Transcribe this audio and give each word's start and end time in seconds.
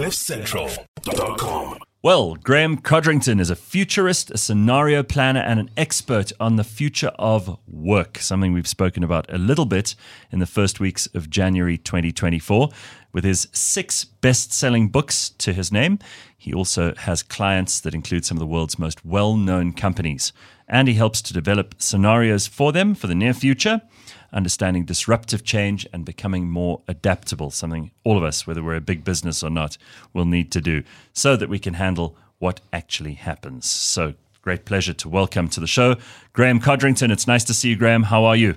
CliffCentral.com. 0.00 1.78
Well, 2.02 2.34
Graeme 2.36 2.78
Codrington 2.78 3.38
is 3.38 3.50
a 3.50 3.54
futurist, 3.54 4.30
a 4.30 4.38
scenario 4.38 5.02
planner, 5.02 5.40
and 5.40 5.60
an 5.60 5.68
expert 5.76 6.32
on 6.40 6.56
the 6.56 6.64
future 6.64 7.12
of 7.18 7.58
work, 7.66 8.16
something 8.16 8.54
we've 8.54 8.66
spoken 8.66 9.04
about 9.04 9.30
a 9.30 9.36
little 9.36 9.66
bit 9.66 9.94
in 10.32 10.38
the 10.38 10.46
first 10.46 10.80
weeks 10.80 11.06
of 11.08 11.28
January 11.28 11.76
2024. 11.76 12.70
With 13.12 13.24
his 13.24 13.46
six 13.52 14.04
best 14.04 14.54
selling 14.54 14.88
books 14.88 15.28
to 15.36 15.52
his 15.52 15.70
name, 15.70 15.98
he 16.38 16.54
also 16.54 16.94
has 16.94 17.22
clients 17.22 17.78
that 17.80 17.94
include 17.94 18.24
some 18.24 18.38
of 18.38 18.40
the 18.40 18.46
world's 18.46 18.78
most 18.78 19.04
well 19.04 19.36
known 19.36 19.74
companies. 19.74 20.32
And 20.66 20.88
he 20.88 20.94
helps 20.94 21.20
to 21.20 21.34
develop 21.34 21.74
scenarios 21.76 22.46
for 22.46 22.72
them 22.72 22.94
for 22.94 23.06
the 23.06 23.14
near 23.14 23.34
future 23.34 23.82
understanding 24.32 24.84
disruptive 24.84 25.44
change 25.44 25.86
and 25.92 26.04
becoming 26.04 26.50
more 26.50 26.82
adaptable, 26.88 27.50
something 27.50 27.90
all 28.04 28.16
of 28.16 28.24
us, 28.24 28.46
whether 28.46 28.62
we're 28.62 28.76
a 28.76 28.80
big 28.80 29.04
business 29.04 29.42
or 29.42 29.50
not, 29.50 29.76
will 30.12 30.24
need 30.24 30.50
to 30.52 30.60
do 30.60 30.82
so 31.12 31.36
that 31.36 31.48
we 31.48 31.58
can 31.58 31.74
handle 31.74 32.16
what 32.38 32.60
actually 32.72 33.14
happens. 33.14 33.68
So, 33.68 34.14
great 34.42 34.64
pleasure 34.64 34.94
to 34.94 35.08
welcome 35.08 35.48
to 35.48 35.60
the 35.60 35.66
show 35.66 35.96
Graeme 36.32 36.60
Codrington. 36.60 37.10
It's 37.10 37.26
nice 37.26 37.44
to 37.44 37.54
see 37.54 37.70
you, 37.70 37.76
Graeme. 37.76 38.04
How 38.04 38.24
are 38.24 38.36
you? 38.36 38.56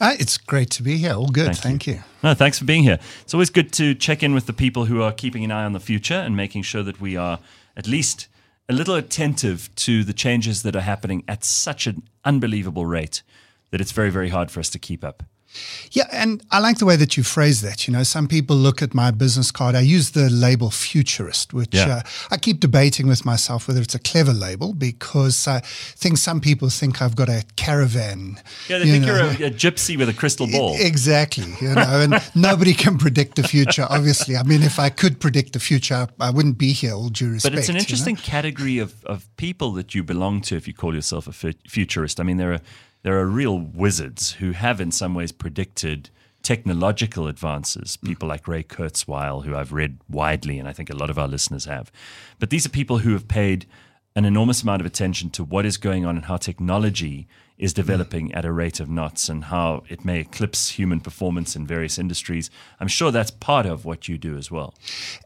Uh, 0.00 0.14
it's 0.18 0.38
great 0.38 0.70
to 0.70 0.82
be 0.82 0.98
here. 0.98 1.14
All 1.14 1.28
good. 1.28 1.46
Thank 1.46 1.58
Thank, 1.58 1.86
you. 1.86 1.94
you. 1.94 2.02
No, 2.22 2.34
thanks 2.34 2.58
for 2.58 2.64
being 2.64 2.82
here. 2.82 2.98
It's 3.22 3.34
always 3.34 3.50
good 3.50 3.72
to 3.74 3.94
check 3.94 4.22
in 4.22 4.34
with 4.34 4.46
the 4.46 4.52
people 4.52 4.84
who 4.84 5.02
are 5.02 5.12
keeping 5.12 5.44
an 5.44 5.50
eye 5.50 5.64
on 5.64 5.72
the 5.72 5.80
future 5.80 6.14
and 6.14 6.36
making 6.36 6.62
sure 6.62 6.82
that 6.82 7.00
we 7.00 7.16
are 7.16 7.38
at 7.76 7.86
least 7.86 8.28
a 8.68 8.72
little 8.72 8.94
attentive 8.94 9.74
to 9.76 10.04
the 10.04 10.12
changes 10.12 10.62
that 10.62 10.74
are 10.74 10.80
happening 10.80 11.24
at 11.28 11.44
such 11.44 11.86
an 11.86 12.02
unbelievable 12.24 12.86
rate 12.86 13.22
that 13.70 13.80
it's 13.80 13.92
very, 13.92 14.10
very 14.10 14.28
hard 14.28 14.50
for 14.50 14.60
us 14.60 14.70
to 14.70 14.78
keep 14.78 15.04
up. 15.04 15.22
Yeah, 15.92 16.04
and 16.12 16.42
I 16.50 16.58
like 16.58 16.78
the 16.78 16.84
way 16.84 16.96
that 16.96 17.16
you 17.16 17.22
phrase 17.22 17.62
that. 17.62 17.86
You 17.86 17.92
know, 17.94 18.02
some 18.02 18.28
people 18.28 18.56
look 18.56 18.82
at 18.82 18.92
my 18.92 19.10
business 19.10 19.50
card. 19.50 19.74
I 19.74 19.80
use 19.80 20.10
the 20.10 20.28
label 20.28 20.70
futurist, 20.70 21.54
which 21.54 21.72
Yeah. 21.72 21.88
uh, 21.88 22.02
I 22.30 22.36
keep 22.36 22.60
debating 22.60 23.06
with 23.06 23.24
myself 23.24 23.66
whether 23.68 23.80
it's 23.80 23.94
a 23.94 23.98
clever 23.98 24.34
label 24.34 24.74
because 24.74 25.46
I 25.48 25.60
think 25.64 26.18
some 26.18 26.40
people 26.40 26.68
think 26.68 27.00
I've 27.00 27.16
got 27.16 27.28
a 27.30 27.44
caravan. 27.56 28.38
Yeah, 28.68 28.78
they 28.78 28.86
you 28.86 28.92
think 28.92 29.06
know. 29.06 29.14
you're 29.14 29.46
a, 29.46 29.50
a 29.50 29.50
gypsy 29.50 29.96
with 29.96 30.08
a 30.08 30.12
crystal 30.12 30.46
ball. 30.46 30.76
Exactly, 30.78 31.54
you 31.60 31.74
know, 31.74 32.00
and 32.02 32.20
nobody 32.34 32.74
can 32.74 32.98
predict 32.98 33.36
the 33.36 33.44
future. 33.44 33.86
Obviously, 33.88 34.36
I 34.36 34.42
mean, 34.42 34.62
if 34.62 34.78
I 34.78 34.90
could 34.90 35.20
predict 35.20 35.52
the 35.54 35.60
future, 35.60 36.08
I 36.20 36.30
wouldn't 36.30 36.58
be 36.58 36.72
here. 36.72 36.92
All 36.92 37.08
due 37.08 37.30
respect, 37.30 37.54
But 37.54 37.58
it's 37.58 37.68
an 37.68 37.76
you 37.76 37.78
know? 37.78 37.82
interesting 37.84 38.16
category 38.16 38.78
of, 38.78 39.02
of 39.06 39.34
people 39.36 39.72
that 39.72 39.94
you 39.94 40.02
belong 40.02 40.40
to 40.42 40.56
if 40.56 40.66
you 40.68 40.74
call 40.74 40.94
yourself 40.94 41.26
a 41.28 41.32
futurist. 41.32 42.20
I 42.20 42.24
mean, 42.24 42.36
there 42.36 42.52
are 42.52 42.60
there 43.06 43.20
are 43.20 43.26
real 43.26 43.60
wizards 43.60 44.32
who 44.32 44.50
have 44.50 44.80
in 44.80 44.90
some 44.90 45.14
ways 45.14 45.30
predicted 45.30 46.10
technological 46.42 47.28
advances. 47.28 47.96
Mm. 47.98 48.08
People 48.08 48.28
like 48.28 48.48
Ray 48.48 48.64
Kurzweil, 48.64 49.44
who 49.44 49.54
I've 49.54 49.72
read 49.72 50.00
widely, 50.10 50.58
and 50.58 50.68
I 50.68 50.72
think 50.72 50.90
a 50.90 50.96
lot 50.96 51.08
of 51.08 51.16
our 51.16 51.28
listeners 51.28 51.66
have. 51.66 51.92
But 52.40 52.50
these 52.50 52.66
are 52.66 52.68
people 52.68 52.98
who 52.98 53.12
have 53.12 53.28
paid 53.28 53.64
an 54.16 54.24
enormous 54.24 54.64
amount 54.64 54.80
of 54.80 54.86
attention 54.86 55.30
to 55.30 55.44
what 55.44 55.64
is 55.64 55.76
going 55.76 56.04
on 56.04 56.16
and 56.16 56.24
how 56.24 56.36
technology 56.36 57.28
is 57.58 57.72
developing 57.72 58.32
at 58.34 58.44
a 58.44 58.52
rate 58.52 58.80
of 58.80 58.88
knots 58.88 59.28
and 59.28 59.44
how 59.44 59.82
it 59.88 60.04
may 60.04 60.20
eclipse 60.20 60.70
human 60.70 61.00
performance 61.00 61.56
in 61.56 61.66
various 61.66 61.98
industries. 61.98 62.50
I'm 62.80 62.88
sure 62.88 63.10
that's 63.10 63.30
part 63.30 63.64
of 63.66 63.84
what 63.84 64.08
you 64.08 64.18
do 64.18 64.36
as 64.36 64.50
well. 64.50 64.74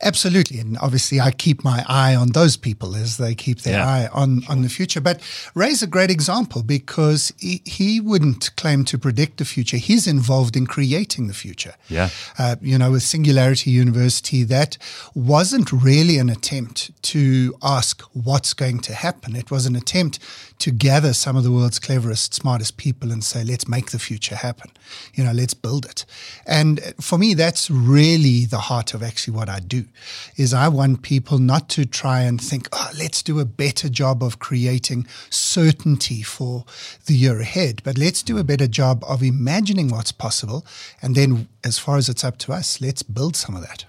Absolutely. 0.03 0.59
And 0.61 0.79
obviously, 0.79 1.21
I 1.21 1.33
keep 1.33 1.65
my 1.65 1.85
eye 1.89 2.15
on 2.15 2.29
those 2.29 2.57
people 2.57 2.95
as 2.95 3.17
they 3.17 3.35
keep 3.35 3.63
their 3.63 3.79
Yeah. 3.79 3.87
eye 3.89 4.09
on, 4.13 4.43
on 4.49 4.63
the 4.63 4.69
future. 4.69 5.01
But 5.01 5.21
Ray's 5.55 5.83
a 5.83 5.87
great 5.87 6.11
example 6.11 6.63
because 6.63 7.33
he, 7.39 7.63
he 7.65 8.01
wouldn't 8.01 8.55
claim 8.57 8.85
to 8.87 8.99
predict 8.99 9.39
the 9.39 9.45
future. 9.45 9.77
He's 9.77 10.07
involved 10.07 10.57
in 10.57 10.67
creating 10.67 11.27
the 11.27 11.35
future. 11.35 11.75
Yeah. 11.89 12.11
Uh, 12.39 12.57
you 12.61 12.79
know, 12.79 12.93
with 12.93 13.03
Singularity 13.03 13.71
University, 13.73 14.45
that 14.45 14.79
wasn't 15.15 15.73
really 15.73 16.19
an 16.19 16.31
attempt 16.31 16.91
to 17.03 17.57
ask 17.63 18.03
what's 18.13 18.55
going 18.55 18.79
to 18.81 18.95
happen. 18.95 19.35
It 19.35 19.51
was 19.51 19.67
an 19.67 19.75
attempt 19.77 20.19
to 20.61 20.71
gather 20.71 21.15
some 21.15 21.37
of 21.37 21.43
the 21.43 21.51
world's 21.51 21.79
cleverest, 21.79 22.35
smartest 22.35 22.77
people 22.77 23.11
and 23.11 23.25
say, 23.25 23.43
let's 23.43 23.67
make 23.67 23.91
the 23.91 23.99
future 23.99 24.37
happen. 24.37 24.71
You 25.15 25.25
know, 25.25 25.33
let's 25.33 25.55
build 25.55 25.87
it. 25.87 26.05
And 26.47 26.81
for 27.01 27.19
me, 27.19 27.33
that's 27.35 27.71
really 27.71 28.45
the 28.45 28.59
heart 28.59 28.93
of 28.93 29.03
actually 29.03 29.35
what 29.35 29.49
I 29.49 29.61
do 29.61 29.87
is 30.37 30.53
I 30.53 30.69
want 30.69 31.03
people 31.03 31.39
not 31.39 31.71
to 31.71 31.87
try 31.87 32.21
and 32.21 32.41
think, 32.41 32.69
oh, 32.73 32.91
let's 32.99 33.23
do 33.23 33.41
a 33.41 33.47
better 33.47 33.89
job 33.89 34.23
of 34.23 34.39
creating 34.39 35.07
certainty 35.31 36.23
for 36.23 36.67
the 37.07 37.15
year 37.15 37.41
ahead, 37.41 37.81
but 37.83 37.97
let's 37.97 38.23
do 38.23 38.37
a 38.37 38.45
better 38.45 38.67
job 38.67 39.03
of 39.09 39.23
imagining 39.23 39.89
what's 39.89 40.13
possible. 40.13 40.67
And 41.01 41.15
then 41.15 41.49
as 41.65 41.79
far 41.79 41.97
as 41.97 42.11
it's 42.11 42.23
up 42.23 42.37
to 42.39 42.53
us, 42.53 42.83
let's 42.83 43.03
build 43.03 43.35
some 43.35 43.57
of 43.57 43.63
that. 43.63 43.87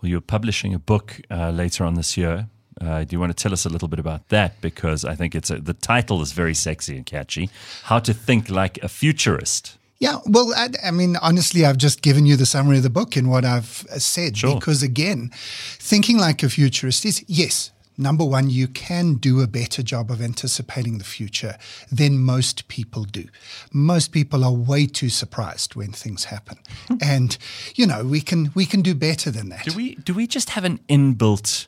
Well, 0.00 0.08
you're 0.10 0.20
publishing 0.22 0.72
a 0.72 0.78
book 0.78 1.20
uh, 1.30 1.50
later 1.50 1.84
on 1.84 1.94
this 1.94 2.16
year. 2.16 2.48
Uh, 2.80 3.04
do 3.04 3.14
you 3.14 3.20
want 3.20 3.36
to 3.36 3.42
tell 3.42 3.52
us 3.52 3.64
a 3.64 3.68
little 3.68 3.88
bit 3.88 3.98
about 3.98 4.28
that? 4.28 4.60
Because 4.60 5.04
I 5.04 5.14
think 5.14 5.34
it's 5.34 5.50
a, 5.50 5.58
the 5.58 5.74
title 5.74 6.22
is 6.22 6.32
very 6.32 6.54
sexy 6.54 6.96
and 6.96 7.04
catchy. 7.04 7.50
How 7.84 7.98
to 8.00 8.14
think 8.14 8.50
like 8.50 8.78
a 8.78 8.88
futurist. 8.88 9.76
Yeah, 9.98 10.18
well, 10.26 10.52
I, 10.54 10.68
I 10.84 10.90
mean, 10.92 11.16
honestly, 11.16 11.64
I've 11.64 11.76
just 11.76 12.02
given 12.02 12.24
you 12.24 12.36
the 12.36 12.46
summary 12.46 12.76
of 12.76 12.84
the 12.84 12.90
book 12.90 13.16
in 13.16 13.28
what 13.28 13.44
I've 13.44 13.84
uh, 13.90 13.98
said. 13.98 14.36
Sure. 14.36 14.54
Because 14.54 14.82
again, 14.82 15.30
thinking 15.32 16.18
like 16.18 16.42
a 16.44 16.48
futurist 16.48 17.04
is 17.04 17.24
yes, 17.26 17.72
number 17.96 18.24
one, 18.24 18.48
you 18.48 18.68
can 18.68 19.14
do 19.14 19.40
a 19.40 19.48
better 19.48 19.82
job 19.82 20.10
of 20.10 20.22
anticipating 20.22 20.98
the 20.98 21.04
future 21.04 21.58
than 21.90 22.20
most 22.20 22.68
people 22.68 23.02
do. 23.02 23.24
Most 23.72 24.12
people 24.12 24.44
are 24.44 24.52
way 24.52 24.86
too 24.86 25.08
surprised 25.08 25.74
when 25.74 25.90
things 25.90 26.24
happen, 26.24 26.58
and 27.02 27.36
you 27.74 27.84
know 27.84 28.04
we 28.04 28.20
can 28.20 28.52
we 28.54 28.66
can 28.66 28.82
do 28.82 28.94
better 28.94 29.32
than 29.32 29.48
that. 29.48 29.64
Do 29.64 29.74
we 29.74 29.96
do 29.96 30.14
we 30.14 30.28
just 30.28 30.50
have 30.50 30.64
an 30.64 30.78
inbuilt 30.88 31.66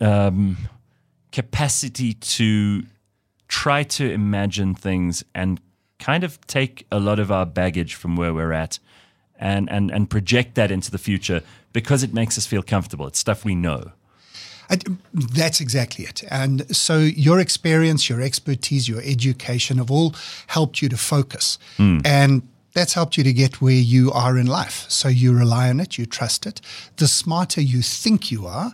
um, 0.00 0.56
capacity 1.32 2.14
to 2.14 2.84
try 3.48 3.82
to 3.82 4.10
imagine 4.10 4.74
things 4.74 5.24
and 5.34 5.60
kind 5.98 6.24
of 6.24 6.40
take 6.46 6.86
a 6.90 6.98
lot 6.98 7.18
of 7.18 7.30
our 7.30 7.44
baggage 7.44 7.94
from 7.94 8.16
where 8.16 8.32
we're 8.32 8.52
at 8.52 8.78
and, 9.38 9.70
and, 9.70 9.90
and 9.90 10.08
project 10.08 10.54
that 10.54 10.70
into 10.70 10.90
the 10.90 10.98
future 10.98 11.42
because 11.72 12.02
it 12.02 12.14
makes 12.14 12.38
us 12.38 12.46
feel 12.46 12.62
comfortable. 12.62 13.06
It's 13.06 13.18
stuff 13.18 13.44
we 13.44 13.54
know. 13.54 13.92
That's 15.12 15.60
exactly 15.60 16.04
it. 16.04 16.22
And 16.30 16.74
so 16.74 16.98
your 16.98 17.40
experience, 17.40 18.08
your 18.08 18.20
expertise, 18.20 18.88
your 18.88 19.02
education 19.02 19.78
have 19.78 19.90
all 19.90 20.14
helped 20.46 20.80
you 20.80 20.88
to 20.88 20.96
focus. 20.96 21.58
And 22.04 22.42
that's 22.72 22.94
helped 22.94 23.16
you 23.16 23.24
to 23.24 23.32
get 23.32 23.60
where 23.60 23.72
you 23.72 24.12
are 24.12 24.38
in 24.38 24.46
life. 24.46 24.86
So 24.88 25.08
you 25.08 25.32
rely 25.36 25.70
on 25.70 25.80
it, 25.80 25.98
you 25.98 26.06
trust 26.06 26.46
it. 26.46 26.60
The 26.96 27.08
smarter 27.08 27.60
you 27.60 27.82
think 27.82 28.30
you 28.30 28.46
are, 28.46 28.72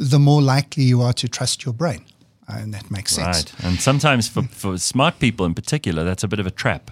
the 0.00 0.18
more 0.18 0.40
likely 0.42 0.82
you 0.84 1.02
are 1.02 1.12
to 1.12 1.28
trust 1.28 1.64
your 1.64 1.74
brain. 1.74 2.04
And 2.48 2.74
that 2.74 2.90
makes 2.90 3.12
sense. 3.12 3.52
Right. 3.52 3.64
And 3.64 3.80
sometimes 3.80 4.26
for, 4.28 4.42
for 4.42 4.76
smart 4.78 5.20
people 5.20 5.46
in 5.46 5.54
particular, 5.54 6.02
that's 6.02 6.24
a 6.24 6.28
bit 6.28 6.40
of 6.40 6.46
a 6.46 6.50
trap. 6.50 6.90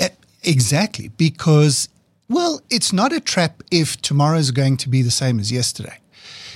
E- 0.00 0.06
Exactly. 0.44 1.08
Because, 1.08 1.88
well, 2.28 2.62
it's 2.70 2.92
not 2.92 3.12
a 3.12 3.20
trap 3.20 3.62
if 3.70 4.00
tomorrow 4.00 4.38
is 4.38 4.50
going 4.52 4.76
to 4.78 4.88
be 4.88 5.02
the 5.02 5.10
same 5.10 5.40
as 5.40 5.50
yesterday. 5.52 5.98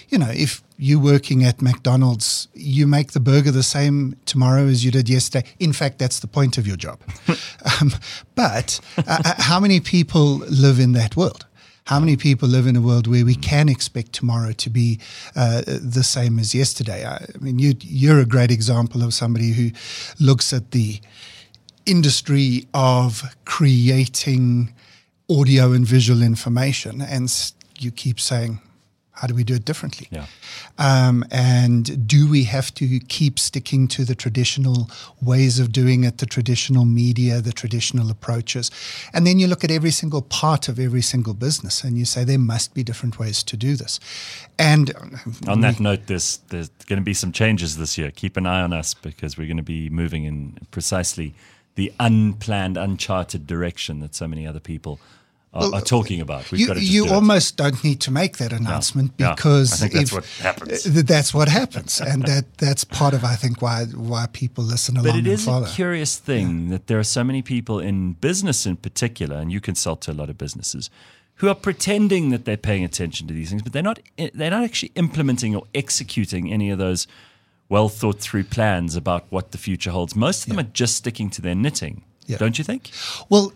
You 0.09 0.19
know, 0.19 0.31
if 0.31 0.63
you're 0.79 1.01
working 1.01 1.43
at 1.45 1.61
McDonald's, 1.61 2.49
you 2.55 2.87
make 2.87 3.13
the 3.13 3.21
burger 3.21 3.51
the 3.51 3.63
same 3.63 4.17
tomorrow 4.25 4.67
as 4.67 4.85
you 4.85 4.91
did 4.91 5.09
yesterday. 5.09 5.47
In 5.59 5.73
fact, 5.73 5.99
that's 5.99 6.21
the 6.21 6.27
point 6.27 6.59
of 6.59 6.67
your 6.67 6.77
job. 6.77 7.01
um, 7.81 7.93
but 8.35 8.81
uh, 8.99 9.03
uh, 9.25 9.35
how 9.39 9.59
many 9.61 9.81
people 9.81 10.39
live 10.49 10.79
in 10.79 10.93
that 10.93 11.17
world? 11.17 11.47
How 11.93 12.01
many 12.01 12.17
people 12.17 12.49
live 12.49 12.67
in 12.67 12.75
a 12.75 12.81
world 12.81 13.07
where 13.07 13.23
we 13.23 13.35
can 13.35 13.69
expect 13.69 14.15
tomorrow 14.15 14.53
to 14.53 14.71
be 14.71 14.99
uh, 15.37 15.61
the 15.67 16.03
same 16.03 16.39
as 16.39 16.55
yesterday? 16.55 17.05
I, 17.05 17.17
I 17.17 17.39
mean, 17.39 17.59
you, 17.59 17.75
you're 17.83 18.19
a 18.19 18.25
great 18.25 18.51
example 18.51 19.03
of 19.03 19.13
somebody 19.13 19.53
who 19.53 19.73
looks 20.19 20.55
at 20.55 20.71
the 20.71 21.03
industry 21.85 22.67
of 22.73 23.37
creating 23.45 24.73
audio 25.29 25.73
and 25.73 25.85
visual 25.85 26.23
information, 26.23 27.03
and 27.03 27.31
you 27.79 27.91
keep 27.91 28.19
saying, 28.19 28.63
how 29.13 29.27
do 29.27 29.35
we 29.35 29.45
do 29.45 29.55
it 29.55 29.65
differently? 29.65 30.09
Yeah. 30.11 30.27
Um, 30.79 31.25
and 31.31 32.09
do 32.09 32.29
we 32.31 32.45
have 32.45 32.73
to 32.75 32.99
keep 33.09 33.39
sticking 33.39 33.87
to 33.89 34.05
the 34.05 34.15
traditional 34.15 34.91
ways 35.21 35.59
of 35.59 35.71
doing 35.71 36.05
it, 36.05 36.19
the 36.19 36.27
traditional 36.27 36.87
media, 36.87 37.41
the 37.41 37.53
traditional 37.53 38.11
approaches? 38.11 38.71
And 39.13 39.27
then 39.27 39.39
you 39.39 39.47
look 39.47 39.65
at 39.65 39.71
every 39.71 39.91
single 39.91 40.23
part 40.23 40.69
of 40.69 40.79
every 40.79 41.03
single 41.03 41.35
business 41.35 41.85
and 41.85 41.99
you 41.99 42.07
say 42.07 42.25
there 42.25 42.39
must 42.39 42.75
be 42.75 42.83
different 42.83 43.19
ways 43.19 43.43
to 43.45 43.57
do 43.57 43.77
this. 43.77 44.01
And 44.59 44.95
On 45.47 45.61
that 45.61 45.79
note, 45.79 46.07
there's, 46.07 46.39
there's 46.49 46.71
going 46.87 46.99
to 46.99 47.05
be 47.05 47.15
some 47.15 47.33
changes 47.33 47.77
this 47.77 47.99
year. 47.99 48.11
Keep 48.11 48.39
an 48.39 48.47
eye 48.47 48.63
on 48.63 48.73
us 48.73 48.95
because 48.95 49.37
we're 49.37 49.47
going 49.47 49.57
to 49.59 49.63
be 49.63 49.91
moving 49.91 50.25
in 50.25 50.57
precisely 50.71 51.35
the 51.75 51.93
unplanned, 52.01 52.77
uncharted 52.79 53.47
direction 53.47 54.01
that 54.01 54.15
so 54.15 54.27
many 54.27 54.47
other 54.47 54.61
people 54.61 55.01
are, 55.55 55.75
are 55.75 55.81
talking 55.83 56.21
about. 56.21 56.51
We've 56.51 56.61
you, 56.63 56.67
got 56.67 56.75
to 56.75 56.81
just 56.81 56.93
you 56.93 57.05
do 57.05 57.11
it. 57.11 57.15
almost 57.15 57.57
don't 57.57 57.83
need 57.85 58.01
to 58.03 58.11
make 58.11 58.39
that 58.39 58.53
announcement 58.53 59.13
Yeah. 59.19 59.35
because 59.35 59.73
I 59.75 59.77
think 59.89 59.93
that's 59.93 60.11
if- 60.11 60.15
what 60.15 60.25
happens. 60.41 60.85
that's 61.05 61.35
what 61.35 61.49
happens, 61.49 62.01
and 62.01 62.23
that 62.25 62.45
that's 62.59 62.85
part 62.85 63.13
of 63.15 63.25
I 63.25 63.37
think 63.37 63.61
why 63.61 63.85
why 63.85 64.27
people 64.33 64.65
listen 64.65 64.97
along 64.97 65.07
But 65.11 65.17
it 65.19 65.27
is 65.27 65.45
follow. 65.45 65.67
a 65.67 65.71
curious 65.71 66.17
thing 66.19 66.71
that 66.71 66.87
there 66.87 66.99
are 66.99 67.05
so 67.05 67.23
many 67.23 67.43
people 67.43 67.79
in 67.81 68.15
business 68.15 68.65
in 68.67 68.77
particular, 68.77 69.37
and 69.37 69.53
you 69.53 69.61
consult 69.61 70.01
to 70.03 70.11
a 70.13 70.15
lot 70.15 70.31
of 70.31 70.39
businesses, 70.39 70.89
who 71.37 71.49
are 71.49 71.55
pretending 71.55 72.31
that 72.31 72.45
they're 72.45 72.57
paying 72.57 72.85
attention 72.85 73.27
to 73.29 73.35
these 73.35 73.51
things, 73.51 73.63
but 73.63 73.73
they're 73.73 73.83
not. 73.83 73.99
Eh, 74.17 74.31
they're 74.33 74.51
not 74.51 74.65
actually 74.65 74.93
implementing 74.95 75.55
or 75.57 75.65
executing 75.75 76.51
any 76.53 76.71
of 76.71 76.79
those 76.79 77.07
well 77.69 77.89
thought 77.89 78.21
through 78.21 78.45
plans 78.45 78.97
about 78.97 79.27
what 79.31 79.53
the 79.53 79.59
future 79.59 79.91
holds. 79.91 80.15
Most 80.15 80.43
of 80.43 80.49
them 80.49 80.59
Yeah. 80.59 80.65
are 80.65 80.73
just 80.73 80.95
sticking 80.97 81.31
to 81.31 81.41
their 81.43 81.55
knitting. 81.55 82.03
Yeah. 82.33 82.39
Don't 82.39 82.59
you 82.59 82.65
think? 82.65 82.91
Well, 83.29 83.53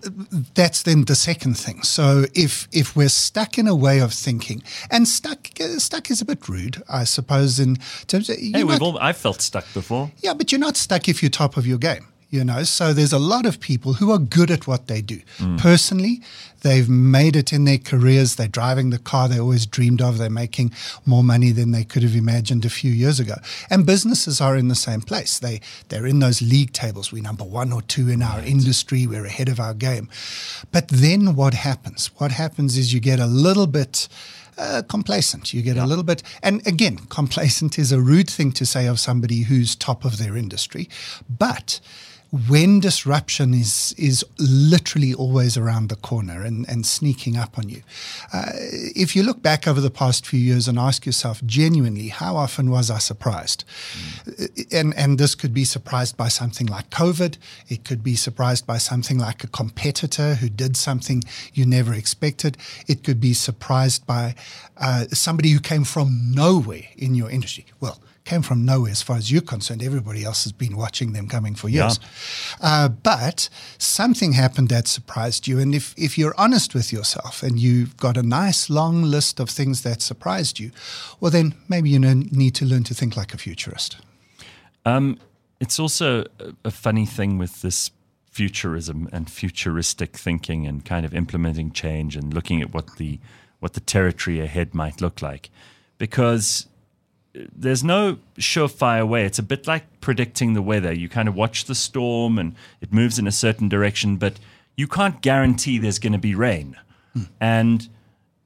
that's 0.55 0.82
then 0.82 1.05
the 1.06 1.14
second 1.14 1.55
thing. 1.58 1.82
So 1.82 2.25
if 2.34 2.69
if 2.73 2.94
we're 2.96 3.08
stuck 3.08 3.58
in 3.58 3.67
a 3.67 3.75
way 3.75 4.00
of 4.00 4.12
thinking, 4.12 4.62
and 4.90 5.06
stuck 5.08 5.49
stuck 5.78 6.11
is 6.11 6.20
a 6.20 6.25
bit 6.25 6.49
rude, 6.49 6.82
I 6.88 7.05
suppose. 7.05 7.58
In 7.61 7.76
terms, 8.06 8.28
of, 8.31 8.37
Hey, 8.38 8.64
we've 8.64 8.78
not- 8.78 8.82
all. 8.82 8.99
I've 8.99 9.17
felt 9.17 9.40
stuck 9.40 9.64
before. 9.75 10.11
yeah, 10.23 10.34
but 10.34 10.52
you're 10.52 10.61
not 10.61 10.76
stuck 10.76 11.08
if 11.08 11.23
you're 11.23 11.31
top 11.31 11.56
of 11.56 11.67
your 11.67 11.78
game. 11.78 12.06
You 12.36 12.44
know, 12.44 12.64
so 12.64 12.92
there's 12.92 13.14
a 13.14 13.18
lot 13.18 13.46
of 13.46 13.60
people 13.60 13.94
who 13.94 14.12
are 14.12 14.18
good 14.18 14.50
at 14.50 14.66
what 14.66 14.88
they 14.88 15.00
do. 15.00 15.20
Personally, 15.56 16.20
they've 16.60 16.86
made 16.86 17.34
it 17.34 17.50
in 17.50 17.64
their 17.64 17.78
careers. 17.78 18.36
They're 18.36 18.46
driving 18.46 18.90
the 18.90 18.98
car 18.98 19.26
they 19.26 19.40
always 19.40 19.64
dreamed 19.64 20.02
of. 20.02 20.18
They're 20.18 20.28
making 20.28 20.72
more 21.06 21.24
money 21.24 21.50
than 21.50 21.72
they 21.72 21.82
could 21.82 22.02
have 22.02 22.14
imagined 22.14 22.66
a 22.66 22.68
few 22.68 22.92
years 22.92 23.18
ago. 23.18 23.36
And 23.70 23.86
businesses 23.86 24.38
are 24.38 24.54
in 24.54 24.68
the 24.68 24.74
same 24.74 25.00
place. 25.00 25.38
They 25.38 25.62
they're 25.88 26.06
in 26.06 26.18
those 26.18 26.42
league 26.42 26.74
tables. 26.74 27.10
We're 27.10 27.22
number 27.22 27.42
one 27.42 27.72
or 27.72 27.80
two 27.80 28.10
in 28.10 28.20
our 28.20 28.40
industry. 28.40 29.06
We're 29.06 29.24
ahead 29.24 29.48
of 29.48 29.58
our 29.58 29.72
game. 29.72 30.10
But 30.72 30.88
then 30.88 31.36
what 31.36 31.54
happens? 31.54 32.10
What 32.18 32.32
happens 32.32 32.76
is 32.76 32.92
you 32.92 33.00
get 33.00 33.18
a 33.18 33.26
little 33.26 33.66
bit 33.66 34.08
uh, 34.58 34.82
complacent. 34.88 35.54
You 35.54 35.62
get 35.62 35.78
a 35.78 35.86
little 35.86 36.04
bit, 36.04 36.22
and 36.42 36.66
again, 36.66 36.96
complacent 37.08 37.78
is 37.78 37.92
a 37.92 38.00
rude 38.00 38.28
thing 38.28 38.52
to 38.52 38.66
say 38.66 38.86
of 38.86 39.00
somebody 39.00 39.42
who's 39.42 39.74
top 39.74 40.04
of 40.04 40.18
their 40.18 40.36
industry, 40.36 40.90
but 41.30 41.80
when 42.49 42.81
disruption 42.81 43.55
is 43.55 43.94
is 43.96 44.25
literally 44.38 45.14
always 45.14 45.56
around 45.56 45.88
the 45.88 45.96
corner 45.96 46.43
and, 46.43 46.69
and 46.69 46.84
sneaking 46.84 47.37
up 47.37 47.56
on 47.56 47.69
you. 47.69 47.82
Uh, 48.32 48.50
if 48.55 49.14
you 49.14 49.23
look 49.23 49.43
back 49.43 49.69
over 49.69 49.81
the 49.81 49.90
past 49.90 50.26
few 50.26 50.40
years 50.40 50.67
and 50.67 50.78
ask 50.78 51.06
yourself 51.06 51.44
genuinely, 51.44 52.08
how 52.08 52.37
often 52.37 52.70
was 52.70 52.90
I 52.90 52.99
surprised? 52.99 53.64
And 54.73 54.94
and 54.94 55.19
this 55.19 55.34
could 55.34 55.55
be 55.55 55.64
surprised 55.64 56.17
by 56.17 56.28
something 56.28 56.67
like 56.67 56.90
COVID. 56.90 57.37
It 57.69 57.84
could 57.84 58.02
be 58.02 58.17
surprised 58.17 58.67
by 58.67 58.78
something 58.78 59.19
like 59.19 59.44
a 59.44 59.49
competitor 59.49 60.34
who 60.34 60.49
did 60.49 60.76
something 60.76 61.23
you 61.55 61.64
never 61.64 61.94
expected. 61.94 62.56
It 62.88 63.05
could 63.05 63.20
be 63.20 63.34
surprised 63.34 64.06
by 64.06 64.34
uh, 64.76 65.06
somebody 65.12 65.50
who 65.50 65.61
came 65.61 65.84
from 65.84 66.32
nowhere 66.34 66.88
in 66.96 67.14
your 67.14 67.31
industry. 67.31 67.67
Well, 67.81 68.00
came 68.26 68.43
from 68.43 68.64
nowhere 68.64 68.90
as 68.90 69.02
far 69.02 69.17
as 69.17 69.31
you're 69.31 69.40
concerned. 69.40 69.82
Everybody 69.82 70.25
else 70.25 70.44
has 70.44 70.52
been 70.52 70.76
watching 70.76 71.12
them 71.12 71.28
coming 71.28 71.55
for 71.55 71.69
years. 71.69 71.99
Uh, 72.61 72.88
but 72.88 73.49
something 73.78 74.32
happened 74.32 74.69
that 74.69 74.88
surprised 74.88 75.46
you. 75.46 75.58
And 75.58 75.75
if, 75.75 75.94
if 75.96 76.19
you're 76.19 76.34
honest 76.37 76.75
with 76.75 76.93
yourself 76.93 77.43
and 77.43 77.58
you've 77.58 77.96
got 77.96 78.17
a 78.17 78.23
nice 78.23 78.69
long 78.69 79.02
list 79.02 79.40
of 79.40 79.49
things 79.49 79.82
that 79.82 80.02
surprised 80.02 80.58
you, 80.58 80.73
well, 81.20 81.31
then 81.31 81.55
maybe 81.69 81.88
you 81.88 82.00
need 82.00 82.55
to 82.56 82.64
learn 82.64 82.84
to 82.84 82.94
think 82.94 83.17
like 83.17 83.32
a 83.32 83.38
futurist. 83.38 83.96
Um, 84.84 85.19
it's 85.61 85.78
also 85.78 86.25
a, 86.64 86.70
funny 86.70 87.06
thing 87.06 87.38
with 87.38 87.62
this 87.62 87.90
futurism 88.31 89.08
and 89.12 89.31
futuristic 89.31 90.17
thinking 90.17 90.67
and 90.67 90.84
kind 90.84 91.06
of 91.06 91.14
implementing 91.14 91.70
change 91.73 92.17
and 92.17 92.34
looking 92.34 92.61
at 92.61 92.75
what 92.75 92.96
the 92.96 93.19
what 93.58 93.73
the 93.73 93.81
territory 93.81 94.38
ahead 94.38 94.75
might 94.75 95.00
look 95.00 95.23
like, 95.23 95.49
because 95.96 96.67
there's 97.54 97.84
no 97.84 98.18
surefire 98.38 99.06
way. 99.06 99.24
It's 99.24 99.38
a 99.38 99.42
bit 99.42 99.66
like 99.66 100.00
predicting 100.00 100.54
the 100.54 100.62
weather. 100.62 100.92
You 100.92 101.08
kind 101.08 101.28
of 101.28 101.34
watch 101.34 101.64
the 101.64 101.74
storm 101.74 102.38
and 102.38 102.54
it 102.80 102.92
moves 102.92 103.18
in 103.18 103.26
a 103.26 103.32
certain 103.32 103.68
direction, 103.68 104.16
but 104.16 104.38
you 104.76 104.86
can't 104.86 105.20
guarantee 105.20 105.78
there's 105.78 105.98
going 105.98 106.12
to 106.12 106.18
be 106.18 106.34
rain. 106.34 106.76
And 107.40 107.88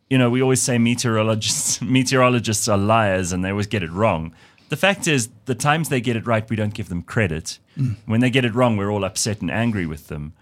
you 0.09 0.19
know, 0.19 0.29
we 0.29 0.43
always 0.43 0.61
say 0.61 0.77
meteorologists 0.79 1.81
meteorologists 1.99 2.69
are 2.69 2.79
liars 2.79 3.33
and 3.33 3.45
they 3.45 3.51
always 3.51 3.69
get 3.69 3.83
it 3.83 3.91
wrong. 3.91 4.35
The 4.69 4.77
fact 4.77 5.09
is, 5.09 5.29
the 5.47 5.55
times 5.55 5.89
they 5.89 6.01
get 6.01 6.17
it 6.17 6.27
right, 6.27 6.49
we 6.49 6.55
don't 6.55 6.75
give 6.75 6.89
them 6.89 7.03
credit. 7.03 7.59
When 8.07 8.21
they 8.21 8.31
get 8.31 8.45
it 8.45 8.55
wrong, 8.55 8.77
we're 8.77 8.91
all 8.91 9.05
upset 9.05 9.41
and 9.41 9.51
angry 9.51 9.87
with 9.87 10.07
them. 10.07 10.33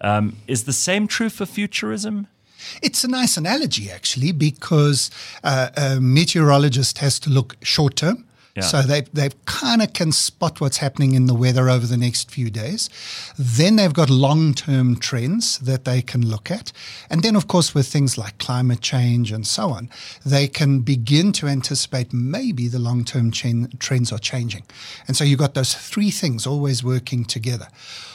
Um, 0.00 0.36
is 0.46 0.64
the 0.64 0.72
same 0.72 1.06
true 1.06 1.28
for 1.28 1.44
futurism? 1.44 2.28
It's 2.82 3.04
a 3.04 3.08
nice 3.08 3.36
analogy, 3.36 3.90
actually, 3.90 4.32
because 4.32 5.10
uh, 5.42 5.70
a 5.76 6.00
meteorologist 6.00 6.98
has 6.98 7.18
to 7.20 7.30
look 7.30 7.56
short 7.62 7.96
term. 7.96 8.24
Yeah. 8.56 8.62
So 8.62 8.82
they 8.82 9.00
they 9.12 9.30
kind 9.46 9.82
of 9.82 9.92
can 9.92 10.12
spot 10.12 10.60
what's 10.60 10.76
happening 10.76 11.14
in 11.14 11.26
the 11.26 11.34
weather 11.34 11.68
over 11.68 11.86
the 11.86 11.96
next 11.96 12.30
few 12.30 12.50
days. 12.50 12.88
Then 13.36 13.74
they've 13.74 13.92
got 13.92 14.10
long 14.10 14.54
term 14.54 14.96
trends 14.96 15.58
that 15.58 15.84
they 15.84 16.02
can 16.02 16.24
look 16.24 16.52
at, 16.52 16.70
and 17.10 17.22
then 17.24 17.34
of 17.34 17.48
course 17.48 17.74
with 17.74 17.88
things 17.88 18.16
like 18.16 18.38
climate 18.38 18.80
change 18.80 19.32
and 19.32 19.44
so 19.44 19.70
on, 19.70 19.90
they 20.24 20.46
can 20.46 20.80
begin 20.80 21.32
to 21.32 21.48
anticipate 21.48 22.12
maybe 22.12 22.68
the 22.68 22.78
long 22.78 23.04
term 23.04 23.32
chen- 23.32 23.72
trends 23.80 24.12
are 24.12 24.20
changing. 24.20 24.62
And 25.08 25.16
so 25.16 25.24
you've 25.24 25.40
got 25.40 25.54
those 25.54 25.74
three 25.74 26.12
things 26.12 26.46
always 26.46 26.84
working 26.84 27.24
together. 27.24 27.66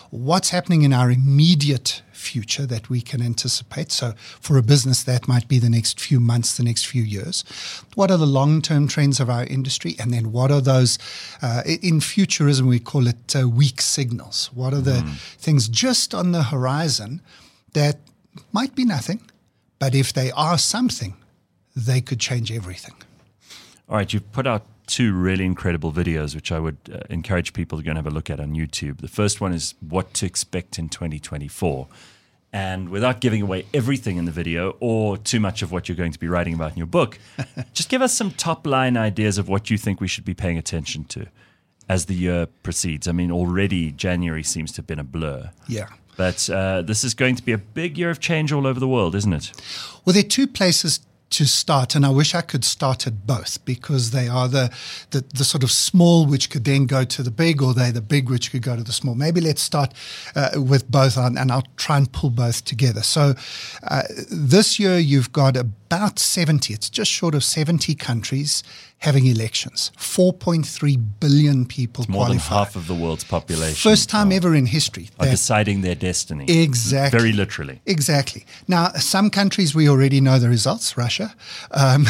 What's 0.10 0.52
happening 0.52 0.84
in 0.84 0.94
our 0.94 1.12
immediate 1.12 2.02
future 2.20 2.66
that 2.66 2.90
we 2.90 3.02
can 3.02 3.22
anticipate. 3.22 3.92
So, 3.92 4.14
for 4.18 4.58
a 4.58 4.62
business, 4.62 5.04
that 5.04 5.28
might 5.28 5.48
be 5.48 5.60
the 5.60 5.70
next 5.70 6.00
few 6.00 6.20
months, 6.20 6.58
the 6.58 6.64
next 6.64 6.86
few 6.86 7.04
years. 7.04 7.44
What 7.96 8.12
are 8.12 8.18
the 8.18 8.28
long 8.28 8.62
term 8.62 8.88
trends 8.88 9.20
of 9.20 9.30
our 9.30 9.46
industry? 9.46 9.96
And 10.00 10.14
then, 10.14 10.32
what 10.32 10.52
are 10.52 10.62
those, 10.62 11.00
uh, 11.42 11.64
in 11.66 12.02
futurism, 12.02 12.68
we 12.68 12.80
call 12.80 13.08
it 13.08 13.36
uh, 13.36 13.48
weak 13.50 13.82
signals? 13.82 14.50
What 14.54 14.74
are 14.74 14.82
the 14.82 15.02
things 15.38 15.68
just 15.70 16.14
on 16.14 16.32
the 16.32 16.44
horizon 16.44 17.22
that 17.74 17.98
might 18.52 18.76
be 18.76 18.86
nothing, 18.86 19.22
but 19.80 19.96
if 19.96 20.14
they 20.14 20.32
are 20.32 20.58
something, 20.58 21.16
they 21.76 22.02
could 22.02 22.20
change 22.20 22.52
everything? 22.52 22.96
All 23.88 23.96
right, 23.96 24.12
you've 24.14 24.32
put 24.32 24.46
out 24.46 24.66
two 24.90 25.14
really 25.14 25.46
incredible 25.46 25.94
videos, 25.94 26.36
which 26.36 26.52
I 26.52 26.60
would 26.60 26.78
uh, 26.92 27.00
encourage 27.10 27.54
people 27.54 27.78
to 27.78 27.84
go 27.84 27.92
and 27.92 27.98
have 27.98 28.08
a 28.08 28.12
look 28.12 28.30
at 28.30 28.40
on 28.40 28.56
YouTube. 28.56 29.02
The 29.02 29.08
first 29.08 29.40
one 29.40 29.54
is 29.54 29.76
what 29.88 30.14
to 30.16 30.26
expect 30.26 30.80
in 30.80 30.90
2024. 30.90 31.88
And 32.52 32.90
without 32.90 33.22
giving 33.22 33.44
away 33.44 33.66
everything 33.74 34.18
in 34.18 34.26
the 34.26 34.32
video 34.32 34.76
or 34.80 35.18
too 35.18 35.40
much 35.40 35.62
of 35.62 35.72
what 35.72 35.88
you're 35.88 35.96
going 35.96 36.12
to 36.12 36.20
be 36.20 36.28
writing 36.28 36.56
about 36.56 36.72
in 36.72 36.78
your 36.78 36.88
book, 36.88 37.20
just 37.74 37.90
give 37.90 38.02
us 38.02 38.14
some 38.14 38.32
top 38.32 38.66
line 38.66 38.98
ideas 38.98 39.38
of 39.38 39.48
what 39.48 39.70
you 39.70 39.78
think 39.78 40.02
we 40.02 40.08
should 40.08 40.26
be 40.26 40.34
paying 40.34 40.58
attention 40.58 41.04
to 41.06 41.28
as 41.88 42.06
the 42.06 42.16
year 42.16 42.48
proceeds. 42.64 43.08
I 43.08 43.12
mean, 43.12 43.32
already 43.32 43.92
January 43.92 44.44
seems 44.44 44.72
to 44.74 44.78
have 44.78 44.88
been 44.88 45.00
a 45.00 45.04
blur. 45.04 45.52
Yeah. 45.68 45.90
But 46.18 46.50
uh, 46.50 46.82
this 46.82 47.04
is 47.04 47.14
going 47.14 47.36
to 47.36 47.44
be 47.44 47.52
a 47.52 47.58
big 47.58 47.98
year 47.98 48.10
of 48.10 48.20
change 48.20 48.52
all 48.52 48.68
over 48.68 48.80
the 48.80 48.88
world, 48.88 49.16
isn't 49.16 49.32
it? 49.32 49.52
Well, 50.04 50.14
there 50.14 50.24
are 50.24 50.28
two 50.28 50.48
places 50.48 51.00
to 51.30 51.46
start, 51.46 51.96
and 51.96 52.06
I 52.06 52.10
wish 52.10 52.34
I 52.34 52.42
could 52.42 52.66
start 52.66 53.08
at 53.08 53.28
both 53.28 53.64
because 53.66 54.12
they 54.12 54.28
are 54.28 54.48
the, 54.48 54.72
the 55.12 55.24
the 55.34 55.44
sort 55.44 55.64
of 55.64 55.72
small 55.72 56.26
which 56.26 56.50
could 56.50 56.66
then 56.66 56.86
go 56.86 57.04
to 57.04 57.24
the 57.24 57.32
big, 57.32 57.62
or 57.62 57.74
they're 57.74 57.92
the 57.92 58.02
big 58.02 58.30
which 58.30 58.52
could 58.52 58.64
go 58.64 58.76
to 58.76 58.84
the 58.84 58.92
small. 58.92 59.16
Maybe 59.16 59.42
let's 59.42 59.62
start 59.62 59.94
uh, 60.36 60.52
with 60.56 60.90
both, 60.90 61.18
and 61.18 61.38
and 61.38 61.52
I'll 61.52 61.68
try 61.78 61.98
and 61.98 62.12
pull 62.12 62.30
both 62.30 62.66
together. 62.66 63.02
So 63.02 63.36
uh, 63.84 64.04
this 64.32 64.80
year 64.80 64.98
you've 64.98 65.32
got 65.32 65.56
about 65.90 66.20
seventy. 66.20 66.72
It's 66.74 66.88
just 66.88 67.10
short 67.10 67.34
of 67.34 67.44
seventy 67.44 67.96
countries 67.96 68.64
having 69.00 69.26
elections. 69.26 69.92
Four 69.98 70.34
point 70.34 70.68
three 70.68 70.98
billion 70.98 71.66
people 71.66 72.06
More 72.10 72.28
than 72.28 72.38
half 72.38 72.76
of 72.76 72.88
the 72.88 72.94
world's 72.94 73.24
population. 73.24 73.90
First 73.90 74.10
time 74.10 74.32
ever 74.32 74.54
in 74.54 74.66
history 74.66 75.10
are 75.20 75.26
deciding 75.26 75.82
their 75.82 75.96
destiny. 75.96 76.46
Exactly. 76.48 77.18
Very 77.18 77.32
literally. 77.32 77.82
Exactly. 77.86 78.46
Now, 78.68 78.90
some 78.90 79.30
countries 79.30 79.74
we 79.74 79.90
already 79.90 80.22
know 80.22 80.38
the 80.38 80.50
results. 80.50 80.98
Russia, 80.98 81.34
um, 81.72 82.06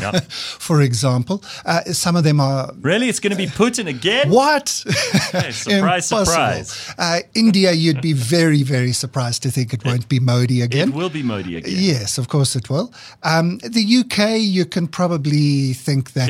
Yeah. 0.00 0.20
for 0.30 0.80
example, 0.80 1.44
uh, 1.66 1.82
some 1.92 2.16
of 2.16 2.24
them 2.24 2.40
are. 2.40 2.72
Really? 2.80 3.08
It's 3.08 3.20
going 3.20 3.32
to 3.32 3.36
be 3.36 3.46
Putin 3.46 3.86
again? 3.86 4.30
What? 4.30 4.84
Hey, 5.30 5.52
surprise, 5.52 6.06
surprise. 6.14 6.94
Uh, 6.98 7.20
India, 7.34 7.70
you'd 7.72 8.00
be 8.00 8.12
very, 8.12 8.62
very 8.64 8.92
surprised 8.92 9.42
to 9.44 9.50
think 9.50 9.72
it 9.72 9.84
won't 9.84 10.08
be 10.08 10.18
Modi 10.18 10.60
again. 10.60 10.88
It 10.88 10.94
will 10.94 11.10
be 11.10 11.22
Modi 11.22 11.56
again. 11.56 11.72
Yes, 11.76 12.18
of 12.18 12.26
course 12.28 12.56
it 12.56 12.68
will. 12.68 12.92
Um, 13.22 13.58
the 13.58 14.04
UK, 14.04 14.40
you 14.40 14.64
can 14.64 14.86
probably 14.86 15.74
think 15.74 16.12
that. 16.12 16.28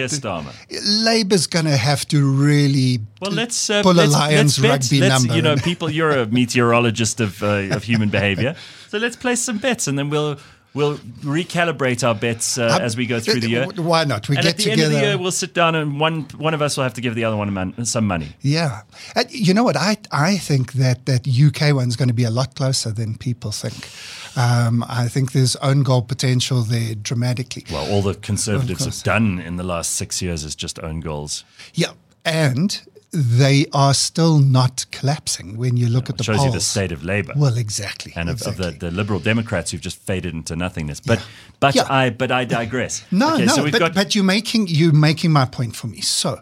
Labour's 0.85 1.47
going 1.47 1.67
to 1.67 1.77
have 1.77 2.07
to 2.09 2.31
really 2.31 2.99
Well, 3.21 3.31
let's 3.31 3.71
uh, 3.71 3.83
pull 3.83 3.95
let's, 3.95 4.13
a 4.13 4.19
Lions 4.19 4.59
let's 4.59 4.59
bet. 4.59 4.71
rugby 4.71 5.01
let's, 5.01 5.23
number. 5.23 5.37
You 5.37 5.43
know, 5.43 5.57
people. 5.57 5.91
You're 5.91 6.11
a 6.11 6.27
meteorologist 6.27 7.21
of 7.21 7.43
uh, 7.43 7.75
of 7.77 7.85
human 7.85 8.09
behavior, 8.09 8.57
so 8.89 8.99
let's 8.99 9.17
place 9.17 9.41
some 9.41 9.59
bets, 9.59 9.87
and 9.87 9.99
then 9.99 10.11
we'll 10.11 10.39
we'll 10.75 10.99
recalibrate 11.23 12.07
our 12.07 12.15
bets 12.15 12.59
uh, 12.59 12.79
as 12.81 12.97
we 12.97 13.07
go 13.07 13.21
through 13.21 13.41
the 13.41 13.49
year. 13.49 13.67
Why 13.77 14.05
not? 14.05 14.29
We 14.29 14.37
and 14.37 14.45
get 14.45 14.51
at 14.51 14.57
the 14.57 14.63
together. 14.65 14.83
end 14.83 14.93
of 14.93 15.01
the 15.01 15.07
year, 15.07 15.19
we'll 15.19 15.31
sit 15.33 15.55
down, 15.55 15.75
and 15.75 16.01
one 16.01 16.23
one 16.37 16.55
of 16.55 16.63
us 16.63 16.77
will 16.77 16.85
have 16.85 16.95
to 16.95 17.01
give 17.01 17.15
the 17.15 17.25
other 17.25 17.37
one 17.37 17.85
some 17.85 18.07
money. 18.07 18.29
Yeah, 18.41 18.83
and 19.15 19.31
you 19.31 19.55
know 19.55 19.65
what? 19.65 19.77
I 19.77 19.97
I 20.11 20.39
think 20.39 20.73
that 20.75 21.07
that 21.07 21.27
UK 21.29 21.75
one's 21.75 21.97
going 21.97 22.09
to 22.09 22.15
be 22.15 22.25
a 22.25 22.31
lot 22.31 22.55
closer 22.55 22.91
than 22.91 23.17
people 23.17 23.53
think. 23.53 23.89
Um, 24.37 24.85
I 24.89 25.09
think 25.09 25.33
there's 25.33 25.57
own 25.57 25.83
goal 25.83 26.03
potential 26.03 26.63
there 26.63 26.95
dramatically. 26.95 27.65
Well, 27.71 27.91
all 27.91 28.03
the 28.03 28.15
conservatives 28.15 28.85
have 28.85 29.03
done 29.03 29.39
in 29.41 29.57
the 29.57 29.65
last 29.65 29.93
six 29.97 30.23
years 30.23 30.45
is 30.45 30.55
just 30.55 30.79
own 30.81 31.01
goals. 31.01 31.45
Yeah, 31.75 31.93
and 32.25 32.81
they 33.13 33.67
are 33.73 33.93
still 33.93 34.39
not 34.39 34.87
collapsing 34.93 35.57
when 35.57 35.77
you 35.77 35.89
look 35.89 36.09
at 36.09 36.17
the 36.17 36.25
shows 36.25 36.37
polls. 36.37 36.47
you 36.47 36.53
the 36.53 36.61
state 36.61 36.93
of 36.93 37.03
Labour. 37.03 37.33
Well, 37.37 37.57
exactly. 37.57 38.13
and 38.15 38.29
of, 38.29 38.37
exactly. 38.37 38.69
of 38.69 38.79
the, 38.79 38.87
the 38.87 38.93
Liberal 38.93 39.19
Democrats 39.19 39.73
who've 39.73 39.81
just 39.81 39.99
faded 39.99 40.33
into 40.33 40.55
nothingness. 40.55 41.01
But 41.01 41.19
Yeah. 41.19 41.25
but 41.59 41.75
Yeah. 41.75 41.87
I 41.89 42.11
but 42.11 42.31
I 42.31 42.45
digress. 42.45 43.05
No, 43.11 43.35
okay, 43.35 43.47
no, 43.47 43.55
so 43.57 43.71
but, 43.71 43.95
but 43.95 44.15
you're 44.15 44.25
making 44.25 44.69
you're 44.69 44.93
making 44.93 45.33
my 45.33 45.45
point 45.45 45.75
for 45.75 45.89
me. 45.89 46.01
So, 46.03 46.41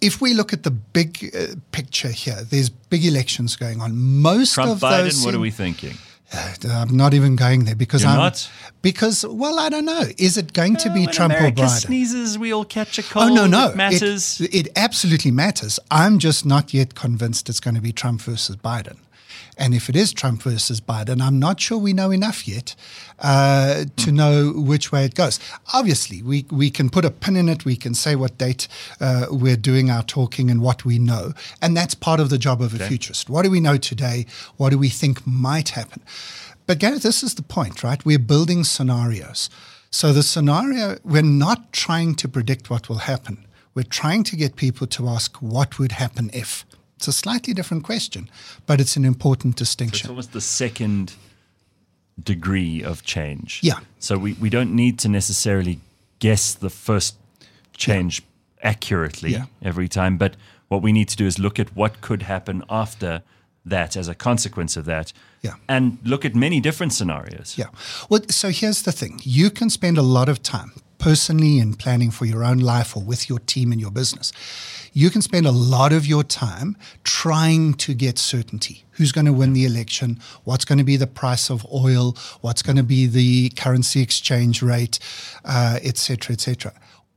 if 0.00 0.20
we 0.20 0.34
look 0.34 0.52
at 0.52 0.64
the 0.64 0.72
big 0.72 1.30
uh, 1.34 1.54
picture 1.70 2.10
here, 2.10 2.42
there's 2.50 2.68
big 2.68 3.04
elections 3.04 3.54
going 3.56 3.80
on. 3.80 3.96
Most 3.96 4.54
Trump 4.54 4.72
of 4.72 4.80
Biden. 4.80 5.04
those. 5.04 5.24
What 5.24 5.34
are 5.34 5.40
we 5.40 5.52
thinking? 5.52 5.94
Uh, 6.34 6.54
I'm 6.68 6.96
not 6.96 7.14
even 7.14 7.36
going 7.36 7.64
there 7.64 7.74
because 7.74 8.02
You're 8.02 8.10
I'm 8.10 8.18
not? 8.18 8.50
because 8.80 9.24
well, 9.26 9.58
I 9.58 9.68
don't 9.68 9.84
know. 9.84 10.04
Is 10.18 10.36
it 10.38 10.52
going 10.52 10.76
to 10.76 10.90
be 10.90 11.06
when 11.06 11.14
Trump 11.14 11.34
America 11.34 11.62
or 11.62 11.66
Biden? 11.66 11.86
sneezes, 11.86 12.38
we 12.38 12.52
all 12.52 12.64
catch 12.64 12.98
a 12.98 13.02
cold. 13.02 13.30
Oh 13.30 13.34
no, 13.34 13.46
no, 13.46 13.68
It 13.68 13.76
matters. 13.76 14.40
It, 14.40 14.54
it 14.54 14.68
absolutely 14.76 15.30
matters. 15.30 15.78
I'm 15.90 16.18
just 16.18 16.46
not 16.46 16.72
yet 16.72 16.94
convinced 16.94 17.48
it's 17.48 17.60
going 17.60 17.74
to 17.74 17.80
be 17.80 17.92
Trump 17.92 18.22
versus 18.22 18.56
Biden. 18.56 18.96
And 19.62 19.74
if 19.74 19.88
it 19.88 19.94
is 19.94 20.12
Trump 20.12 20.42
versus 20.42 20.80
Biden, 20.80 21.22
I'm 21.22 21.38
not 21.38 21.60
sure 21.60 21.78
we 21.78 21.92
know 21.92 22.10
enough 22.10 22.48
yet 22.48 22.74
uh, 23.20 23.84
to 23.94 24.10
know 24.10 24.52
which 24.56 24.90
way 24.90 25.04
it 25.04 25.14
goes. 25.14 25.38
Obviously, 25.72 26.20
we, 26.20 26.46
we 26.50 26.68
can 26.68 26.90
put 26.90 27.04
a 27.04 27.12
pin 27.12 27.36
in 27.36 27.48
it. 27.48 27.64
We 27.64 27.76
can 27.76 27.94
say 27.94 28.16
what 28.16 28.36
date 28.38 28.66
uh, 29.00 29.26
we're 29.30 29.56
doing 29.56 29.88
our 29.88 30.02
talking 30.02 30.50
and 30.50 30.62
what 30.62 30.84
we 30.84 30.98
know. 30.98 31.32
And 31.62 31.76
that's 31.76 31.94
part 31.94 32.18
of 32.18 32.28
the 32.28 32.38
job 32.38 32.60
of 32.60 32.74
a 32.74 32.78
futurist. 32.88 33.30
What 33.30 33.44
do 33.44 33.52
we 33.52 33.60
know 33.60 33.76
today? 33.76 34.26
What 34.56 34.70
do 34.70 34.78
we 34.78 34.88
think 34.88 35.24
might 35.24 35.68
happen? 35.68 36.02
But 36.66 36.80
Gareth, 36.80 37.04
this 37.04 37.22
is 37.22 37.36
the 37.36 37.42
point, 37.42 37.84
right? 37.84 38.04
We're 38.04 38.18
building 38.18 38.64
scenarios. 38.64 39.48
So 39.92 40.12
the 40.12 40.24
scenario, 40.24 40.98
we're 41.04 41.22
not 41.22 41.72
trying 41.72 42.16
to 42.16 42.28
predict 42.28 42.68
what 42.68 42.88
will 42.88 43.04
happen. 43.06 43.46
We're 43.74 43.84
trying 43.84 44.24
to 44.24 44.34
get 44.34 44.56
people 44.56 44.88
to 44.88 45.08
ask 45.08 45.36
what 45.36 45.78
would 45.78 45.92
happen 45.92 46.30
if. 46.34 46.66
It's 47.02 47.08
a 47.08 47.12
slightly 47.12 47.52
different 47.52 47.82
question, 47.82 48.30
but 48.64 48.80
it's 48.80 48.96
an 48.96 49.04
important 49.04 49.56
distinction. 49.56 49.88
It's 49.88 50.02
distinction. 50.02 50.10
almost 50.10 50.32
the 50.32 50.40
second 50.40 51.14
degree 52.22 52.80
of 52.84 53.02
change. 53.02 53.58
Yeah. 53.60 53.80
So 53.98 54.16
we, 54.16 54.34
we 54.34 54.48
don't 54.48 54.72
need 54.72 55.00
to 55.00 55.08
necessarily 55.08 55.80
guess 56.20 56.54
the 56.54 56.70
first 56.70 57.16
change 57.76 58.22
accurately 58.62 59.32
Yeah. 59.32 59.46
every 59.60 59.88
time, 59.88 60.16
but 60.16 60.36
what 60.68 60.80
we 60.80 60.92
need 60.92 61.08
to 61.08 61.16
do 61.16 61.26
is 61.26 61.40
look 61.40 61.58
at 61.58 61.74
what 61.74 62.00
could 62.00 62.22
happen 62.22 62.62
after 62.70 63.22
that 63.64 63.96
as 63.96 64.06
a 64.06 64.14
consequence 64.14 64.76
of 64.76 64.84
that. 64.84 65.12
Yeah. 65.40 65.54
And 65.68 65.98
look 66.04 66.24
at 66.24 66.36
many 66.36 66.60
different 66.60 66.92
scenarios. 66.92 67.56
Yeah. 67.58 67.70
Well, 68.08 68.20
so 68.28 68.50
here's 68.50 68.82
the 68.82 68.92
thing 68.92 69.18
you 69.24 69.50
can 69.50 69.70
spend 69.70 69.98
a 69.98 70.02
lot 70.02 70.28
of 70.28 70.40
time 70.40 70.70
personally 71.02 71.58
in 71.58 71.74
planning 71.74 72.12
for 72.12 72.26
your 72.26 72.44
own 72.44 72.60
life 72.60 72.96
or 72.96 73.02
with 73.02 73.28
your 73.28 73.40
team 73.40 73.72
and 73.72 73.80
your 73.80 73.90
business. 73.90 74.32
You 74.92 75.10
can 75.10 75.20
spend 75.20 75.46
a 75.46 75.50
lot 75.50 75.92
of 75.92 76.06
your 76.06 76.22
time 76.22 76.76
trying 77.02 77.74
to 77.74 77.92
get 77.92 78.18
certainty. 78.18 78.84
Who's 78.92 79.10
going 79.10 79.26
to 79.26 79.32
win 79.32 79.52
the 79.52 79.64
election? 79.64 80.20
What's 80.44 80.64
going 80.64 80.78
to 80.78 80.84
be 80.84 80.96
the 80.96 81.08
price 81.08 81.50
of 81.50 81.66
oil? 81.72 82.16
What's 82.40 82.62
going 82.62 82.76
to 82.76 82.84
be 82.84 83.06
the 83.06 83.48
currency 83.50 84.00
exchange 84.00 84.62
rate, 84.62 85.00
uh, 85.44 85.80
et 85.82 85.96
cetera, 85.96 86.34
et. 86.34 86.72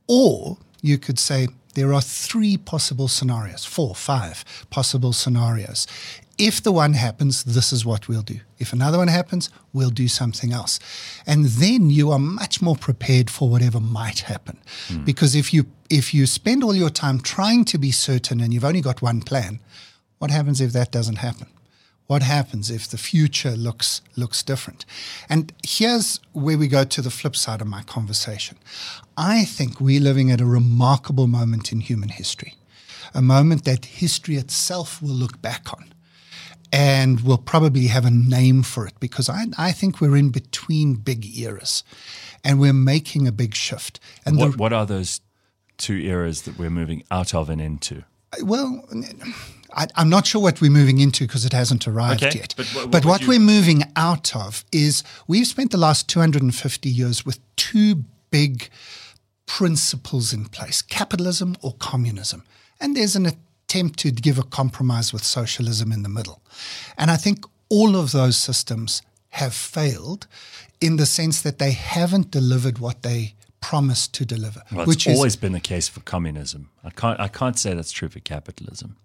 Or 0.08 0.58
you 0.82 0.98
could 0.98 1.20
say 1.20 1.48
there 1.74 1.92
are 1.92 2.00
three 2.02 2.56
possible 2.56 3.06
scenarios, 3.06 3.64
four, 3.64 3.94
five 3.94 4.44
possible 4.70 5.12
scenarios. 5.12 5.86
If 6.38 6.62
the 6.62 6.72
one 6.72 6.92
happens, 6.92 7.44
this 7.44 7.72
is 7.72 7.86
what 7.86 8.08
we'll 8.08 8.22
do. 8.22 8.40
If 8.58 8.72
another 8.72 8.98
one 8.98 9.08
happens, 9.08 9.48
we'll 9.72 9.90
do 9.90 10.06
something 10.06 10.52
else. 10.52 10.78
And 11.26 11.46
then 11.46 11.88
you 11.88 12.10
are 12.10 12.18
much 12.18 12.60
more 12.60 12.76
prepared 12.76 13.30
for 13.30 13.48
whatever 13.48 13.80
might 13.80 14.20
happen. 14.20 14.58
Hmm. 14.88 15.04
Because 15.04 15.34
if 15.34 15.54
you 15.54 15.66
if 15.88 16.12
you 16.12 16.26
spend 16.26 16.62
all 16.62 16.74
your 16.74 16.90
time 16.90 17.20
trying 17.20 17.64
to 17.66 17.78
be 17.78 17.90
certain 17.90 18.40
and 18.40 18.52
you've 18.52 18.64
only 18.64 18.82
got 18.82 19.00
one 19.00 19.22
plan, 19.22 19.60
what 20.18 20.30
happens 20.30 20.60
if 20.60 20.72
that 20.72 20.90
doesn't 20.90 21.16
happen? 21.16 21.46
What 22.06 22.22
happens 22.22 22.70
if 22.70 22.86
the 22.86 22.98
future 22.98 23.52
looks 23.56 24.02
looks 24.14 24.42
different? 24.42 24.84
And 25.30 25.54
here's 25.64 26.20
where 26.32 26.58
we 26.58 26.68
go 26.68 26.84
to 26.84 27.00
the 27.00 27.10
flip 27.10 27.34
side 27.34 27.62
of 27.62 27.66
my 27.66 27.82
conversation. 27.82 28.58
I 29.16 29.46
think 29.46 29.80
we're 29.80 30.02
living 30.02 30.30
at 30.30 30.42
a 30.42 30.46
remarkable 30.46 31.28
moment 31.28 31.72
in 31.72 31.80
human 31.80 32.10
history, 32.10 32.56
a 33.14 33.22
moment 33.22 33.64
that 33.64 33.86
history 33.86 34.36
itself 34.36 35.00
will 35.00 35.08
look 35.08 35.40
back 35.40 35.72
on 35.72 35.92
and 36.72 37.20
we'll 37.20 37.38
probably 37.38 37.86
have 37.88 38.04
a 38.04 38.10
name 38.10 38.62
for 38.62 38.86
it 38.86 38.94
because 39.00 39.28
I, 39.28 39.44
I 39.58 39.72
think 39.72 40.00
we're 40.00 40.16
in 40.16 40.30
between 40.30 40.94
big 40.94 41.38
eras 41.38 41.84
and 42.44 42.58
we're 42.60 42.72
making 42.72 43.26
a 43.26 43.32
big 43.32 43.54
shift. 43.54 43.98
And 44.24 44.36
What, 44.36 44.52
the, 44.52 44.56
what 44.58 44.72
are 44.72 44.86
those 44.86 45.20
two 45.78 45.96
eras 45.96 46.42
that 46.42 46.58
we're 46.58 46.70
moving 46.70 47.02
out 47.10 47.34
of 47.34 47.48
and 47.50 47.60
into? 47.60 48.04
Uh, 48.32 48.44
well, 48.44 48.84
I, 49.74 49.86
I'm 49.96 50.08
not 50.08 50.26
sure 50.26 50.40
what 50.42 50.60
we're 50.60 50.70
moving 50.70 50.98
into 51.00 51.24
because 51.26 51.44
it 51.44 51.52
hasn't 51.52 51.86
arrived 51.86 52.22
Okay, 52.24 52.38
yet. 52.38 52.54
but 52.56 52.66
what- 52.68 52.84
what 52.84 52.90
but 52.90 53.04
what 53.04 53.20
you- 53.22 53.28
we're 53.28 53.38
moving 53.40 53.82
out 53.96 54.34
of 54.34 54.64
is 54.72 55.02
we've 55.26 55.46
spent 55.46 55.70
the 55.70 55.78
last 55.78 56.08
250 56.08 56.88
years 56.88 57.24
with 57.26 57.38
two 57.56 58.04
big 58.30 58.68
principles 59.46 60.32
in 60.32 60.44
place 60.46 60.82
capitalism 60.82 61.56
or 61.62 61.74
communism. 61.78 62.42
And 62.80 62.96
there's 62.96 63.16
an 63.16 63.26
attempt 63.68 63.98
to 63.98 64.10
give 64.10 64.38
a 64.38 64.42
compromise 64.44 65.12
with 65.12 65.24
socialism 65.24 65.92
in 65.92 66.02
the 66.02 66.08
middle. 66.08 66.40
And 66.96 67.10
I 67.10 67.16
think 67.16 67.44
all 67.68 67.96
of 67.96 68.12
those 68.12 68.36
systems 68.36 69.02
have 69.30 69.54
failed 69.54 70.26
in 70.80 70.96
the 70.96 71.06
sense 71.06 71.42
that 71.42 71.58
they 71.58 71.72
haven't 71.72 72.30
delivered 72.30 72.78
what 72.78 73.02
they 73.02 73.34
promised 73.60 74.14
to 74.14 74.24
deliver, 74.24 74.62
Well, 74.70 74.82
it's 74.82 74.88
which 74.88 75.06
is 75.06 75.16
always 75.16 75.34
been 75.36 75.52
the 75.52 75.60
case 75.60 75.88
for 75.88 76.00
communism. 76.00 76.70
I 76.84 76.90
can't 76.90 77.18
I 77.18 77.28
can't 77.28 77.58
say 77.58 77.74
that's 77.74 77.90
true 77.90 78.08
for 78.08 78.20
capitalism. 78.20 78.96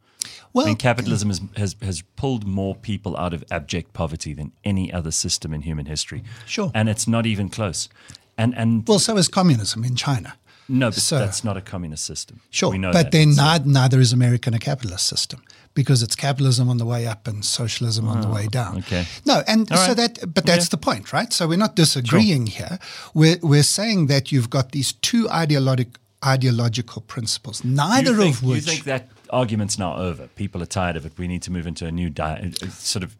well, 0.53 0.65
I 0.65 0.70
mean, 0.70 0.77
capitalism 0.77 1.30
has, 1.30 1.41
has 1.58 1.75
has 1.82 2.03
pulled 2.15 2.46
more 2.46 2.75
people 2.75 3.18
out 3.18 3.34
of 3.34 3.44
abject 3.50 3.94
poverty 3.94 4.34
than 4.36 4.51
any 4.63 4.94
other 4.94 5.12
system 5.12 5.53
in 5.53 5.62
human 5.62 5.88
history. 5.88 6.24
Sure. 6.46 6.72
and 6.75 6.88
it's 6.89 7.08
not 7.08 7.25
even 7.25 7.50
close. 7.50 7.89
And 8.38 8.53
and 8.56 8.88
well, 8.88 9.00
so 9.00 9.18
is 9.18 9.27
communism 9.27 9.84
in 9.84 9.96
China. 9.96 10.34
No, 10.72 10.88
but 10.90 10.96
so- 10.96 11.20
that's 11.20 11.44
not 11.44 11.58
a 11.58 11.62
communist 11.62 12.04
system. 12.06 12.40
Sure, 12.50 12.72
we 12.72 12.78
know 12.78 12.92
but 12.92 13.04
that. 13.04 13.12
then 13.12 13.34
So- 13.34 13.42
neither, 13.44 13.66
neither 13.70 14.00
is 14.00 14.13
American 14.13 14.54
a 14.54 14.60
capitalist 14.60 15.06
system 15.08 15.42
because 15.74 16.04
it's 16.04 16.16
capitalism 16.16 16.68
on 16.70 16.78
the 16.78 16.86
way 16.86 17.08
up 17.08 17.28
and 17.28 17.46
socialism 17.46 18.08
on 18.08 18.22
the 18.22 18.28
way 18.28 18.48
down. 18.48 18.74
Oh, 18.75 18.80
okay. 18.80 19.06
No, 19.25 19.42
and 19.48 19.72
All 19.72 19.78
so 19.78 19.88
right. 19.88 19.98
that, 19.98 20.34
but 20.34 20.46
that's 20.46 20.66
Yeah. 20.66 20.70
the 20.72 20.78
point, 20.78 21.13
right? 21.13 21.32
So 21.32 21.48
we're 21.48 21.58
not 21.58 21.75
disagreeing 21.75 22.48
here. 22.48 22.78
We're 23.13 23.38
we're 23.42 23.63
saying 23.80 24.08
that 24.08 24.32
you've 24.32 24.50
got 24.50 24.72
these 24.72 24.92
two 24.94 25.30
ideologic 25.30 25.98
ideological 26.25 27.01
principles, 27.01 27.63
neither 27.63 28.16
think, 28.16 28.36
of 28.36 28.44
which 28.44 28.56
you 28.66 28.72
think 28.74 28.84
that 28.86 29.08
argument's 29.32 29.78
now 29.80 29.96
over. 29.96 30.28
People 30.36 30.62
are 30.62 30.68
tired 30.68 30.96
of 30.96 31.06
it. 31.06 31.13
We 31.18 31.28
need 31.28 31.42
to 31.44 31.51
move 31.51 31.66
into 31.68 31.86
a 31.88 31.92
new 31.92 32.10
di- 32.10 32.54
a 32.62 32.70
sort 32.72 33.04
of 33.04 33.16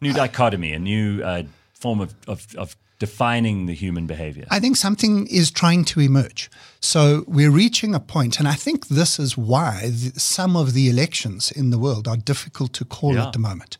new 0.00 0.12
dichotomy, 0.12 0.72
a 0.72 0.78
new 0.78 1.22
uh, 1.22 1.42
form 1.74 2.00
of, 2.00 2.14
of 2.26 2.46
of 2.56 2.76
defining 3.00 3.66
the 3.66 3.74
human 3.74 4.06
behavior. 4.06 4.44
I 4.50 4.60
think 4.60 4.76
something 4.76 5.26
is 5.26 5.50
trying 5.50 5.84
to 5.86 6.00
emerge. 6.00 6.48
So 6.80 7.24
we're 7.26 7.50
reaching 7.50 7.94
a 7.94 8.00
point, 8.00 8.38
and 8.38 8.46
I 8.46 8.54
think 8.54 8.86
this 8.88 9.18
is 9.18 9.36
why 9.36 9.90
some 10.16 10.54
of 10.54 10.72
the 10.74 10.88
elections 10.88 11.50
in 11.50 11.70
the 11.70 11.78
world 11.78 12.06
are 12.06 12.16
difficult 12.18 12.72
to 12.74 12.84
call 12.84 13.14
Yeah. 13.14 13.26
at 13.26 13.32
the 13.32 13.38
moment. 13.38 13.76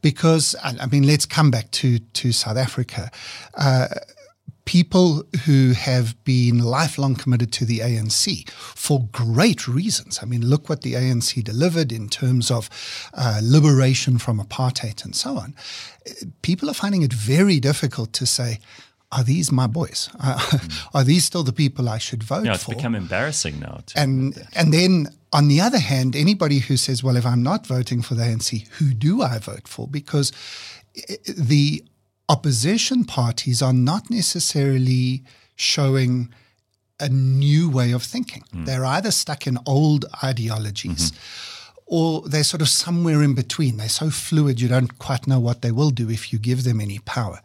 Because, 0.00 0.56
I 0.62 0.70
I 0.84 0.86
mean, 0.86 1.04
let's 1.06 1.26
come 1.26 1.50
back 1.50 1.70
to, 1.80 1.98
to 1.98 2.32
South 2.32 2.56
Africa. 2.56 3.10
Uh, 3.56 3.88
people 4.64 5.24
who 5.44 5.72
have 5.72 6.22
been 6.24 6.58
lifelong 6.58 7.14
committed 7.14 7.52
to 7.52 7.64
the 7.64 7.80
ANC 7.80 8.48
for 8.50 9.08
great 9.12 9.68
reasons. 9.68 10.20
I 10.22 10.26
mean, 10.26 10.46
look 10.46 10.68
what 10.68 10.82
the 10.82 10.94
ANC 10.94 11.42
delivered 11.44 11.92
in 11.92 12.08
terms 12.08 12.50
of 12.50 12.70
uh, 13.12 13.40
liberation 13.42 14.18
from 14.18 14.40
apartheid 14.40 15.04
and 15.04 15.14
so 15.14 15.36
on. 15.36 15.54
People 16.42 16.70
are 16.70 16.74
finding 16.74 17.02
it 17.02 17.12
very 17.12 17.60
difficult 17.60 18.12
to 18.14 18.26
say, 18.26 18.58
are 19.12 19.22
these 19.22 19.52
my 19.52 19.66
boys? 19.66 20.08
Uh, 20.18 20.58
are 20.94 21.04
these 21.04 21.24
still 21.24 21.44
the 21.44 21.52
people 21.52 21.88
I 21.88 21.98
should 21.98 22.22
vote 22.22 22.44
yeah, 22.46 22.54
it's 22.54 22.64
for? 22.64 22.74
become 22.74 22.94
embarrassing 22.94 23.60
now. 23.60 23.80
And 23.94 24.34
and 24.56 24.74
then 24.74 25.08
on 25.32 25.48
the 25.48 25.60
other 25.60 25.78
hand, 25.78 26.16
anybody 26.16 26.58
who 26.58 26.76
says, 26.76 27.04
"Well, 27.04 27.16
if 27.16 27.24
I'm 27.24 27.42
not 27.42 27.64
voting 27.64 28.02
for 28.02 28.14
the 28.14 28.24
ANC, 28.24 28.66
who 28.78 28.92
do 28.92 29.22
I 29.22 29.38
vote 29.38 29.68
for?" 29.68 29.86
Because 29.86 30.32
the 31.26 31.84
opposition 32.28 33.04
parties 33.04 33.62
are 33.62 33.72
not 33.72 34.10
necessarily 34.10 35.22
showing 35.56 36.32
a 37.00 37.08
new 37.08 37.68
way 37.68 37.92
of 37.92 38.02
thinking. 38.02 38.44
Hmm. 38.52 38.64
They're 38.64 38.84
either 38.84 39.10
stuck 39.10 39.46
in 39.46 39.58
old 39.66 40.06
ideologies. 40.22 41.12
Mm-hmm. 41.12 41.20
or 41.86 42.26
they're 42.26 42.44
sort 42.44 42.62
of 42.62 42.68
somewhere 42.68 43.22
in 43.22 43.34
between. 43.34 43.76
They're 43.76 43.90
so 43.90 44.08
fluid, 44.08 44.58
you 44.58 44.68
don't 44.68 44.98
quite 44.98 45.26
know 45.26 45.38
what 45.38 45.60
they 45.60 45.70
will 45.70 45.90
do 45.90 46.08
if 46.08 46.32
you 46.32 46.38
give 46.38 46.64
them 46.64 46.80
any 46.80 46.98
power. 47.00 47.40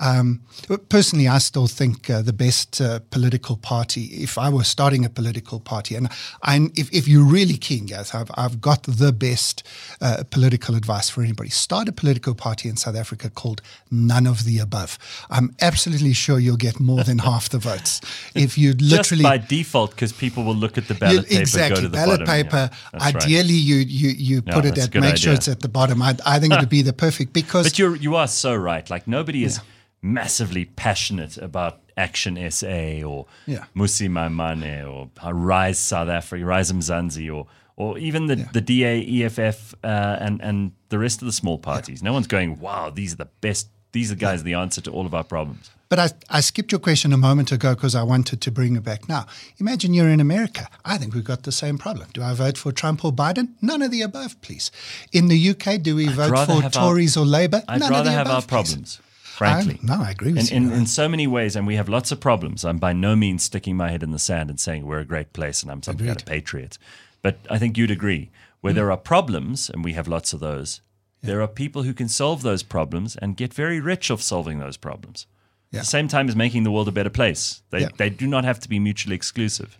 Um, 0.00 0.40
personally, 0.88 1.28
I 1.28 1.38
still 1.38 1.66
think 1.66 2.08
uh, 2.08 2.22
the 2.22 2.32
best 2.32 2.80
uh, 2.80 3.00
political 3.10 3.56
party, 3.56 4.04
if 4.04 4.38
I 4.38 4.48
were 4.48 4.64
starting 4.64 5.04
a 5.04 5.10
political 5.10 5.60
party, 5.60 5.94
and 5.94 6.08
I, 6.42 6.70
if, 6.74 6.90
if 6.92 7.06
you're 7.06 7.24
really 7.24 7.58
keen, 7.58 7.86
guys, 7.86 8.14
I've, 8.14 8.30
I've 8.34 8.60
got 8.60 8.84
the 8.84 9.12
best 9.12 9.62
uh, 10.00 10.24
political 10.30 10.74
advice 10.74 11.10
for 11.10 11.22
anybody. 11.22 11.50
Start 11.50 11.88
a 11.88 11.92
political 11.92 12.34
party 12.34 12.68
in 12.68 12.76
South 12.76 12.96
Africa 12.96 13.28
called 13.28 13.60
None 13.90 14.26
of 14.26 14.44
the 14.44 14.58
Above. 14.58 14.98
I'm 15.28 15.54
absolutely 15.60 16.14
sure 16.14 16.38
you'll 16.38 16.56
get 16.56 16.80
more 16.80 17.04
than 17.04 17.18
half 17.18 17.48
the 17.50 17.58
votes. 17.58 18.00
If 18.34 18.56
you 18.56 18.72
literally. 18.72 19.22
Just 19.22 19.22
by 19.22 19.38
default, 19.38 19.90
because 19.90 20.12
people 20.12 20.44
will 20.44 20.54
look 20.54 20.78
at 20.78 20.88
the 20.88 20.94
ballot 20.94 21.26
paper. 21.26 21.40
Exactly. 21.40 21.88
ballot 21.88 22.20
bottom. 22.20 22.26
paper. 22.26 22.70
Yeah, 22.94 23.00
ideally, 23.02 23.54
right. 23.54 23.68
you, 23.68 23.76
you, 23.76 24.08
you 24.10 24.42
put 24.42 24.64
Yeah, 24.64 24.70
it 24.70 24.78
at, 24.78 24.94
make 24.94 25.16
sure 25.16 25.34
it's 25.34 25.48
at 25.48 25.60
the 25.60 25.68
bottom. 25.68 26.00
I, 26.00 26.16
I 26.24 26.38
think 26.38 26.54
it 26.54 26.60
would 26.60 26.68
be 26.68 26.82
the 26.82 26.92
perfect 26.92 27.32
because. 27.40 27.66
But 27.66 27.78
you're 27.78 27.96
you 27.96 28.16
are 28.16 28.28
so 28.28 28.54
right. 28.54 28.88
Like 28.88 29.06
nobody 29.06 29.44
is 29.44 29.60
massively 30.02 30.64
passionate 30.64 31.36
about 31.38 31.80
Action 31.96 32.36
SA 32.50 33.02
or 33.04 33.26
Yeah. 33.46 33.64
Mmusi 33.76 34.08
Maimane 34.08 34.86
or 34.88 35.10
Rise 35.32 35.78
South 35.78 36.08
Africa, 36.08 36.44
Rise 36.44 36.72
Mzansi 36.72 37.32
or 37.34 37.46
or 37.76 37.96
even 37.98 38.26
the, 38.26 38.36
the 38.52 38.60
DA, 38.60 39.00
EFF, 39.24 39.74
uh, 39.82 39.86
and 40.20 40.40
and 40.42 40.72
the 40.90 40.98
rest 40.98 41.22
of 41.22 41.26
the 41.26 41.32
small 41.32 41.58
parties. 41.58 42.02
No 42.02 42.12
one's 42.12 42.26
going, 42.26 42.58
wow, 42.60 42.90
these 42.90 43.14
are 43.14 43.16
the 43.16 43.28
best. 43.40 43.68
These 43.92 44.12
are 44.12 44.14
the 44.14 44.20
guys, 44.20 44.42
the 44.44 44.54
answer 44.54 44.80
to 44.82 44.90
all 44.92 45.04
of 45.06 45.14
our 45.14 45.24
problems. 45.24 45.70
But 45.88 45.98
I, 45.98 46.10
I 46.28 46.40
skipped 46.42 46.70
your 46.70 46.78
question 46.78 47.12
a 47.12 47.16
moment 47.16 47.50
ago 47.50 47.74
because 47.74 47.96
I 47.96 48.04
wanted 48.04 48.40
to 48.42 48.50
bring 48.52 48.76
it 48.76 48.84
back 48.84 49.08
now. 49.08 49.26
Imagine 49.58 49.94
you're 49.94 50.08
in 50.10 50.20
America. 50.20 50.68
I 50.84 50.96
think 50.96 51.12
we've 51.12 51.24
got 51.24 51.42
the 51.42 51.50
same 51.50 51.76
problem. 51.76 52.08
Do 52.12 52.22
I 52.22 52.32
vote 52.32 52.56
for 52.56 52.70
Trump 52.70 53.04
or 53.04 53.12
Biden? 53.12 53.54
None 53.60 53.82
of 53.82 53.90
the 53.90 54.02
above, 54.02 54.40
please. 54.42 54.70
In 55.10 55.26
the 55.26 55.50
UK, 55.50 55.82
do 55.82 55.96
we 55.96 56.06
vote 56.06 56.28
for 56.46 56.60
have 56.62 56.64
our- 56.64 56.70
Tories 56.70 57.16
or 57.16 57.24
Labour? 57.26 57.62
I'd 57.66 57.80
None 57.80 57.90
rather 57.90 58.00
of 58.00 58.04
the 58.04 58.12
have 58.12 58.26
above, 58.28 58.52
our 58.52 58.62
please. 58.62 59.00
Frankly. 59.40 59.78
I- 59.82 59.86
no, 59.86 60.02
I 60.02 60.10
agree 60.10 60.32
with 60.32 60.52
in, 60.52 60.64
you. 60.64 60.70
in, 60.70 60.80
in 60.80 60.86
so 60.86 61.08
many 61.08 61.26
ways, 61.26 61.56
and 61.56 61.66
we 61.66 61.76
have 61.76 61.88
lots 61.88 62.12
of 62.12 62.20
problems. 62.20 62.64
I'm 62.64 62.78
by 62.78 62.92
no 62.92 63.16
means 63.16 63.42
sticking 63.42 63.76
my 63.76 63.90
head 63.90 64.02
in 64.02 64.12
the 64.12 64.18
sand 64.18 64.50
and 64.50 64.60
saying 64.60 64.86
we're 64.86 65.00
a 65.00 65.04
great 65.04 65.32
place 65.32 65.62
and 65.62 65.72
I'm 65.72 65.82
some 65.82 65.96
kind 65.96 66.10
of 66.10 66.24
patriot. 66.24 66.78
But 67.22 67.38
I 67.50 67.58
think 67.58 67.76
you'd 67.76 67.90
agree 67.90 68.30
where 68.60 68.72
hmm. 68.72 68.76
there 68.76 68.90
are 68.92 68.96
problems, 68.96 69.70
and 69.70 69.84
we 69.84 69.94
have 69.94 70.08
lots 70.08 70.32
of 70.32 70.40
those, 70.40 70.80
there 71.22 71.42
are 71.42 71.48
people 71.48 71.82
who 71.82 71.92
can 71.92 72.08
solve 72.08 72.42
those 72.42 72.62
problems 72.62 73.16
and 73.16 73.36
get 73.36 73.52
very 73.52 73.80
rich 73.80 74.10
off 74.10 74.22
solving 74.22 74.58
those 74.58 74.76
problems. 74.76 75.26
Yeah. 75.70 75.80
At 75.80 75.82
the 75.82 75.90
same 75.90 76.08
time 76.08 76.28
as 76.28 76.36
making 76.36 76.64
the 76.64 76.70
world 76.70 76.88
a 76.88 76.92
better 76.92 77.10
place. 77.10 77.62
They, 77.70 77.80
Yeah. 77.80 77.88
they 77.96 78.10
do 78.10 78.26
not 78.26 78.44
have 78.44 78.58
to 78.60 78.68
be 78.68 78.78
mutually 78.78 79.14
exclusive. 79.16 79.78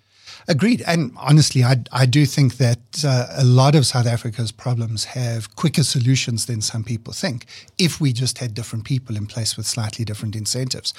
Agreed. 0.50 0.82
And 0.84 1.12
honestly, 1.16 1.62
I, 1.62 1.76
I 1.92 2.06
do 2.06 2.26
think 2.26 2.56
that 2.56 3.04
uh, 3.04 3.28
a 3.36 3.44
lot 3.44 3.76
of 3.76 3.86
South 3.86 4.06
Africa's 4.06 4.50
problems 4.50 5.04
have 5.04 5.54
quicker 5.54 5.84
solutions 5.84 6.46
than 6.46 6.60
some 6.60 6.82
people 6.82 7.12
think 7.12 7.46
if 7.78 8.00
we 8.00 8.12
just 8.12 8.38
had 8.38 8.52
different 8.52 8.84
people 8.84 9.16
in 9.16 9.26
place 9.26 9.56
with 9.56 9.64
slightly 9.64 10.04
different 10.04 10.34
incentives. 10.34 10.92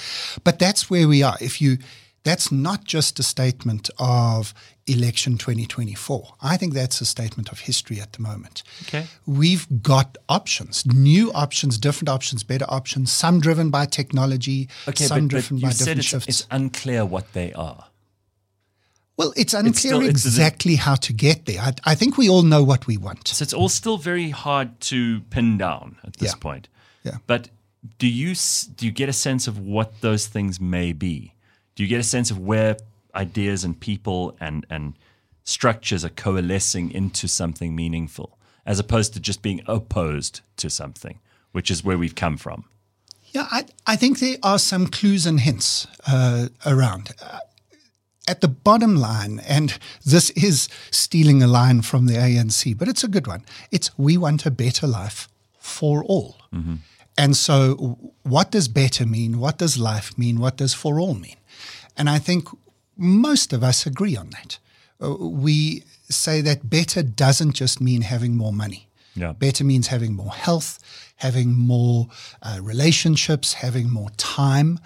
But 0.45 0.57
that's 0.57 0.89
where 0.89 1.05
we 1.05 1.21
are. 1.21 1.35
If 1.41 1.61
you, 1.61 1.79
that's 2.23 2.49
not 2.49 2.85
just 2.85 3.19
a 3.19 3.23
statement 3.23 3.89
of 3.99 4.53
election 4.87 5.37
2024. 5.37 6.35
I 6.41 6.55
think 6.55 6.73
that's 6.73 7.01
a 7.01 7.05
statement 7.05 7.51
of 7.51 7.59
history 7.59 7.99
at 7.99 8.13
the 8.13 8.21
moment. 8.21 8.63
Okay. 8.83 9.05
We've 9.25 9.67
got 9.83 10.17
options, 10.29 10.85
new 10.85 11.29
options, 11.33 11.77
different 11.77 12.07
options, 12.07 12.45
better 12.45 12.65
options, 12.69 13.11
some 13.11 13.41
driven 13.41 13.69
by 13.69 13.85
technology, 13.85 14.69
Okay, 14.87 15.03
some 15.03 15.27
but, 15.27 15.29
driven 15.29 15.57
but 15.57 15.61
by 15.63 15.67
you 15.67 15.73
said 15.73 15.83
different 15.85 15.99
it's, 15.99 16.07
shifts. 16.07 16.27
it's 16.29 16.47
unclear 16.51 17.03
what 17.05 17.33
they 17.33 17.51
are. 17.51 17.85
Well, 19.21 19.33
it's 19.37 19.53
unclear 19.53 19.73
still- 19.73 20.01
it's- 20.01 20.25
exactly 20.25 20.75
how 20.75 20.95
to 20.95 21.13
get 21.13 21.45
there. 21.45 21.61
I, 21.61 21.73
I 21.91 21.95
think 21.95 22.17
we 22.17 22.27
all 22.29 22.41
know 22.43 22.63
what 22.63 22.87
we 22.87 22.97
want. 22.97 23.27
So 23.27 23.43
it's 23.43 23.53
all 23.53 23.69
still 23.69 23.97
very 23.97 24.29
hard 24.31 24.79
to 24.91 25.21
pin 25.29 25.57
down 25.57 25.97
at 26.03 26.13
this 26.17 26.31
Yeah. 26.31 26.39
point. 26.39 26.67
Yeah. 27.03 27.17
But 27.27 27.49
do 27.99 28.07
you 28.07 28.35
do 28.77 28.85
you 28.85 28.91
get 28.91 29.09
a 29.09 29.13
sense 29.13 29.47
of 29.47 29.57
what 29.57 30.01
those 30.01 30.27
things 30.27 30.59
may 30.59 30.93
be? 30.93 31.33
Do 31.75 31.83
you 31.83 31.89
get 31.89 31.99
a 31.99 32.03
sense 32.15 32.29
of 32.31 32.37
where 32.39 32.77
ideas 33.15 33.63
and 33.63 33.79
people 33.79 34.35
and 34.39 34.65
and 34.69 34.93
structures 35.43 36.05
are 36.05 36.09
coalescing 36.25 36.91
into 36.91 37.27
something 37.27 37.75
meaningful, 37.75 38.37
as 38.65 38.79
opposed 38.79 39.13
to 39.13 39.19
just 39.19 39.41
being 39.41 39.61
opposed 39.67 40.41
to 40.57 40.69
something, 40.69 41.19
which 41.51 41.71
is 41.71 41.83
where 41.83 41.97
we've 41.97 42.15
come 42.15 42.37
from? 42.37 42.65
Yeah, 43.33 43.47
I, 43.51 43.65
I 43.87 43.95
think 43.95 44.19
there 44.19 44.37
are 44.43 44.59
some 44.59 44.87
clues 44.87 45.25
and 45.25 45.39
hints 45.39 45.87
uh, 46.05 46.47
around. 46.65 47.11
Uh, 47.21 47.39
at 48.27 48.41
the 48.41 48.47
bottom 48.47 48.95
line, 48.95 49.39
and 49.47 49.77
this 50.05 50.29
is 50.31 50.67
stealing 50.91 51.41
a 51.41 51.47
line 51.47 51.81
from 51.81 52.05
the 52.05 52.13
ANC, 52.13 52.77
but 52.77 52.87
it's 52.87 53.03
a 53.03 53.07
good 53.07 53.27
one. 53.27 53.43
It's 53.71 53.97
we 53.97 54.17
want 54.17 54.45
a 54.45 54.51
better 54.51 54.87
life 54.87 55.27
for 55.57 56.03
all. 56.03 56.37
And 57.17 57.35
so, 57.35 57.97
what 58.23 58.51
does 58.51 58.67
better 58.67 59.05
mean? 59.05 59.39
What 59.39 59.57
does 59.57 59.77
life 59.77 60.17
mean? 60.17 60.39
What 60.39 60.57
does 60.57 60.73
for 60.73 60.99
all 60.99 61.13
mean? 61.13 61.35
And 61.97 62.09
I 62.09 62.19
think 62.19 62.47
most 62.97 63.53
of 63.53 63.63
us 63.63 63.85
agree 63.85 64.15
on 64.15 64.29
that. 64.31 64.59
Uh, 65.01 65.15
we 65.15 65.83
say 66.09 66.41
that 66.41 66.69
better 66.69 67.03
doesn't 67.03 67.53
just 67.53 67.81
mean 67.81 68.01
having 68.03 68.35
more 68.35 68.53
money. 68.53 68.87
Yeah. 69.15 69.33
Better 69.33 69.63
means 69.65 69.87
having 69.87 70.13
more 70.13 70.31
health, 70.31 70.79
having 71.17 71.53
more 71.53 72.07
uh, 72.41 72.59
relationships, 72.61 73.53
having 73.53 73.89
more 73.89 74.09
time. 74.17 74.79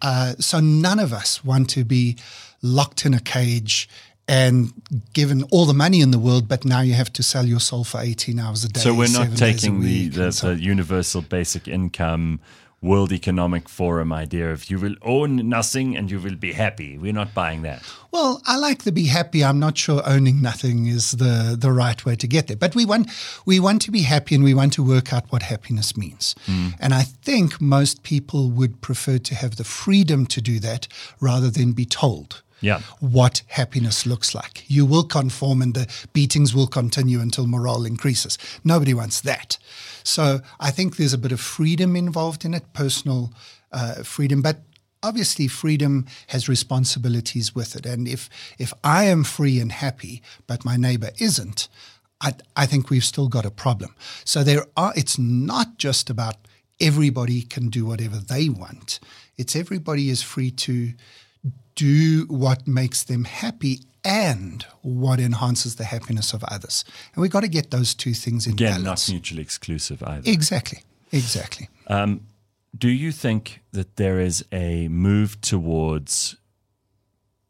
Uh, 0.00 0.34
so 0.38 0.60
none 0.60 0.98
of 0.98 1.12
us 1.12 1.44
want 1.44 1.68
to 1.70 1.84
be 1.84 2.16
locked 2.62 3.04
in 3.04 3.14
a 3.14 3.20
cage 3.20 3.88
and 4.28 4.72
given 5.12 5.44
all 5.44 5.66
the 5.66 5.74
money 5.74 6.00
in 6.00 6.10
the 6.10 6.18
world, 6.18 6.48
but 6.48 6.64
now 6.64 6.80
you 6.80 6.94
have 6.94 7.12
to 7.12 7.22
sell 7.22 7.46
your 7.46 7.60
soul 7.60 7.84
for 7.84 8.00
18 8.00 8.38
hours 8.38 8.64
a 8.64 8.68
day. 8.68 8.80
So 8.80 8.92
we're 8.92 9.08
not 9.08 9.36
taking 9.36 9.80
the, 9.80 10.08
the, 10.08 10.32
so 10.32 10.54
the 10.54 10.60
universal 10.60 11.22
basic 11.22 11.68
income, 11.68 12.40
World 12.82 13.10
Economic 13.10 13.68
Forum 13.68 14.12
idea 14.12 14.52
of 14.52 14.68
you 14.70 14.78
will 14.78 14.96
own 15.02 15.48
nothing 15.48 15.96
and 15.96 16.10
you 16.10 16.20
will 16.20 16.36
be 16.36 16.52
happy. 16.52 16.98
We're 16.98 17.12
not 17.12 17.34
buying 17.34 17.62
that. 17.62 17.82
Well, 18.10 18.42
I 18.46 18.56
like 18.56 18.84
the 18.84 18.92
be 18.92 19.06
happy. 19.06 19.42
I'm 19.42 19.58
not 19.58 19.78
sure 19.78 20.02
owning 20.04 20.42
nothing 20.42 20.86
is 20.86 21.12
the, 21.12 21.56
the 21.58 21.72
right 21.72 22.04
way 22.04 22.16
to 22.16 22.26
get 22.26 22.48
there. 22.48 22.56
But 22.56 22.74
we 22.74 22.84
want 22.84 23.08
we 23.46 23.58
want 23.58 23.80
to 23.82 23.90
be 23.90 24.02
happy 24.02 24.34
and 24.34 24.44
we 24.44 24.54
want 24.54 24.74
to 24.74 24.82
work 24.82 25.12
out 25.12 25.32
what 25.32 25.42
happiness 25.42 25.96
means. 25.96 26.34
Hmm. 26.44 26.68
And 26.78 26.92
I 26.92 27.02
think 27.02 27.60
most 27.60 28.02
people 28.02 28.50
would 28.50 28.80
prefer 28.82 29.18
to 29.18 29.34
have 29.34 29.56
the 29.56 29.64
freedom 29.64 30.26
to 30.26 30.40
do 30.40 30.58
that 30.60 30.86
rather 31.18 31.50
than 31.50 31.72
be 31.72 31.86
told 31.86 32.42
Yeah. 32.60 32.80
what 33.00 33.42
happiness 33.48 34.06
looks 34.06 34.34
like. 34.34 34.64
You 34.68 34.86
will 34.86 35.04
conform 35.04 35.62
and 35.62 35.74
the 35.74 35.86
beatings 36.12 36.54
will 36.54 36.66
continue 36.66 37.20
until 37.20 37.46
morale 37.46 37.84
increases. 37.84 38.38
Nobody 38.64 38.94
wants 38.94 39.20
that. 39.20 39.58
So 40.02 40.40
I 40.58 40.70
think 40.70 40.96
there's 40.96 41.12
a 41.12 41.18
bit 41.18 41.32
of 41.32 41.40
freedom 41.40 41.96
involved 41.96 42.44
in 42.44 42.54
it, 42.54 42.72
personal 42.72 43.32
uh, 43.72 44.02
freedom, 44.02 44.40
but 44.42 44.60
obviously 45.02 45.48
freedom 45.48 46.06
has 46.28 46.48
responsibilities 46.48 47.54
with 47.54 47.76
it. 47.76 47.86
And 47.86 48.08
if 48.08 48.28
if 48.58 48.72
I 48.82 49.04
am 49.04 49.24
free 49.24 49.60
and 49.60 49.72
happy, 49.72 50.22
but 50.46 50.64
my 50.64 50.76
neighbor 50.76 51.10
isn't, 51.18 51.68
I, 52.20 52.34
I 52.56 52.66
think 52.66 52.90
we've 52.90 53.04
still 53.04 53.28
got 53.28 53.44
a 53.46 53.50
problem. 53.50 53.94
So 54.24 54.42
there 54.42 54.66
are. 54.76 54.92
It's 54.96 55.18
not 55.18 55.78
just 55.78 56.10
about 56.10 56.36
everybody 56.80 57.42
can 57.42 57.68
do 57.68 57.86
whatever 57.86 58.16
they 58.16 58.48
want. 58.48 59.00
It's 59.36 59.56
everybody 59.56 60.08
is 60.08 60.22
free 60.22 60.50
to 60.50 60.92
do 61.76 62.24
what 62.28 62.66
makes 62.66 63.04
them 63.04 63.24
happy 63.24 63.80
and 64.04 64.64
what 64.82 65.20
enhances 65.20 65.76
the 65.76 65.84
happiness 65.84 66.32
of 66.32 66.42
others. 66.44 66.84
And 67.14 67.22
we've 67.22 67.30
got 67.30 67.40
to 67.42 67.48
get 67.48 67.70
those 67.70 67.94
two 67.94 68.14
things 68.14 68.46
in 68.46 68.54
Again, 68.54 68.82
balance. 68.82 69.08
not 69.08 69.12
mutually 69.12 69.42
exclusive 69.42 70.02
either. 70.02 70.28
Exactly. 70.30 70.80
Exactly. 71.12 71.68
Um, 71.86 72.22
do 72.76 72.88
you 72.88 73.12
think 73.12 73.62
that 73.72 73.96
there 73.96 74.18
is 74.18 74.44
a 74.52 74.88
move 74.88 75.40
towards 75.40 76.36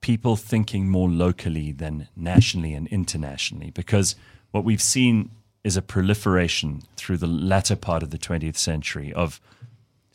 people 0.00 0.36
thinking 0.36 0.88
more 0.88 1.08
locally 1.08 1.72
than 1.72 2.08
nationally 2.14 2.74
and 2.74 2.86
internationally? 2.88 3.70
Because 3.70 4.14
what 4.50 4.64
we've 4.64 4.82
seen 4.82 5.30
is 5.64 5.76
a 5.76 5.82
proliferation 5.82 6.82
through 6.96 7.16
the 7.16 7.26
latter 7.26 7.74
part 7.76 8.02
of 8.02 8.10
the 8.10 8.18
20th 8.18 8.56
century 8.56 9.12
of 9.12 9.40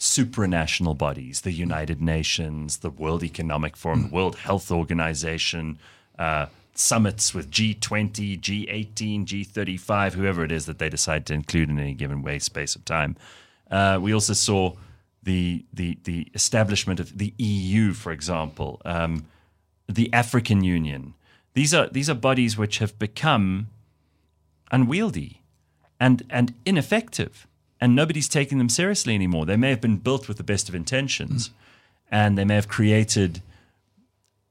supranational 0.02 0.98
bodies, 0.98 1.42
the 1.42 1.52
United 1.52 2.02
Nations, 2.02 2.78
the 2.78 2.90
World 2.90 3.24
Economic 3.24 3.78
Forum, 3.78 4.10
the 4.10 4.16
World 4.16 4.36
Health 4.36 4.72
Organization, 4.72 5.78
uh, 6.18 6.48
summits 6.74 7.36
with 7.36 7.52
G20, 7.52 8.40
G18, 8.40 9.26
G35, 9.28 10.14
whoever 10.14 10.44
it 10.44 10.52
is 10.52 10.66
that 10.66 10.80
they 10.80 10.90
decide 10.90 11.28
to 11.28 11.36
include 11.36 11.70
in 11.70 11.78
any 11.78 11.94
given 11.94 12.24
way 12.24 12.40
space 12.40 12.76
of 12.76 12.84
time. 12.84 13.16
Uh, 13.70 14.00
we 14.02 14.12
also 14.12 14.34
saw 14.34 14.74
the 15.22 15.64
the 15.72 16.00
the 16.06 16.28
establishment 16.34 17.00
of 17.00 17.20
the 17.20 17.36
EU, 17.38 17.94
for 17.94 18.12
example, 18.12 18.82
um, 18.84 19.28
the 19.88 20.12
African 20.12 20.64
Union. 20.64 21.14
These 21.54 21.76
are 21.76 21.88
these 21.90 22.10
are 22.10 22.16
bodies 22.16 22.58
which 22.58 22.80
have 22.80 22.98
become 22.98 23.68
unwieldy 24.72 25.44
and 26.00 26.24
and 26.32 26.56
ineffective, 26.66 27.46
and 27.82 27.96
nobody's 27.96 28.30
taking 28.30 28.60
them 28.60 28.70
seriously 28.70 29.16
anymore. 29.16 29.46
They 29.46 29.58
may 29.58 29.72
have 29.72 29.82
been 29.82 29.98
built 29.98 30.28
with 30.28 30.38
the 30.38 30.44
best 30.44 30.70
of 30.70 30.76
intentions, 30.76 31.50
and 32.12 32.38
they 32.38 32.46
may 32.46 32.56
have 32.56 32.68
created 32.68 33.42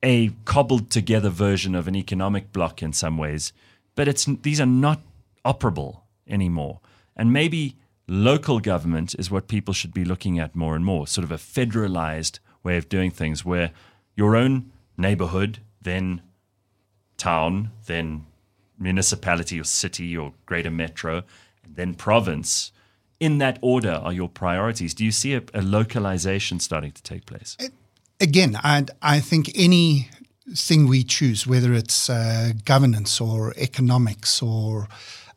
a 0.02 0.32
cobbled 0.44 0.90
together 0.90 1.28
version 1.28 1.74
of 1.74 1.86
an 1.86 1.94
economic 1.94 2.52
block 2.52 2.82
in 2.82 2.92
some 2.92 3.16
ways, 3.16 3.52
but 3.94 4.08
it's 4.08 4.24
these 4.24 4.60
are 4.60 4.66
not 4.66 5.00
operable 5.44 6.00
anymore. 6.26 6.80
And 7.16 7.32
maybe 7.32 7.76
local 8.08 8.60
government 8.60 9.14
is 9.18 9.30
what 9.30 9.46
people 9.46 9.74
should 9.74 9.94
be 9.94 10.04
looking 10.04 10.38
at 10.38 10.56
more 10.56 10.74
and 10.74 10.84
more, 10.84 11.06
sort 11.06 11.24
of 11.24 11.30
a 11.30 11.36
federalized 11.36 12.40
way 12.62 12.76
of 12.76 12.88
doing 12.88 13.10
things 13.10 13.44
where 13.44 13.70
your 14.16 14.36
own 14.36 14.72
neighborhood, 14.96 15.58
then 15.80 16.22
town, 17.16 17.70
then 17.86 18.26
municipality 18.78 19.60
or 19.60 19.64
city 19.64 20.16
or 20.16 20.32
greater 20.46 20.70
metro, 20.70 21.22
and 21.62 21.76
then 21.76 21.94
province. 21.94 22.72
In 23.20 23.38
that 23.38 23.58
order 23.60 23.92
are 23.92 24.14
your 24.14 24.28
priorities. 24.30 24.94
Do 24.94 25.04
you 25.04 25.12
see 25.12 25.34
a, 25.34 25.42
a 25.52 25.60
localization 25.60 26.58
starting 26.58 26.92
to 26.92 27.02
take 27.02 27.26
place? 27.26 27.56
Again, 28.18 28.56
I, 28.56 28.86
I 29.02 29.20
think 29.20 29.52
any 29.54 30.08
thing 30.54 30.88
we 30.88 31.04
choose, 31.04 31.46
whether 31.46 31.74
it's 31.74 32.08
uh, 32.10 32.52
governance 32.64 33.20
or 33.20 33.52
economics 33.56 34.42
or 34.42 34.88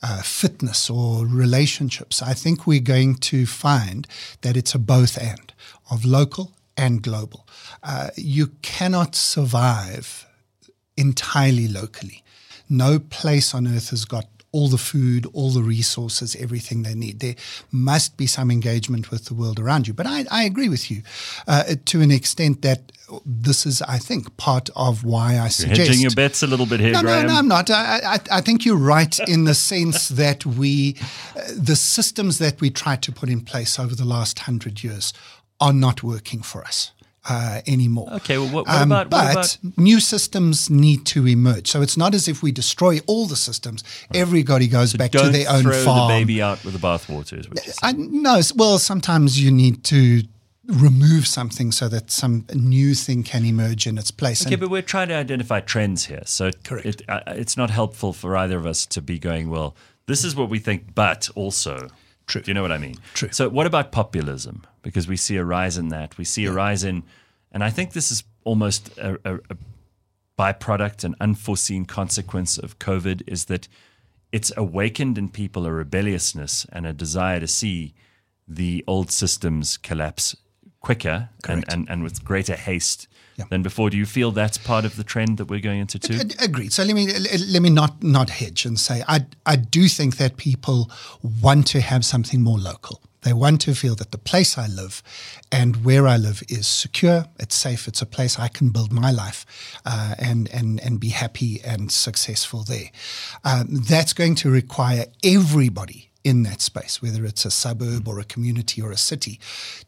uh, 0.02 0.22
fitness 0.22 0.90
or 0.90 1.26
relationships, 1.26 2.22
I 2.22 2.34
think 2.34 2.66
we're 2.66 2.80
going 2.80 3.16
to 3.16 3.46
find 3.46 4.08
that 4.42 4.58
it's 4.58 4.74
a 4.74 4.80
both 4.80 5.18
and 5.22 5.54
of 5.92 6.06
local 6.06 6.54
and 6.76 7.02
global. 7.02 7.48
Uh, 7.84 8.10
you 8.16 8.48
cannot 8.62 9.16
survive 9.16 10.26
entirely 10.98 11.68
locally. 11.68 12.24
No 12.70 13.00
place 13.00 13.54
on 13.54 13.68
earth 13.68 13.90
has 13.90 14.06
got 14.06 14.26
all 14.54 14.68
the 14.68 14.78
food, 14.78 15.26
all 15.34 15.50
the 15.50 15.64
resources, 15.64 16.36
everything 16.36 16.84
they 16.84 16.94
need. 16.94 17.20
There 17.20 17.36
must 17.72 18.18
be 18.18 18.28
some 18.28 18.52
engagement 18.52 19.10
with 19.10 19.26
the 19.26 19.34
world 19.34 19.60
around 19.60 19.88
you. 19.88 19.96
But 19.96 20.06
I, 20.06 20.26
I 20.32 20.44
agree 20.44 20.70
with 20.70 20.92
you 20.92 21.02
uh, 21.48 21.76
to 21.86 22.02
an 22.02 22.12
extent 22.12 22.62
that 22.62 22.92
this 23.26 23.66
is, 23.66 23.82
I 23.82 23.98
think, 23.98 24.38
part 24.38 24.70
of 24.76 25.04
why 25.04 25.40
I 25.40 25.48
suggest. 25.48 25.78
You're 25.78 25.88
hedging 25.88 26.02
your 26.02 26.12
bets 26.12 26.44
a 26.44 26.48
little 26.48 26.68
bit 26.68 26.80
here, 26.80 26.94
no, 26.94 27.02
Graeme. 27.02 27.24
No, 27.24 27.34
no, 27.34 27.40
I'm 27.40 27.48
not. 27.48 27.72
I, 27.72 28.00
I, 28.06 28.20
I 28.32 28.42
think 28.42 28.64
you're 28.64 28.78
right 28.78 29.20
in 29.28 29.46
the 29.46 29.56
sense 29.56 30.08
that 30.24 30.46
we, 30.46 30.98
uh, 31.36 31.42
the 31.58 31.76
systems 31.76 32.38
that 32.38 32.62
we 32.62 32.70
tried 32.70 33.02
to 33.02 33.12
put 33.12 33.30
in 33.30 33.42
place 33.42 33.80
over 33.80 33.96
the 33.96 34.06
last 34.06 34.40
hundred 34.40 34.84
years 34.84 35.14
are 35.60 35.74
not 35.74 36.04
working 36.04 36.44
for 36.44 36.64
us 36.64 36.92
uh, 37.30 37.62
anymore. 37.68 38.10
Okay, 38.14 38.38
well, 38.38 38.48
what, 38.50 38.68
what 38.68 38.82
um, 38.82 38.92
about? 38.92 39.10
But 39.10 39.36
what 39.36 39.58
about? 39.58 39.78
new 39.78 40.00
systems 40.00 40.70
need 40.70 41.06
to 41.08 41.28
emerge. 41.28 41.70
So 41.70 41.82
it's 41.82 41.98
not 41.98 42.14
as 42.14 42.28
if 42.28 42.44
we 42.44 42.52
destroy 42.52 43.00
all 43.08 43.28
the 43.28 43.36
systems. 43.36 43.84
Everybody 44.14 44.68
goes 44.68 44.92
so 44.92 44.98
back 44.98 45.12
to 45.12 45.30
their 45.30 45.50
own 45.50 45.64
throw 45.64 45.84
farm. 45.84 46.12
the 46.12 46.20
baby 46.20 46.42
out 46.42 46.64
with 46.66 46.74
the 46.74 46.80
bathwater. 46.80 47.46
I 47.82 47.94
no. 47.94 48.42
Well, 48.56 48.80
sometimes 48.80 49.42
you 49.42 49.52
need 49.52 49.84
to 49.86 50.24
remove 50.66 51.28
something 51.28 51.72
so 51.72 51.90
that 51.90 52.10
some 52.10 52.46
new 52.54 52.94
thing 52.94 53.24
can 53.24 53.46
emerge 53.46 53.86
in 53.86 53.98
its 53.98 54.12
place. 54.12 54.46
Okay, 54.46 54.54
and 54.54 54.62
but 54.62 54.70
we're 54.70 54.82
trying 54.82 55.10
to 55.10 55.16
identify 55.16 55.60
trends 55.60 56.06
here. 56.06 56.24
So 56.26 56.52
correct. 56.64 56.86
It, 56.86 57.02
uh, 57.10 57.22
it's 57.28 57.58
not 57.58 57.70
helpful 57.70 58.14
for 58.14 58.36
either 58.38 58.58
of 58.58 58.66
us 58.66 58.86
to 58.88 59.02
be 59.02 59.20
going, 59.20 59.50
well, 59.50 59.76
this 60.06 60.24
is 60.24 60.36
what 60.36 60.50
we 60.50 60.60
think, 60.60 60.96
but 60.96 61.30
also. 61.36 61.90
True. 62.28 62.42
Do 62.42 62.50
you 62.50 62.54
know 62.54 62.62
what 62.62 62.72
I 62.72 62.78
mean? 62.78 62.96
True. 63.14 63.30
So 63.32 63.50
what 63.50 63.66
about 63.66 63.92
populism? 63.92 64.64
Because 64.82 65.08
we 65.08 65.18
see 65.18 65.38
a 65.38 65.44
rise 65.44 65.78
in 65.78 65.90
that. 65.90 66.18
We 66.18 66.24
see 66.24 66.44
yeah. 66.44 66.50
a 66.50 66.54
rise 66.54 66.84
in 66.84 67.04
and 67.54 67.64
I 67.64 67.70
think 67.70 67.94
this 67.94 68.12
is 68.12 68.24
almost 68.44 68.98
a, 68.98 69.20
a, 69.24 69.36
a 69.36 69.58
byproduct, 70.38 71.04
an 71.04 71.16
unforeseen 71.22 71.86
consequence 71.86 72.58
of 72.58 72.80
COVID 72.80 73.22
is 73.28 73.46
that 73.46 73.68
it's 74.32 74.52
awakened 74.58 75.18
in 75.20 75.30
people 75.30 75.68
a 75.68 75.72
rebelliousness 75.72 76.66
and 76.74 76.88
a 76.88 76.94
desire 76.94 77.40
to 77.40 77.48
see 77.48 77.94
the 78.48 78.84
old 78.88 79.12
systems 79.12 79.78
collapse 79.78 80.36
quicker 80.80 81.30
and, 81.48 81.64
and, 81.72 81.88
and 81.90 82.04
with 82.04 82.26
greater 82.26 82.56
haste 82.56 83.08
yeah. 83.36 83.46
than 83.50 83.64
before. 83.64 83.90
Do 83.90 83.98
you 83.98 84.06
feel 84.06 84.32
that's 84.32 84.58
part 84.58 84.86
of 84.86 84.96
the 84.96 85.04
trend 85.04 85.38
that 85.38 85.46
we're 85.46 85.60
going 85.60 85.80
into 85.80 86.00
too? 86.00 86.20
Agreed. 86.40 86.74
So 86.74 86.84
let 86.84 86.96
me 86.96 87.08
let 87.08 87.62
me 87.62 87.70
not 87.70 88.04
not 88.04 88.30
hedge 88.30 88.66
and 88.66 88.80
say 88.80 89.04
I 89.08 89.26
I 89.46 89.56
do 89.56 89.88
think 89.88 90.18
that 90.18 90.38
people 90.38 90.92
want 91.42 91.68
to 91.68 91.82
have 91.82 92.06
something 92.06 92.42
more 92.42 92.58
local. 92.58 93.02
They 93.24 93.34
want 93.34 93.62
to 93.62 93.74
feel 93.74 93.96
that 93.96 94.12
the 94.12 94.18
place 94.18 94.58
I 94.58 94.68
live 94.68 95.02
and 95.52 95.84
where 95.84 96.08
I 96.08 96.18
live 96.18 96.44
is 96.50 96.68
secure, 96.68 97.26
it's 97.40 97.56
safe, 97.56 97.88
it's 97.88 98.02
a 98.02 98.06
place 98.06 98.38
I 98.38 98.50
can 98.50 98.70
build 98.70 98.92
my 98.92 99.12
life 99.12 99.46
uh, 99.86 100.16
and, 100.20 100.50
and, 100.54 100.82
and 100.82 101.00
be 101.00 101.10
happy 101.10 101.62
and 101.64 101.92
successful 101.92 102.64
there. 102.64 102.92
Um, 103.44 103.68
that's 103.70 104.14
going 104.14 104.36
to 104.36 104.50
require 104.50 105.06
everybody 105.24 106.12
in 106.24 106.44
that 106.44 106.62
space, 106.62 107.02
whether 107.02 107.26
it's 107.26 107.46
a 107.46 107.52
suburb 107.52 108.08
or 108.08 108.20
a 108.20 108.24
community 108.24 108.82
or 108.82 108.92
a 108.92 108.98
city, 108.98 109.40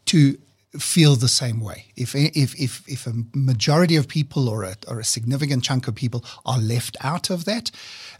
to 0.05 0.37
feel 0.79 1.15
the 1.15 1.27
same 1.27 1.59
way. 1.59 1.87
If, 1.95 2.15
if, 2.15 2.59
if, 2.59 2.87
if 2.87 3.07
a 3.07 3.13
majority 3.33 3.95
of 3.95 4.07
people 4.07 4.49
or 4.49 4.63
a, 4.63 4.75
or 4.87 4.99
a 4.99 5.03
significant 5.03 5.63
chunk 5.63 5.87
of 5.87 5.95
people 5.95 6.23
are 6.45 6.59
left 6.59 6.97
out 7.01 7.29
of 7.29 7.45
that, 7.45 7.71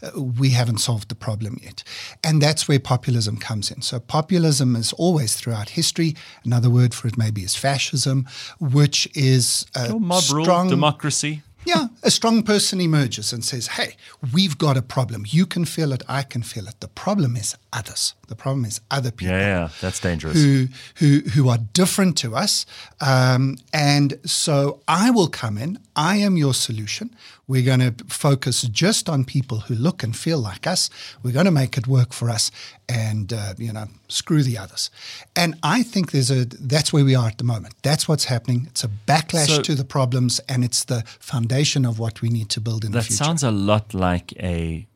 uh, 0.02 0.20
we 0.20 0.50
haven't 0.50 0.78
solved 0.78 1.08
the 1.08 1.14
problem 1.14 1.58
yet. 1.62 1.82
And 2.22 2.42
that's 2.42 2.68
where 2.68 2.78
populism 2.78 3.36
comes 3.38 3.70
in. 3.70 3.82
So, 3.82 4.00
populism 4.00 4.76
is 4.76 4.92
always 4.94 5.36
throughout 5.36 5.70
history. 5.70 6.14
Another 6.44 6.70
word 6.70 6.94
for 6.94 7.08
it 7.08 7.16
maybe 7.16 7.42
is 7.42 7.54
fascism, 7.54 8.26
which 8.58 9.08
is 9.14 9.66
a 9.74 9.92
oh, 9.92 9.98
mob 9.98 10.22
strong 10.22 10.66
rule, 10.66 10.70
democracy. 10.70 11.42
Yeah, 11.66 11.88
a 12.04 12.12
strong 12.12 12.44
person 12.44 12.80
emerges 12.80 13.32
and 13.32 13.44
says, 13.44 13.66
Hey, 13.66 13.96
we've 14.32 14.56
got 14.56 14.76
a 14.76 14.82
problem. 14.82 15.24
You 15.26 15.46
can 15.46 15.64
feel 15.64 15.92
it, 15.92 16.02
I 16.08 16.22
can 16.22 16.42
feel 16.42 16.68
it. 16.68 16.78
The 16.78 16.86
problem 16.86 17.34
is 17.34 17.56
others. 17.72 18.14
The 18.28 18.36
problem 18.36 18.64
is 18.64 18.80
other 18.88 19.10
people. 19.10 19.34
Yeah, 19.34 19.62
yeah 19.62 19.68
that's 19.80 19.98
dangerous. 19.98 20.40
Who, 20.40 20.68
who, 20.96 21.20
who 21.30 21.48
are 21.48 21.58
different 21.58 22.16
to 22.18 22.36
us. 22.36 22.66
Um, 23.00 23.58
and 23.72 24.20
so 24.24 24.80
I 24.86 25.10
will 25.10 25.28
come 25.28 25.58
in, 25.58 25.80
I 25.96 26.18
am 26.18 26.36
your 26.36 26.54
solution. 26.54 27.10
We're 27.48 27.64
going 27.64 27.78
to 27.78 27.94
focus 28.08 28.62
just 28.62 29.08
on 29.08 29.24
people 29.24 29.60
who 29.60 29.74
look 29.74 30.02
and 30.02 30.16
feel 30.16 30.38
like 30.38 30.66
us. 30.66 30.90
We're 31.22 31.32
going 31.32 31.44
to 31.44 31.52
make 31.52 31.78
it 31.78 31.86
work 31.86 32.12
for 32.12 32.28
us 32.28 32.50
and, 32.88 33.32
uh, 33.32 33.54
you 33.56 33.72
know, 33.72 33.86
screw 34.08 34.42
the 34.42 34.58
others. 34.58 34.90
And 35.36 35.54
I 35.62 35.84
think 35.84 36.10
there's 36.10 36.30
a, 36.30 36.44
that's 36.44 36.92
where 36.92 37.04
we 37.04 37.14
are 37.14 37.28
at 37.28 37.38
the 37.38 37.44
moment. 37.44 37.74
That's 37.82 38.08
what's 38.08 38.24
happening. 38.24 38.66
It's 38.66 38.82
a 38.82 38.88
backlash 38.88 39.56
so, 39.56 39.62
to 39.62 39.74
the 39.76 39.84
problems 39.84 40.40
and 40.48 40.64
it's 40.64 40.84
the 40.84 41.04
foundation 41.20 41.86
of 41.86 42.00
what 42.00 42.20
we 42.20 42.30
need 42.30 42.48
to 42.50 42.60
build 42.60 42.84
in 42.84 42.90
the 42.90 43.00
future. 43.00 43.18
That 43.18 43.24
sounds 43.24 43.42
a 43.44 43.52
lot 43.52 43.94
like 43.94 44.32
a 44.42 44.88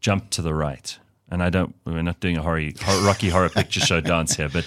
jump 0.00 0.30
to 0.30 0.42
the 0.42 0.54
right. 0.54 0.98
And 1.30 1.42
I 1.42 1.50
don't, 1.50 1.74
we're 1.84 2.02
not 2.02 2.20
doing 2.20 2.38
a 2.38 2.42
horror, 2.42 2.70
Rocky 3.02 3.28
Horror 3.28 3.50
Picture 3.50 3.80
Show 3.80 4.00
dance 4.00 4.36
here, 4.36 4.48
but 4.48 4.66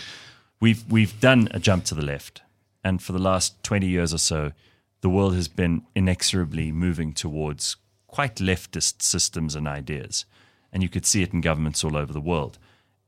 we've, 0.59 0.83
we've 0.91 1.19
done 1.19 1.47
a 1.51 1.59
jump 1.59 1.85
to 1.85 1.95
the 1.95 2.05
left. 2.05 2.43
And 2.83 3.01
for 3.01 3.13
the 3.13 3.19
last 3.19 3.63
20 3.63 3.87
years 3.87 4.13
or 4.13 4.19
so, 4.19 4.51
the 5.05 5.09
world 5.09 5.35
has 5.35 5.47
been 5.47 5.83
inexorably 5.93 6.71
moving 6.71 7.13
towards 7.13 7.75
quite 8.07 8.37
leftist 8.37 9.03
systems 9.03 9.53
and 9.53 9.67
ideas. 9.67 10.25
And 10.73 10.81
you 10.81 10.89
could 10.89 11.05
see 11.05 11.21
it 11.21 11.31
in 11.31 11.41
governments 11.41 11.83
all 11.83 11.95
over 11.95 12.11
the 12.11 12.19
world. 12.19 12.57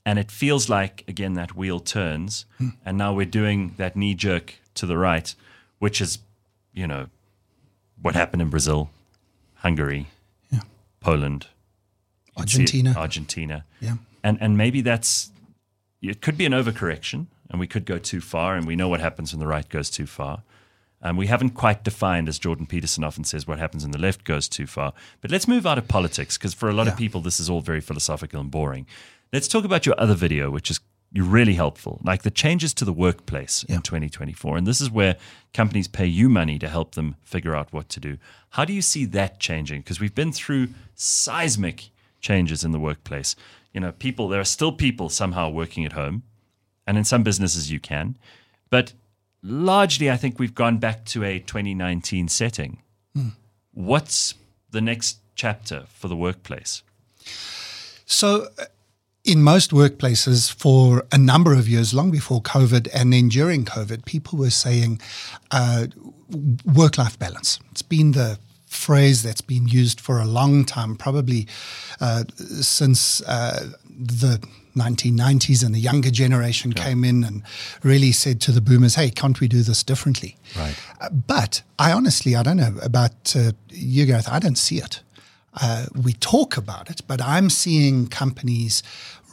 And 0.05 0.19
it 0.19 0.29
feels 0.29 0.69
like, 0.69 1.03
again, 1.07 1.33
that 1.33 1.55
wheel 1.55 1.79
turns. 1.79 2.45
Hmm. 2.59 2.67
And 2.85 2.99
now 2.99 3.15
we're 3.15 3.25
doing 3.25 3.73
that 3.77 3.95
knee 3.95 4.13
jerk 4.13 4.53
to 4.75 4.85
the 4.85 4.95
right, 4.95 5.33
which 5.79 5.99
is, 5.99 6.19
you 6.71 6.85
know, 6.85 7.07
what 7.99 8.13
happened 8.13 8.43
in 8.43 8.51
Brazil, 8.51 8.91
Hungary, 9.55 10.05
yeah. 10.51 10.59
Poland, 10.99 11.47
Argentina. 12.37 12.93
Argentina. 12.95 13.65
Yeah. 13.81 13.95
And, 14.23 14.37
and 14.39 14.55
maybe 14.55 14.81
that's, 14.81 15.31
it 16.03 16.21
could 16.21 16.37
be 16.37 16.45
an 16.45 16.53
overcorrection 16.53 17.25
and 17.49 17.59
we 17.59 17.65
could 17.65 17.85
go 17.85 17.97
too 17.97 18.21
far. 18.21 18.55
And 18.55 18.67
we 18.67 18.75
know 18.75 18.87
what 18.87 18.99
happens 18.99 19.33
when 19.33 19.39
the 19.39 19.47
right 19.47 19.67
goes 19.67 19.89
too 19.89 20.05
far. 20.05 20.43
Um, 21.01 21.15
we 21.15 21.27
haven't 21.27 21.51
quite 21.51 21.83
defined, 21.83 22.27
as 22.27 22.39
Jordan 22.39 22.65
Peterson 22.65 23.03
often 23.03 23.23
says, 23.23 23.47
what 23.47 23.59
happens 23.59 23.83
in 23.83 23.91
the 23.91 23.99
left 23.99 24.23
goes 24.23 24.49
too 24.49 24.65
far. 24.65 24.93
But 25.21 25.29
let's 25.29 25.47
move 25.47 25.67
out 25.67 25.77
of 25.77 25.87
politics 25.87 26.37
because 26.37 26.53
for 26.53 26.69
a 26.69 26.73
lot 26.73 26.87
yeah. 26.87 26.93
of 26.93 26.97
people, 26.97 27.21
this 27.21 27.39
is 27.39 27.49
all 27.49 27.61
very 27.61 27.81
philosophical 27.81 28.41
and 28.41 28.49
boring. 28.49 28.87
Let's 29.31 29.47
talk 29.47 29.63
about 29.63 29.85
your 29.85 29.99
other 29.99 30.15
video, 30.15 30.49
which 30.49 30.71
is 30.71 30.79
really 31.13 31.53
helpful, 31.53 32.01
like 32.03 32.23
the 32.23 32.31
changes 32.31 32.73
to 32.75 32.85
the 32.85 32.93
workplace 32.93 33.63
yeah. 33.67 33.75
in 33.75 33.81
2024. 33.81 34.57
And 34.57 34.67
this 34.67 34.81
is 34.81 34.89
where 34.89 35.17
companies 35.53 35.87
pay 35.87 36.05
you 36.05 36.29
money 36.29 36.57
to 36.59 36.67
help 36.67 36.95
them 36.95 37.15
figure 37.23 37.55
out 37.55 37.71
what 37.71 37.89
to 37.89 37.99
do. 37.99 38.17
How 38.51 38.65
do 38.65 38.73
you 38.73 38.81
see 38.81 39.05
that 39.05 39.39
changing? 39.39 39.81
Because 39.81 39.99
we've 39.99 40.15
been 40.15 40.31
through 40.31 40.69
seismic 40.95 41.89
changes 42.21 42.63
in 42.63 42.71
the 42.71 42.79
workplace. 42.79 43.35
You 43.73 43.81
know, 43.81 43.91
people, 43.91 44.27
there 44.27 44.41
are 44.41 44.45
still 44.45 44.71
people 44.71 45.09
somehow 45.09 45.49
working 45.49 45.85
at 45.85 45.93
home, 45.93 46.23
and 46.85 46.97
in 46.97 47.03
some 47.03 47.23
businesses 47.23 47.71
you 47.71 47.79
can. 47.79 48.17
But 48.69 48.93
largely, 49.41 50.09
I 50.09 50.17
think 50.17 50.39
we've 50.39 50.55
gone 50.55 50.77
back 50.77 51.05
to 51.05 51.23
a 51.23 51.39
2019 51.39 52.27
setting. 52.27 52.81
Hmm. 53.15 53.29
What's 53.73 54.35
the 54.71 54.81
next 54.81 55.19
chapter 55.35 55.85
for 55.89 56.07
the 56.07 56.15
workplace? 56.15 56.83
So, 58.05 58.47
uh, 58.59 58.65
in 59.23 59.43
most 59.43 59.71
workplaces, 59.71 60.51
for 60.51 61.05
a 61.11 61.17
number 61.17 61.53
of 61.53 61.67
years, 61.67 61.93
long 61.93 62.11
before 62.11 62.41
COVID 62.41 62.87
and 62.93 63.11
then 63.11 63.27
during 63.27 63.65
COVID, 63.65 64.05
people 64.05 64.39
were 64.39 64.49
saying 64.49 65.01
uh, 65.51 65.87
work 66.65 66.97
life 66.97 67.19
balance. 67.19 67.59
It's 67.71 67.81
been 67.81 68.13
the 68.13 68.39
phrase 68.67 69.23
that's 69.23 69.41
been 69.41 69.67
used 69.67 69.99
for 69.99 70.19
a 70.19 70.25
long 70.25 70.63
time, 70.63 70.95
probably 70.95 71.47
uh, 71.99 72.23
since 72.37 73.21
uh, 73.21 73.71
the 73.89 74.41
1990s 74.77 75.65
and 75.65 75.73
the 75.73 75.79
younger 75.79 76.11
generation 76.11 76.73
yeah. 76.75 76.83
came 76.83 77.03
in 77.03 77.23
and 77.23 77.43
really 77.83 78.11
said 78.11 78.39
to 78.41 78.51
the 78.51 78.61
boomers, 78.61 78.95
hey, 78.95 79.09
can't 79.09 79.39
we 79.39 79.47
do 79.47 79.61
this 79.61 79.83
differently? 79.83 80.35
Right. 80.55 80.75
Uh, 81.01 81.09
but 81.09 81.61
I 81.79 81.91
honestly, 81.91 82.35
I 82.35 82.43
don't 82.43 82.57
know 82.57 82.75
about 82.81 83.35
uh, 83.35 83.51
you 83.69 84.05
guys, 84.05 84.27
I 84.27 84.39
don't 84.39 84.57
see 84.57 84.77
it. 84.77 85.01
Uh, 85.59 85.87
we 86.03 86.13
talk 86.13 86.55
about 86.55 86.89
it, 86.89 87.01
but 87.07 87.21
I'm 87.21 87.49
seeing 87.49 88.07
companies 88.07 88.83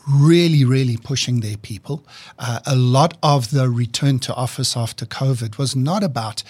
really, 0.09 0.65
really 0.65 0.97
pushing 0.97 1.41
their 1.41 1.57
people. 1.57 2.05
Uh, 2.39 2.61
a 2.67 2.77
lot 2.77 3.17
of 3.23 3.51
the 3.51 3.71
return 3.71 4.19
to 4.21 4.35
office 4.35 4.77
after 4.77 5.07
COVID 5.07 5.57
was 5.59 5.75
not 5.75 6.03
about 6.03 6.43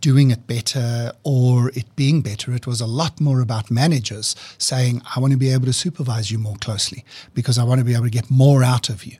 doing 0.00 0.30
it 0.30 0.46
better 0.46 1.12
or 1.22 1.70
it 1.70 1.94
being 1.96 2.22
better. 2.22 2.52
It 2.52 2.66
was 2.66 2.80
a 2.80 2.86
lot 2.86 3.20
more 3.20 3.40
about 3.40 3.70
managers 3.70 4.34
saying, 4.56 5.02
I 5.14 5.20
want 5.20 5.32
to 5.32 5.38
be 5.38 5.52
able 5.52 5.66
to 5.66 5.72
supervise 5.72 6.30
you 6.30 6.38
more 6.38 6.56
closely 6.56 7.04
because 7.34 7.58
I 7.58 7.64
want 7.64 7.78
to 7.80 7.84
be 7.84 7.94
able 7.94 8.04
to 8.04 8.10
get 8.10 8.30
more 8.30 8.62
out 8.62 8.88
of 8.88 9.04
you. 9.04 9.18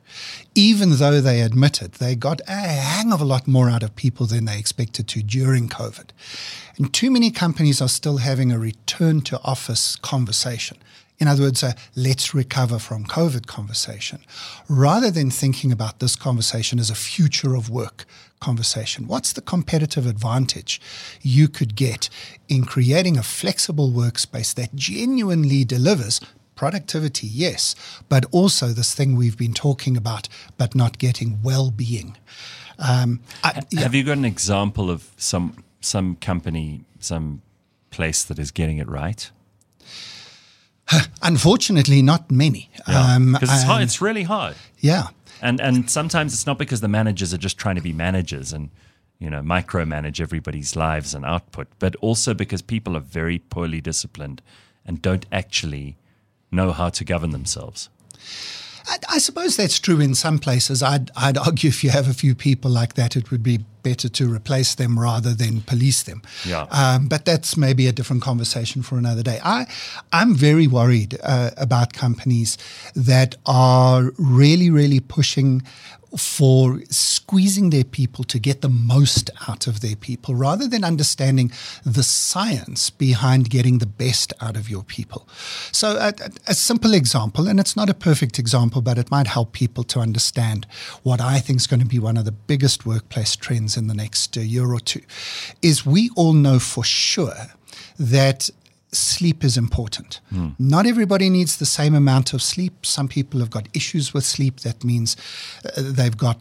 Even 0.55 0.97
though 0.97 1.21
they 1.21 1.41
admitted 1.41 1.93
they 1.93 2.15
got 2.15 2.41
a 2.47 2.51
hang 2.51 3.13
of 3.13 3.21
a 3.21 3.25
lot 3.25 3.47
more 3.47 3.69
out 3.69 3.83
of 3.83 3.95
people 3.95 4.25
than 4.25 4.45
they 4.45 4.57
expected 4.57 5.07
to 5.09 5.21
during 5.21 5.69
COVID. 5.69 6.09
And 6.77 6.93
too 6.93 7.11
many 7.11 7.29
companies 7.29 7.81
are 7.81 7.89
still 7.89 8.17
having 8.17 8.51
a 8.51 8.59
return 8.59 9.21
to 9.21 9.39
office 9.43 9.95
conversation. 9.97 10.77
In 11.19 11.27
other 11.27 11.43
words, 11.43 11.63
a 11.63 11.75
let's 11.95 12.33
recover 12.33 12.79
from 12.79 13.05
COVID 13.05 13.45
conversation, 13.45 14.19
rather 14.69 15.11
than 15.11 15.29
thinking 15.29 15.71
about 15.71 15.99
this 15.99 16.15
conversation 16.15 16.79
as 16.79 16.89
a 16.89 16.95
future 16.95 17.55
of 17.55 17.69
work 17.69 18.05
conversation. 18.39 19.05
What's 19.05 19.33
the 19.33 19.41
competitive 19.41 20.05
advantage 20.05 20.79
you 21.21 21.49
could 21.49 21.75
get 21.75 22.09
in 22.47 22.63
creating 22.63 23.17
a 23.17 23.23
flexible 23.23 23.91
workspace 23.91 24.55
that 24.55 24.73
genuinely 24.75 25.65
delivers 25.65 26.21
productivity, 26.55 27.27
yes, 27.27 27.75
but 28.09 28.25
also 28.31 28.67
this 28.67 28.93
thing 28.93 29.15
we've 29.15 29.37
been 29.37 29.53
talking 29.53 29.95
about, 29.95 30.27
but 30.57 30.75
not 30.75 30.97
getting 30.97 31.41
well 31.43 31.71
being? 31.71 32.17
Um, 32.77 33.21
yeah. 33.43 33.81
Have 33.81 33.93
you 33.93 34.03
got 34.03 34.17
an 34.17 34.25
example 34.25 34.89
of 34.89 35.11
some 35.17 35.63
some 35.81 36.15
company, 36.15 36.81
some 36.99 37.41
place 37.89 38.23
that 38.23 38.39
is 38.39 38.51
getting 38.51 38.77
it 38.77 38.87
right? 38.87 39.31
Unfortunately, 41.21 42.01
not 42.01 42.29
many. 42.31 42.69
Because 42.77 42.93
yeah. 42.93 43.15
um, 43.15 43.37
it's, 43.41 43.63
hard, 43.63 43.83
it's 43.83 44.01
really 44.01 44.23
hard. 44.23 44.55
Yeah. 44.79 45.07
And 45.41 45.61
and 45.61 45.89
sometimes 45.89 46.33
it's 46.33 46.45
not 46.45 46.57
because 46.57 46.81
the 46.81 46.87
managers 46.87 47.33
are 47.33 47.37
just 47.37 47.57
trying 47.57 47.75
to 47.75 47.81
be 47.81 47.93
managers 47.93 48.51
and 48.51 48.69
you 49.19 49.29
know 49.29 49.41
micromanage 49.41 50.19
everybody's 50.19 50.75
lives 50.75 51.13
and 51.13 51.25
output, 51.25 51.67
but 51.79 51.95
also 51.97 52.33
because 52.33 52.61
people 52.61 52.97
are 52.97 53.01
very 53.01 53.39
poorly 53.39 53.79
disciplined 53.79 54.41
and 54.85 55.01
don't 55.01 55.25
actually 55.31 55.95
know 56.51 56.71
how 56.71 56.89
to 56.89 57.05
govern 57.05 57.29
themselves. 57.31 57.89
I, 58.87 58.97
I, 59.09 59.17
suppose 59.17 59.57
that's 59.57 59.79
true 59.79 59.99
in 59.99 60.15
some 60.15 60.39
places. 60.39 60.81
I'd, 60.81 61.11
I'd 61.15 61.37
argue 61.47 61.69
if 61.69 61.83
you 61.83 61.89
have 61.89 62.07
a 62.07 62.13
few 62.13 62.35
people 62.35 62.71
like 62.71 62.95
that, 62.95 63.15
it 63.15 63.31
would 63.31 63.43
be 63.43 63.59
better 63.81 64.09
to 64.09 64.33
replace 64.33 64.75
them 64.75 64.99
rather 64.99 65.33
than 65.33 65.61
police 65.61 66.03
them. 66.03 66.21
Yeah. 66.45 66.65
Um, 66.71 67.07
but 67.07 67.25
that's 67.25 67.55
maybe 67.55 67.87
a 67.87 67.91
different 67.91 68.21
conversation 68.21 68.81
for 68.81 68.97
another 68.97 69.23
day. 69.23 69.39
I, 69.43 69.67
I'm 70.11 70.35
very 70.35 70.67
worried 70.67 71.17
uh, 71.23 71.51
about 71.57 71.93
companies 71.93 72.57
that 72.95 73.35
are 73.45 74.11
really, 74.17 74.69
really 74.69 74.99
pushing 74.99 75.63
for 76.17 76.81
squeezing 76.89 77.69
their 77.69 77.83
people 77.83 78.23
to 78.23 78.39
get 78.39 78.61
the 78.61 78.69
most 78.69 79.29
out 79.47 79.67
of 79.67 79.81
their 79.81 79.95
people 79.95 80.35
rather 80.35 80.67
than 80.67 80.83
understanding 80.83 81.51
the 81.85 82.03
science 82.03 82.89
behind 82.89 83.49
getting 83.49 83.77
the 83.77 83.85
best 83.85 84.33
out 84.41 84.57
of 84.57 84.69
your 84.69 84.83
people. 84.83 85.27
So, 85.71 85.97
a, 85.97 86.13
a, 86.47 86.53
simple 86.53 86.93
example, 86.93 87.47
and 87.47 87.59
it's 87.59 87.75
not 87.75 87.89
a 87.89 87.93
perfect 87.93 88.39
example, 88.39 88.81
but 88.81 88.97
it 88.97 89.11
might 89.11 89.27
help 89.27 89.51
people 89.51 89.83
to 89.85 89.99
understand 89.99 90.65
what 91.03 91.21
I 91.21 91.39
think 91.39 91.59
is 91.59 91.67
going 91.67 91.81
to 91.81 91.85
be 91.85 91.99
one 91.99 92.17
of 92.17 92.25
the 92.25 92.31
biggest 92.31 92.85
workplace 92.85 93.35
trends 93.35 93.77
in 93.77 93.87
the 93.87 93.93
next 93.93 94.35
year 94.35 94.71
or 94.73 94.79
two, 94.79 95.01
is 95.61 95.85
we 95.85 96.09
all 96.15 96.33
know 96.33 96.59
for 96.59 96.83
sure 96.83 97.35
that 97.99 98.49
sleep 98.91 99.43
is 99.43 99.57
important. 99.57 100.19
Mm. 100.33 100.55
Not 100.57 100.85
everybody 100.85 101.29
needs 101.29 101.57
the 101.57 101.65
same 101.65 101.93
amount 101.93 102.33
of 102.33 102.41
sleep. 102.41 102.85
Some 102.85 103.07
people 103.07 103.39
have 103.39 103.49
got 103.49 103.67
issues 103.73 104.13
with 104.13 104.25
sleep. 104.25 104.61
That 104.61 104.83
means 104.83 105.15
uh, 105.65 105.69
they've 105.77 106.17
got, 106.17 106.37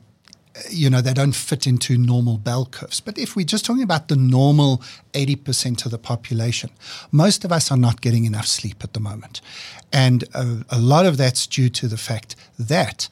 uh, 0.57 0.61
you 0.71 0.89
know, 0.89 1.01
they 1.01 1.13
don't 1.13 1.35
fit 1.35 1.67
into 1.67 1.99
normal 1.99 2.39
bell 2.39 2.67
curves. 2.67 3.01
But 3.01 3.19
if 3.19 3.37
we're 3.37 3.47
just 3.47 3.65
talking 3.65 3.83
about 3.83 4.09
the 4.09 4.17
normal 4.17 4.83
80% 5.13 5.85
of 5.85 5.91
the 5.91 5.99
population, 5.99 6.71
most 7.13 7.45
of 7.45 7.53
us 7.53 7.71
are 7.71 7.79
not 7.79 8.01
getting 8.01 8.25
enough 8.25 8.47
sleep 8.47 8.83
at 8.83 8.95
the 8.95 9.01
moment. 9.01 9.41
And 9.93 10.25
a, 10.35 10.65
a 10.71 10.79
lot 10.79 11.07
of 11.07 11.17
that's 11.17 11.47
due 11.47 11.69
to 11.71 11.89
the 11.89 11.99
fact 11.99 12.35
that 12.59 13.09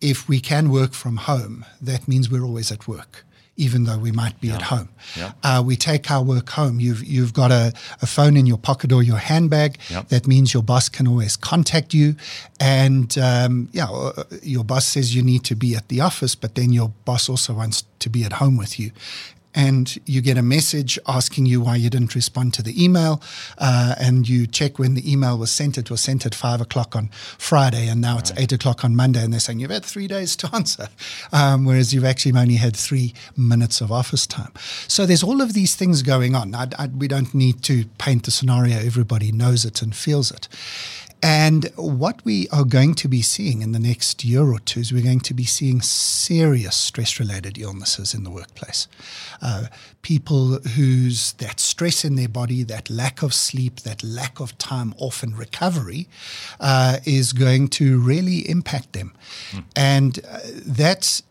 if 0.00 0.28
we 0.28 0.40
can 0.40 0.70
work 0.70 0.92
from 0.94 1.16
home, 1.16 1.64
that 1.80 2.08
means 2.08 2.28
we're 2.28 2.44
always 2.44 2.72
at 2.72 2.88
work 2.88 3.24
even 3.56 3.84
though 3.84 3.98
we 3.98 4.10
might 4.10 4.40
be 4.40 4.48
yeah. 4.48 4.56
at 4.56 4.62
home. 4.62 4.88
Yeah. 5.16 5.32
Uh, 5.42 5.62
we 5.64 5.76
take 5.76 6.10
our 6.10 6.22
work 6.22 6.50
home. 6.50 6.80
You've 6.80 7.04
you've 7.04 7.32
got 7.32 7.50
a, 7.50 7.72
a 8.02 8.06
phone 8.06 8.36
in 8.36 8.46
your 8.46 8.58
pocket 8.58 8.92
or 8.92 9.02
your 9.02 9.18
handbag. 9.18 9.78
That 10.08 10.26
means 10.26 10.52
your 10.52 10.62
boss 10.62 10.88
can 10.88 11.06
always 11.06 11.36
contact 11.36 11.94
you, 11.94 12.16
and 12.58 13.16
um, 13.18 13.68
yeah, 13.72 13.86
uh, 13.86 14.24
your 14.42 14.64
boss 14.64 14.86
says 14.86 15.14
you 15.14 15.22
need 15.22 15.44
to 15.44 15.54
be 15.54 15.74
at 15.76 15.88
the 15.88 16.00
office, 16.00 16.34
but 16.34 16.54
then 16.54 16.72
your 16.72 16.92
boss 17.04 17.28
also 17.28 17.54
wants 17.54 17.84
to 18.00 18.10
be 18.10 18.24
at 18.24 18.34
home 18.34 18.56
with 18.56 18.78
you, 18.78 18.90
and 19.54 19.98
you 20.06 20.20
get 20.20 20.36
a 20.36 20.42
message 20.42 20.98
asking 21.06 21.46
you 21.46 21.60
why 21.60 21.76
you 21.76 21.90
didn't 21.90 22.14
respond 22.14 22.54
to 22.54 22.62
the 22.62 22.82
email, 22.82 23.22
uh, 23.58 23.94
and 23.98 24.28
you 24.28 24.46
check 24.46 24.78
when 24.78 24.94
the 24.94 25.10
email 25.10 25.38
was 25.38 25.50
sent. 25.50 25.78
It 25.78 25.90
was 25.90 26.00
sent 26.00 26.26
at 26.26 26.34
five 26.34 26.60
o'clock 26.60 26.96
on 26.96 27.08
Friday, 27.38 27.88
and 27.88 28.00
now 28.00 28.18
it's 28.18 28.30
right. 28.32 28.40
eight 28.40 28.52
o'clock 28.52 28.84
on 28.84 28.96
Monday, 28.96 29.22
and 29.22 29.32
they're 29.32 29.40
saying 29.40 29.60
you've 29.60 29.70
had 29.70 29.84
three 29.84 30.08
days 30.08 30.36
to 30.36 30.50
answer, 30.54 30.88
um, 31.32 31.64
whereas 31.64 31.94
you've 31.94 32.04
actually 32.04 32.38
only 32.38 32.56
had 32.56 32.76
three 32.76 33.14
minutes 33.36 33.80
of 33.80 33.92
office 33.92 34.26
time. 34.26 34.52
So 34.88 35.06
there's 35.06 35.22
all 35.22 35.40
of 35.40 35.52
these 35.52 35.74
things 35.74 36.02
going 36.02 36.34
on. 36.34 36.54
I, 36.54 36.68
I, 36.78 36.86
we 36.86 37.08
don't 37.08 37.34
need 37.34 37.62
to 37.64 37.84
paint 37.98 38.24
the 38.24 38.30
scenario; 38.30 38.78
everybody 38.78 39.32
knows 39.32 39.64
it 39.64 39.82
and 39.82 39.94
feels 39.94 40.30
it. 40.30 40.48
And 41.24 41.72
what 41.76 42.22
we 42.22 42.48
are 42.50 42.66
going 42.66 42.94
to 42.96 43.08
be 43.08 43.22
seeing 43.22 43.62
in 43.62 43.72
the 43.72 43.78
next 43.78 44.24
year 44.24 44.42
or 44.42 44.58
two 44.58 44.80
is 44.80 44.92
we're 44.92 45.02
going 45.02 45.20
to 45.20 45.32
be 45.32 45.46
seeing 45.46 45.80
serious 45.80 46.76
stress 46.76 47.18
related 47.18 47.56
illnesses 47.56 48.12
in 48.12 48.24
the 48.24 48.30
workplace. 48.30 48.88
Uh, 49.40 49.68
people 50.02 50.58
whose 50.76 51.32
that 51.34 51.60
stress 51.60 52.04
in 52.04 52.16
their 52.16 52.28
body, 52.28 52.62
that 52.64 52.90
lack 52.90 53.22
of 53.22 53.32
sleep, 53.32 53.80
that 53.80 54.04
lack 54.04 54.38
of 54.38 54.58
time 54.58 54.92
off 54.98 55.22
and 55.22 55.38
recovery 55.38 56.08
uh, 56.60 56.98
is 57.06 57.32
going 57.32 57.68
to 57.68 57.98
really 57.98 58.46
impact 58.46 58.92
them. 58.92 59.14
Mm. 59.52 59.64
And 59.74 60.20
uh, 60.28 60.40
that's 60.66 61.22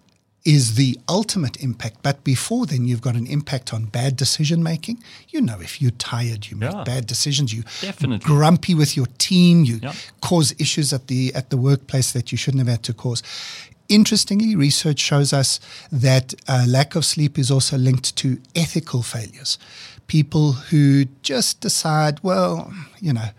is 0.46 0.76
the 0.76 1.00
ultimate 1.08 1.62
impact. 1.64 1.98
But 2.04 2.24
before 2.24 2.66
then, 2.66 2.86
you've 2.86 3.02
got 3.02 3.16
an 3.16 3.28
impact 3.28 3.74
on 3.74 3.86
bad 3.86 4.18
decision 4.18 4.62
making. 4.62 5.02
You 5.30 5.42
know, 5.42 5.60
if 5.62 5.82
you're 5.82 5.92
tired, 5.92 6.48
you 6.48 6.58
make 6.58 6.72
yeah. 6.72 6.84
bad 6.84 7.08
decisions. 7.08 7.54
You 7.54 7.64
Definitely. 7.82 8.20
grumpy 8.20 8.76
with 8.76 8.98
your 8.98 9.08
team. 9.18 9.64
You 9.64 9.80
yeah. 9.82 9.94
cause 10.22 10.54
issues 10.60 10.92
at 10.92 11.08
the 11.08 11.34
at 11.34 11.50
the 11.50 11.58
workplace 11.58 12.12
that 12.12 12.32
you 12.32 12.38
shouldn't 12.38 12.60
have 12.60 12.68
had 12.68 12.84
to 12.84 12.94
cause. 12.94 13.24
Interestingly, 13.90 14.56
research 14.56 15.00
shows 15.00 15.34
us 15.34 15.60
that 15.92 16.34
uh, 16.48 16.66
lack 16.68 16.96
of 16.96 17.06
sleep 17.06 17.38
is 17.38 17.52
also 17.52 17.78
linked 17.78 18.16
to 18.18 18.40
ethical 18.56 19.04
failures. 19.04 19.58
People 20.14 20.52
who 20.52 21.06
just 21.24 21.60
decide, 21.60 22.20
well, 22.22 22.72
you 23.02 23.14
know, 23.14 23.30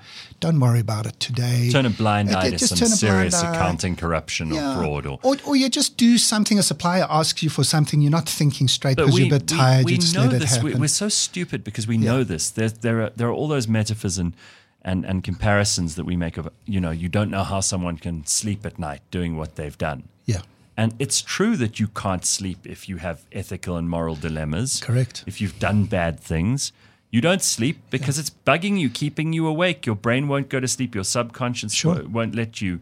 don't 0.40 0.58
worry 0.58 0.80
about 0.80 1.06
it 1.06 1.20
today. 1.20 1.68
Turn 1.70 1.87
a 1.87 1.90
blind 1.90 2.34
uh, 2.34 2.40
eye 2.40 2.50
to 2.50 2.58
some 2.58 2.88
serious 2.88 3.40
accounting 3.40 3.94
corruption 3.94 4.52
yeah. 4.52 4.72
or 4.72 4.82
fraud. 4.82 5.06
Or, 5.06 5.20
or, 5.22 5.37
or, 5.46 5.54
you 5.54 5.68
just 5.68 5.96
do 5.96 6.18
something, 6.18 6.58
a 6.58 6.64
supplier 6.64 7.06
asks 7.08 7.44
you 7.44 7.48
for 7.48 7.62
something, 7.62 8.00
you're 8.00 8.10
not 8.10 8.28
thinking 8.28 8.66
straight 8.66 8.96
because 8.96 9.16
you're 9.16 9.28
a 9.28 9.38
bit 9.38 9.46
tired, 9.46 9.84
we, 9.84 9.90
we 9.90 9.92
you 9.92 9.98
just 9.98 10.16
know 10.16 10.22
let 10.22 10.40
this. 10.40 10.56
it 10.56 10.62
happen. 10.62 10.80
We're 10.80 10.88
so 10.88 11.08
stupid 11.08 11.62
because 11.62 11.87
we 11.87 11.96
yeah. 11.96 12.10
know 12.10 12.24
this. 12.24 12.50
There, 12.50 12.68
there, 12.68 13.02
are, 13.02 13.10
there 13.10 13.28
are 13.28 13.32
all 13.32 13.46
those 13.46 13.68
metaphors 13.68 14.18
and, 14.18 14.34
and, 14.82 15.04
and 15.04 15.22
comparisons 15.22 15.94
that 15.94 16.04
we 16.04 16.16
make 16.16 16.37
of, 16.38 16.48
you 16.66 16.80
know, 16.80 16.90
you 16.90 17.08
don't 17.08 17.30
know 17.30 17.44
how 17.44 17.60
someone 17.60 17.98
can 17.98 18.26
sleep 18.26 18.66
at 18.66 18.80
night 18.80 19.00
doing 19.12 19.37
what 19.37 19.54
they've 19.54 19.78
done. 19.78 20.08
Yeah. 20.24 20.40
And 20.76 20.94
it's 20.98 21.22
true 21.22 21.56
that 21.56 21.78
you 21.78 21.88
can't 21.88 22.24
sleep 22.24 22.66
if 22.66 22.88
you 22.88 22.96
have 22.96 23.24
ethical 23.32 23.76
and 23.76 23.88
moral 23.88 24.16
dilemmas. 24.16 24.80
Correct. 24.80 25.22
If 25.26 25.40
you've 25.40 25.58
done 25.58 25.84
bad 25.84 26.18
things. 26.18 26.72
You 27.10 27.20
don't 27.20 27.42
sleep 27.42 27.78
because 27.90 28.16
yeah. 28.16 28.22
it's 28.22 28.30
bugging 28.30 28.78
you, 28.80 28.90
keeping 28.90 29.32
you 29.32 29.46
awake. 29.46 29.87
Your 29.87 29.94
brain 29.94 30.26
won't 30.26 30.48
go 30.48 30.58
to 30.58 30.66
sleep. 30.66 30.96
Your 30.96 31.04
subconscious 31.04 31.72
sure. 31.72 32.02
won't 32.08 32.34
let 32.34 32.60
you 32.60 32.80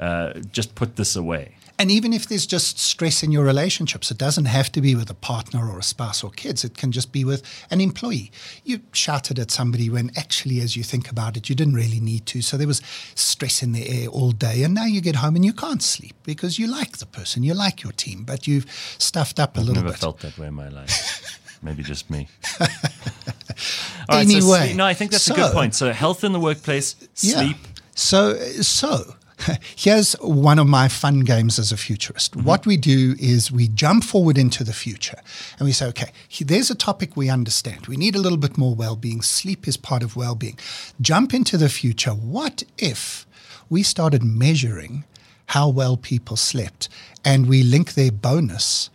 uh, 0.00 0.34
just 0.52 0.74
put 0.74 0.96
this 0.96 1.16
away. 1.16 1.56
And 1.78 1.90
even 1.90 2.12
if 2.12 2.28
there's 2.28 2.46
just 2.46 2.78
stress 2.78 3.22
in 3.22 3.32
your 3.32 3.44
relationships, 3.44 4.10
it 4.10 4.18
doesn't 4.18 4.44
have 4.44 4.70
to 4.72 4.80
be 4.80 4.94
with 4.94 5.10
a 5.10 5.14
partner 5.14 5.68
or 5.68 5.78
a 5.78 5.82
spouse 5.82 6.22
or 6.22 6.30
kids. 6.30 6.64
It 6.64 6.76
can 6.76 6.92
just 6.92 7.10
be 7.10 7.24
with 7.24 7.42
an 7.70 7.80
employee. 7.80 8.30
You 8.64 8.80
shouted 8.92 9.38
at 9.40 9.50
somebody 9.50 9.90
when 9.90 10.12
actually, 10.16 10.60
as 10.60 10.76
you 10.76 10.84
think 10.84 11.10
about 11.10 11.36
it, 11.36 11.48
you 11.48 11.56
didn't 11.56 11.74
really 11.74 11.98
need 11.98 12.26
to. 12.26 12.42
So 12.42 12.56
there 12.56 12.68
was 12.68 12.80
stress 13.16 13.62
in 13.62 13.72
the 13.72 13.88
air 13.88 14.08
all 14.08 14.30
day. 14.30 14.62
And 14.62 14.72
now 14.72 14.84
you 14.84 15.00
get 15.00 15.16
home 15.16 15.34
and 15.34 15.44
you 15.44 15.52
can't 15.52 15.82
sleep 15.82 16.14
because 16.22 16.58
you 16.58 16.68
like 16.68 16.98
the 16.98 17.06
person, 17.06 17.42
you 17.42 17.54
like 17.54 17.82
your 17.82 17.92
team, 17.92 18.22
but 18.22 18.46
you've 18.46 18.70
stuffed 18.98 19.40
up 19.40 19.56
a 19.56 19.60
I've 19.60 19.66
little 19.66 19.82
bit. 19.82 19.94
I've 19.94 19.94
never 19.94 19.98
felt 19.98 20.20
that 20.20 20.38
way 20.38 20.46
in 20.46 20.54
my 20.54 20.68
life. 20.68 21.40
Maybe 21.62 21.82
just 21.82 22.08
me. 22.08 22.28
anyway, 24.08 24.68
so, 24.70 24.76
no, 24.76 24.84
I 24.84 24.94
think 24.94 25.10
that's 25.10 25.24
so, 25.24 25.34
a 25.34 25.36
good 25.36 25.52
point. 25.52 25.74
So 25.74 25.92
health 25.92 26.22
in 26.22 26.32
the 26.32 26.40
workplace, 26.40 26.94
sleep. 27.14 27.56
Yeah. 27.60 27.82
So, 27.94 28.36
so 28.60 29.16
here's 29.76 30.12
one 30.14 30.58
of 30.58 30.66
my 30.66 30.88
fun 30.88 31.20
games 31.20 31.58
as 31.58 31.72
a 31.72 31.76
futurist. 31.76 32.32
Mm-hmm. 32.32 32.46
What 32.46 32.66
we 32.66 32.76
do 32.76 33.14
is 33.18 33.50
we 33.50 33.68
jump 33.68 34.04
forward 34.04 34.38
into 34.38 34.64
the 34.64 34.72
future 34.72 35.20
and 35.58 35.66
we 35.66 35.72
say, 35.72 35.86
okay, 35.86 36.12
there's 36.40 36.70
a 36.70 36.74
topic 36.74 37.16
we 37.16 37.28
understand. 37.28 37.86
We 37.86 37.96
need 37.96 38.14
a 38.14 38.20
little 38.20 38.38
bit 38.38 38.56
more 38.56 38.74
well 38.74 38.96
being. 38.96 39.22
Sleep 39.22 39.66
is 39.66 39.76
part 39.76 40.02
of 40.02 40.16
well 40.16 40.34
being. 40.34 40.58
Jump 41.00 41.34
into 41.34 41.56
the 41.56 41.68
future. 41.68 42.12
What 42.12 42.64
if 42.78 43.26
we 43.68 43.82
started 43.82 44.22
measuring 44.22 45.04
how 45.46 45.68
well 45.68 45.96
people 45.96 46.36
slept 46.36 46.88
and 47.24 47.48
we 47.48 47.62
link 47.62 47.94
their 47.94 48.12
bonus 48.12 48.90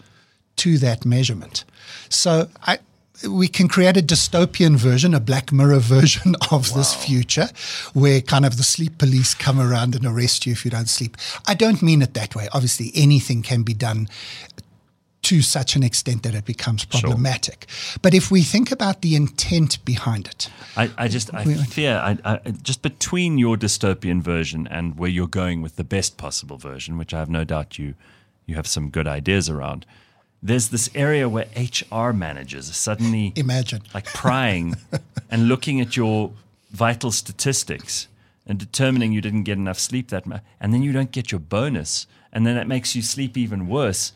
to 0.57 0.77
that 0.79 1.05
measurement? 1.05 1.65
So 2.09 2.49
I, 2.63 2.79
we 3.27 3.47
can 3.47 3.67
create 3.67 3.97
a 3.97 4.01
dystopian 4.01 4.75
version, 4.75 5.13
a 5.13 5.19
Black 5.19 5.51
Mirror 5.51 5.79
version 5.79 6.35
of 6.51 6.71
wow. 6.71 6.77
this 6.77 6.93
future 6.93 7.49
where 7.93 8.21
kind 8.21 8.45
of 8.45 8.57
the 8.57 8.63
sleep 8.63 8.97
police 8.97 9.33
come 9.33 9.59
around 9.59 9.95
and 9.95 10.05
arrest 10.05 10.45
you 10.45 10.53
if 10.53 10.65
you 10.65 10.71
don't 10.71 10.89
sleep. 10.89 11.17
I 11.47 11.53
don't 11.53 11.81
mean 11.81 12.01
it 12.01 12.13
that 12.13 12.35
way. 12.35 12.47
Obviously, 12.53 12.91
anything 12.95 13.41
can 13.41 13.63
be 13.63 13.73
done 13.73 14.07
to 15.21 15.41
such 15.41 15.75
an 15.75 15.83
extent 15.83 16.23
that 16.23 16.33
it 16.33 16.45
becomes 16.45 16.85
problematic. 16.85 17.65
Sure. 17.69 17.99
But 18.01 18.13
if 18.13 18.31
we 18.31 18.41
think 18.41 18.71
about 18.71 19.01
the 19.01 19.15
intent 19.15 19.83
behind 19.83 20.27
it, 20.27 20.49
I, 20.77 20.89
I 20.97 21.07
just 21.09 21.33
I 21.33 21.43
fear 21.43 21.97
I, 21.97 22.17
I, 22.23 22.51
just 22.51 22.81
between 22.81 23.37
your 23.37 23.57
dystopian 23.57 24.21
version 24.21 24.65
and 24.67 24.97
where 24.97 25.09
you're 25.09 25.27
going 25.27 25.61
with 25.61 25.75
the 25.75 25.83
best 25.83 26.17
possible 26.17 26.57
version, 26.57 26.97
which 26.97 27.13
I 27.13 27.19
have 27.19 27.29
no 27.29 27.43
doubt 27.43 27.77
you 27.77 27.95
you 28.45 28.55
have 28.55 28.65
some 28.65 28.89
good 28.89 29.07
ideas 29.07 29.49
around 29.49 29.85
there's 30.41 30.69
this 30.69 30.89
area 30.95 31.27
where 31.27 31.47
HR 31.55 32.11
managers 32.11 32.69
are 32.69 32.73
suddenly 32.73 33.33
imagine 33.35 33.81
like 33.93 34.05
prying 34.05 34.75
and 35.29 35.47
looking 35.47 35.81
at 35.81 35.97
your 35.97 36.31
vital 36.71 37.11
statistics 37.11 38.07
and 38.45 38.57
determining 38.57 39.11
you 39.11 39.21
didn't 39.21 39.43
get 39.43 39.57
enough 39.57 39.77
sleep 39.77 40.09
that 40.09 40.25
much, 40.25 40.41
and 40.59 40.73
then 40.73 40.81
you 40.81 40.91
don't 40.91 41.11
get 41.11 41.31
your 41.31 41.39
bonus, 41.39 42.07
and 42.33 42.47
then 42.47 42.55
that 42.55 42.67
makes 42.67 42.95
you 42.95 43.01
sleep 43.01 43.37
even 43.37 43.67
worse. 43.67 44.11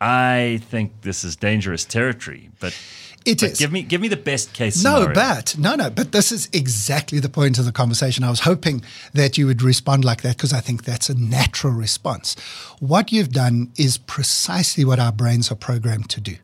I 0.00 0.60
think 0.68 1.02
this 1.02 1.24
is 1.24 1.36
dangerous 1.36 1.84
territory, 1.84 2.50
but 2.60 2.76
it 3.24 3.40
but 3.40 3.50
is. 3.50 3.58
Give 3.58 3.72
me, 3.72 3.82
give 3.82 4.00
me 4.00 4.08
the 4.08 4.16
best 4.16 4.52
case. 4.52 4.76
scenario. 4.76 5.08
No, 5.08 5.12
scenario. 5.12 5.34
but 5.34 5.58
no, 5.58 5.74
no. 5.74 5.90
But 5.90 6.12
this 6.12 6.32
is 6.32 6.48
exactly 6.52 7.18
the 7.20 7.28
point 7.28 7.58
of 7.58 7.64
the 7.64 7.72
conversation. 7.72 8.24
I 8.24 8.30
was 8.30 8.40
hoping 8.40 8.82
that 9.12 9.38
you 9.38 9.46
would 9.46 9.62
respond 9.62 10.04
like 10.04 10.22
that 10.22 10.36
because 10.36 10.52
I 10.52 10.60
think 10.60 10.84
that's 10.84 11.08
a 11.08 11.14
natural 11.14 11.72
response. 11.72 12.36
What 12.80 13.12
you've 13.12 13.32
done 13.32 13.72
is 13.76 13.98
precisely 13.98 14.84
what 14.84 14.98
our 14.98 15.12
brains 15.12 15.50
are 15.50 15.56
programmed 15.56 16.08
to 16.10 16.20
do. 16.20 16.36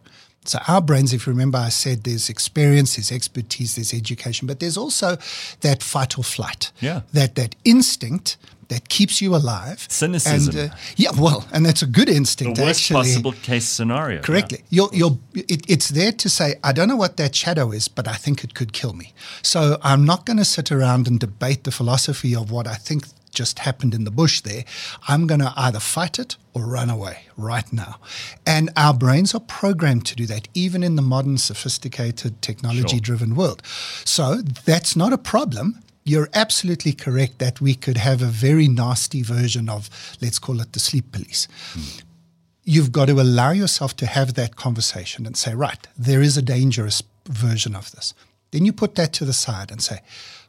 So 0.48 0.58
our 0.66 0.80
brains, 0.80 1.12
if 1.12 1.26
you 1.26 1.32
remember, 1.32 1.58
I 1.58 1.68
said 1.68 2.04
there's 2.04 2.28
experience, 2.28 2.96
there's 2.96 3.12
expertise, 3.12 3.76
there's 3.76 3.92
education, 3.92 4.46
but 4.46 4.60
there's 4.60 4.76
also 4.76 5.16
that 5.60 5.82
fight 5.82 6.18
or 6.18 6.24
flight. 6.24 6.72
Yeah. 6.80 7.02
That 7.12 7.34
that 7.34 7.54
instinct 7.64 8.36
that 8.68 8.88
keeps 8.88 9.20
you 9.20 9.34
alive. 9.34 9.86
Cynicism. 9.88 10.58
And, 10.58 10.70
uh, 10.70 10.76
yeah, 10.96 11.10
well, 11.18 11.46
and 11.52 11.64
that's 11.64 11.82
a 11.82 11.86
good 11.86 12.08
instinct. 12.08 12.56
The 12.56 12.64
worst 12.64 12.80
actually. 12.80 12.96
possible 12.96 13.32
case 13.32 13.66
scenario. 13.66 14.20
Correctly. 14.20 14.58
Yeah. 14.68 14.88
You're, 14.92 14.94
you're, 14.94 15.18
it, 15.34 15.68
it's 15.68 15.88
there 15.88 16.12
to 16.12 16.28
say, 16.28 16.56
I 16.62 16.72
don't 16.72 16.88
know 16.88 16.96
what 16.96 17.16
that 17.16 17.34
shadow 17.34 17.72
is, 17.72 17.88
but 17.88 18.06
I 18.06 18.14
think 18.14 18.44
it 18.44 18.54
could 18.54 18.72
kill 18.72 18.92
me. 18.92 19.14
So 19.42 19.78
I'm 19.82 20.04
not 20.04 20.26
going 20.26 20.36
to 20.36 20.44
sit 20.44 20.70
around 20.70 21.08
and 21.08 21.18
debate 21.18 21.64
the 21.64 21.70
philosophy 21.70 22.36
of 22.36 22.50
what 22.50 22.66
I 22.66 22.74
think 22.74 23.06
just 23.30 23.60
happened 23.60 23.94
in 23.94 24.04
the 24.04 24.10
bush 24.10 24.40
there. 24.40 24.64
I'm 25.06 25.26
going 25.26 25.40
to 25.40 25.52
either 25.56 25.80
fight 25.80 26.18
it 26.18 26.36
or 26.54 26.66
run 26.66 26.90
away 26.90 27.26
right 27.36 27.70
now. 27.72 27.96
And 28.46 28.70
our 28.76 28.94
brains 28.94 29.34
are 29.34 29.40
programmed 29.40 30.06
to 30.06 30.16
do 30.16 30.26
that, 30.26 30.48
even 30.54 30.82
in 30.82 30.96
the 30.96 31.02
modern, 31.02 31.38
sophisticated, 31.38 32.42
technology 32.42 33.00
driven 33.00 33.28
sure. 33.28 33.36
world. 33.36 33.62
So 34.04 34.36
that's 34.36 34.96
not 34.96 35.12
a 35.12 35.18
problem 35.18 35.82
you're 36.08 36.30
absolutely 36.32 36.92
correct 36.92 37.38
that 37.38 37.60
we 37.60 37.74
could 37.74 37.98
have 37.98 38.22
a 38.22 38.26
very 38.26 38.66
nasty 38.66 39.22
version 39.22 39.68
of, 39.68 39.90
let's 40.22 40.38
call 40.38 40.60
it 40.60 40.72
the 40.72 40.80
sleep 40.80 41.12
police. 41.12 41.46
Mm. 41.74 42.02
You've 42.64 42.92
got 42.92 43.08
to 43.08 43.20
allow 43.20 43.50
yourself 43.50 43.94
to 43.96 44.06
have 44.06 44.34
that 44.34 44.56
conversation 44.56 45.26
and 45.26 45.36
say, 45.36 45.54
right, 45.54 45.86
there 45.98 46.22
is 46.22 46.36
a 46.36 46.42
dangerous 46.42 47.02
version 47.26 47.76
of 47.76 47.92
this. 47.92 48.14
Then 48.52 48.64
you 48.64 48.72
put 48.72 48.94
that 48.94 49.12
to 49.14 49.26
the 49.26 49.34
side 49.34 49.70
and 49.70 49.82
say, 49.82 50.00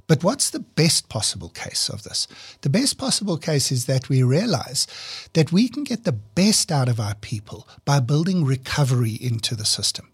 but 0.09 0.23
what's 0.23 0.49
the 0.49 0.59
best 0.59 1.07
possible 1.07 1.49
case 1.49 1.87
of 1.87 2.01
this? 2.01 2.27
The 2.61 2.69
best 2.69 2.97
possible 2.97 3.37
case 3.37 3.71
is 3.71 3.85
that 3.85 4.09
we 4.09 4.23
realize 4.23 4.87
that 5.33 5.51
we 5.51 5.69
can 5.69 5.83
get 5.83 6.03
the 6.03 6.11
best 6.11 6.71
out 6.71 6.89
of 6.89 6.99
our 6.99 7.13
people 7.13 7.67
by 7.85 7.99
building 7.99 8.43
recovery 8.43 9.19
into 9.21 9.55
the 9.55 9.65
system 9.65 10.09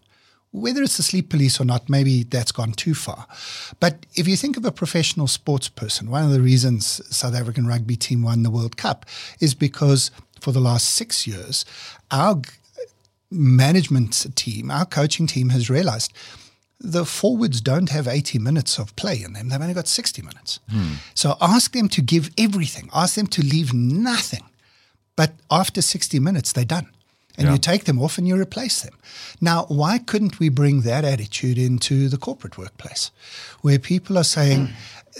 whether 0.52 0.82
it's 0.82 0.96
the 0.96 1.02
sleep 1.02 1.28
police 1.28 1.60
or 1.60 1.66
not, 1.66 1.90
maybe 1.90 2.22
that's 2.22 2.52
gone 2.52 2.72
too 2.72 2.94
far. 2.94 3.26
But 3.78 4.06
if 4.14 4.26
you 4.26 4.36
think 4.36 4.56
of 4.56 4.64
a 4.64 4.72
professional 4.72 5.26
sports 5.26 5.68
person, 5.68 6.10
one 6.10 6.24
of 6.24 6.30
the 6.30 6.40
reasons 6.40 7.02
South 7.14 7.34
African 7.34 7.66
rugby 7.66 7.96
team 7.96 8.22
won 8.22 8.42
the 8.42 8.50
World 8.50 8.78
Cup 8.78 9.04
is 9.38 9.52
because 9.52 10.10
for 10.40 10.52
the 10.52 10.60
last 10.60 10.88
six 10.88 11.26
years, 11.26 11.66
our 12.10 12.40
management 13.30 14.34
team, 14.34 14.70
our 14.70 14.86
coaching 14.86 15.26
team 15.26 15.50
has 15.50 15.68
realized 15.68 16.12
the 16.78 17.04
forwards 17.04 17.60
don't 17.60 17.90
have 17.90 18.06
80 18.06 18.38
minutes 18.38 18.78
of 18.78 18.94
play 18.96 19.22
in 19.22 19.32
them. 19.32 19.48
They've 19.48 19.60
only 19.60 19.74
got 19.74 19.88
60 19.88 20.22
minutes. 20.22 20.60
Hmm. 20.70 20.94
So 21.14 21.36
ask 21.40 21.72
them 21.72 21.88
to 21.90 22.02
give 22.02 22.30
everything, 22.36 22.90
ask 22.94 23.14
them 23.14 23.26
to 23.28 23.42
leave 23.42 23.72
nothing. 23.72 24.44
But 25.16 25.32
after 25.50 25.80
60 25.80 26.20
minutes, 26.20 26.52
they're 26.52 26.64
done 26.64 26.88
and 27.36 27.46
yeah. 27.46 27.52
you 27.52 27.58
take 27.58 27.84
them 27.84 28.00
off 28.00 28.18
and 28.18 28.26
you 28.26 28.38
replace 28.38 28.82
them. 28.82 28.94
Now, 29.40 29.64
why 29.68 29.98
couldn't 29.98 30.38
we 30.38 30.48
bring 30.48 30.82
that 30.82 31.04
attitude 31.04 31.58
into 31.58 32.08
the 32.08 32.16
corporate 32.16 32.58
workplace 32.58 33.10
where 33.60 33.78
people 33.78 34.16
are 34.18 34.24
saying 34.24 34.68
mm. 34.68 34.72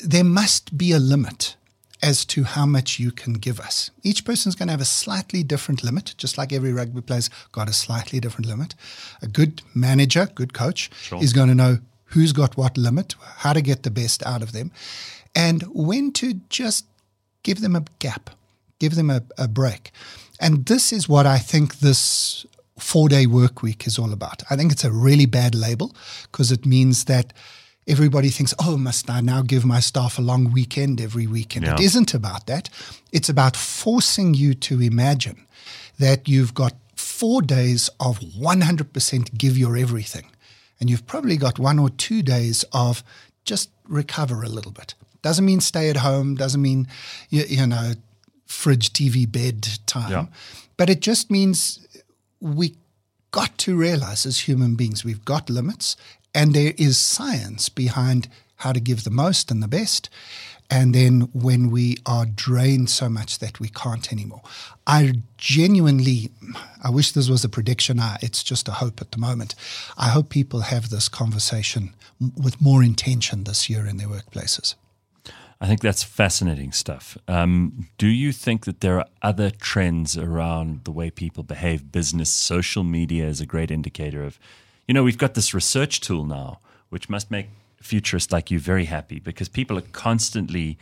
there 0.03 0.25
must 0.25 0.77
be 0.77 0.93
a 0.93 0.99
limit 0.99 1.57
as 2.03 2.25
to 2.27 2.45
how 2.45 2.67
much 2.67 2.99
you 2.99 3.11
can 3.11 3.35
give 3.35 3.59
us? 3.61 3.91
Each 4.03 4.25
person's 4.25 4.55
going 4.55 4.69
to 4.69 4.73
have 4.73 4.81
a 4.81 4.85
slightly 4.85 5.43
different 5.43 5.83
limit, 5.83 6.15
just 6.17 6.37
like 6.39 6.53
every 6.53 6.73
rugby 6.73 7.01
player's 7.01 7.31
got 7.53 7.69
a 7.69 7.73
slightly 7.73 8.21
different 8.21 8.47
limit. 8.47 8.75
A 9.23 9.27
good 9.27 9.63
manager, 9.75 10.29
good 10.35 10.53
coach, 10.53 10.91
sure. 11.01 11.23
is 11.23 11.33
going 11.33 11.49
to 11.49 11.55
know 11.55 11.79
who's 12.07 12.33
got 12.33 12.57
what 12.57 12.77
limit, 12.77 13.15
how 13.39 13.53
to 13.53 13.63
get 13.63 13.83
the 13.83 13.91
best 13.91 14.25
out 14.27 14.43
of 14.43 14.53
them, 14.53 14.71
and 15.35 15.63
when 15.65 16.13
to 16.13 16.35
just 16.49 16.87
give 17.43 17.61
them 17.61 17.77
a 17.77 17.85
gap, 17.99 18.31
give 18.79 18.95
them 18.95 19.11
a, 19.11 19.23
a 19.39 19.49
break. 19.49 19.91
And 20.41 20.67
this 20.67 20.93
is 20.93 21.09
what 21.09 21.27
I 21.27 21.39
think 21.39 21.79
this 21.79 22.47
four 22.79 23.09
day 23.09 23.27
work 23.27 23.63
week 23.63 23.87
is 23.87 23.99
all 23.99 24.13
about. 24.13 24.43
I 24.51 24.57
think 24.57 24.73
it's 24.73 24.85
a 24.85 24.93
really 24.93 25.27
bad 25.27 25.55
label 25.55 25.95
because 26.23 26.53
it 26.53 26.67
means 26.67 27.05
that 27.05 27.33
everybody 27.87 28.31
thinks, 28.31 28.55
oh, 28.59 28.77
must 28.77 29.09
I 29.09 29.21
now 29.21 29.43
give 29.43 29.65
my 29.65 29.81
staff 29.81 30.19
a 30.19 30.23
long 30.23 30.53
weekend 30.53 31.01
every 31.01 31.27
weekend? 31.27 31.67
Yeah. 31.67 31.75
It 31.75 31.81
isn't 31.81 32.15
about 32.15 32.47
that. 32.47 32.69
It's 33.13 33.29
about 33.29 33.57
forcing 33.57 34.35
you 34.35 34.55
to 34.55 34.81
imagine 34.81 35.47
that 35.99 36.29
you've 36.29 36.55
got 36.55 36.75
four 36.95 37.43
days 37.43 37.89
of 38.01 38.19
100% 38.19 39.39
give 39.39 39.57
your 39.57 39.77
everything. 39.77 40.27
And 40.81 40.91
you've 40.91 41.07
probably 41.07 41.37
got 41.37 41.59
one 41.59 41.79
or 41.79 41.89
two 41.89 42.23
days 42.23 42.65
of 42.73 43.03
just 43.45 43.71
recover 43.89 44.43
a 44.43 44.49
little 44.49 44.73
bit. 44.73 44.95
Doesn't 45.23 45.45
mean 45.45 45.61
stay 45.61 45.89
at 45.89 45.97
home, 45.97 46.35
doesn't 46.35 46.61
mean, 46.61 46.89
you, 47.31 47.45
you 47.49 47.67
know, 47.67 47.93
fridge, 48.47 48.93
TV, 48.93 49.31
bed 49.31 49.67
time. 49.87 50.11
Yeah. 50.11 50.27
But 50.77 50.91
it 50.91 51.01
just 51.01 51.31
means 51.31 51.87
we 52.41 52.75
got 53.31 53.57
to 53.59 53.77
realize 53.77 54.25
as 54.25 54.41
human 54.41 54.77
beings 54.77 55.05
we've 55.05 55.25
got 55.25 55.51
limits 55.51 55.97
and 56.37 56.53
there 56.55 56.75
is 56.77 56.99
science 56.99 57.71
behind 57.71 58.29
how 58.57 58.73
to 58.73 58.81
give 58.81 59.05
the 59.05 59.11
most 59.11 59.51
and 59.51 59.63
the 59.63 59.69
best. 59.69 60.11
And 60.69 60.95
then 60.95 61.29
when 61.33 61.71
we 61.71 61.97
are 62.05 62.27
drained 62.27 62.91
so 62.91 63.09
much 63.09 63.39
that 63.39 63.59
we 63.61 63.69
can't 63.69 64.13
anymore. 64.13 64.43
I 64.87 65.23
genuinely, 65.39 66.31
I 66.85 66.91
wish 66.91 67.13
this 67.13 67.31
was 67.31 67.45
a 67.45 67.49
prediction. 67.49 68.01
It's 68.21 68.43
just 68.43 68.69
a 68.69 68.73
hope 68.73 69.01
at 69.01 69.13
the 69.13 69.19
moment. 69.19 69.55
I 69.97 70.09
hope 70.09 70.29
people 70.29 70.61
have 70.61 70.91
this 70.91 71.09
conversation 71.09 71.95
with 72.37 72.61
more 72.61 72.83
intention 72.83 73.45
this 73.45 73.71
year 73.71 73.87
in 73.87 73.97
their 73.97 74.09
workplaces. 74.09 74.75
I 75.61 75.67
think 75.67 75.81
that's 75.81 76.03
fascinating 76.03 76.73
stuff. 76.73 77.17
Um, 77.29 77.89
do 77.97 78.09
you 78.09 78.33
think 78.33 78.67
that 78.67 78.81
there 78.81 78.99
are 78.99 79.07
other 79.23 79.51
trends 79.51 80.19
around 80.19 80.85
the 80.85 80.93
way 80.93 81.11
people 81.11 81.45
behave? 81.45 81.91
Business, 81.93 82.31
social 82.31 82.85
media 82.85 83.27
is 83.27 83.41
a 83.41 83.47
great 83.47 83.71
indicator 83.71 84.23
of, 84.23 84.39
you 84.87 84.95
know, 84.95 85.03
we've 85.03 85.19
got 85.19 85.35
this 85.35 85.53
research 85.53 86.01
tool 86.01 86.25
now, 86.25 86.61
which 86.89 87.09
must 87.09 87.31
make 87.31 87.49
futurists 87.81 88.33
like 88.33 88.51
you 88.51 88.59
very 88.59 88.87
happy 88.87 89.19
because 89.19 89.49
people 89.49 89.77
are 89.79 89.83
constantly 89.93 90.79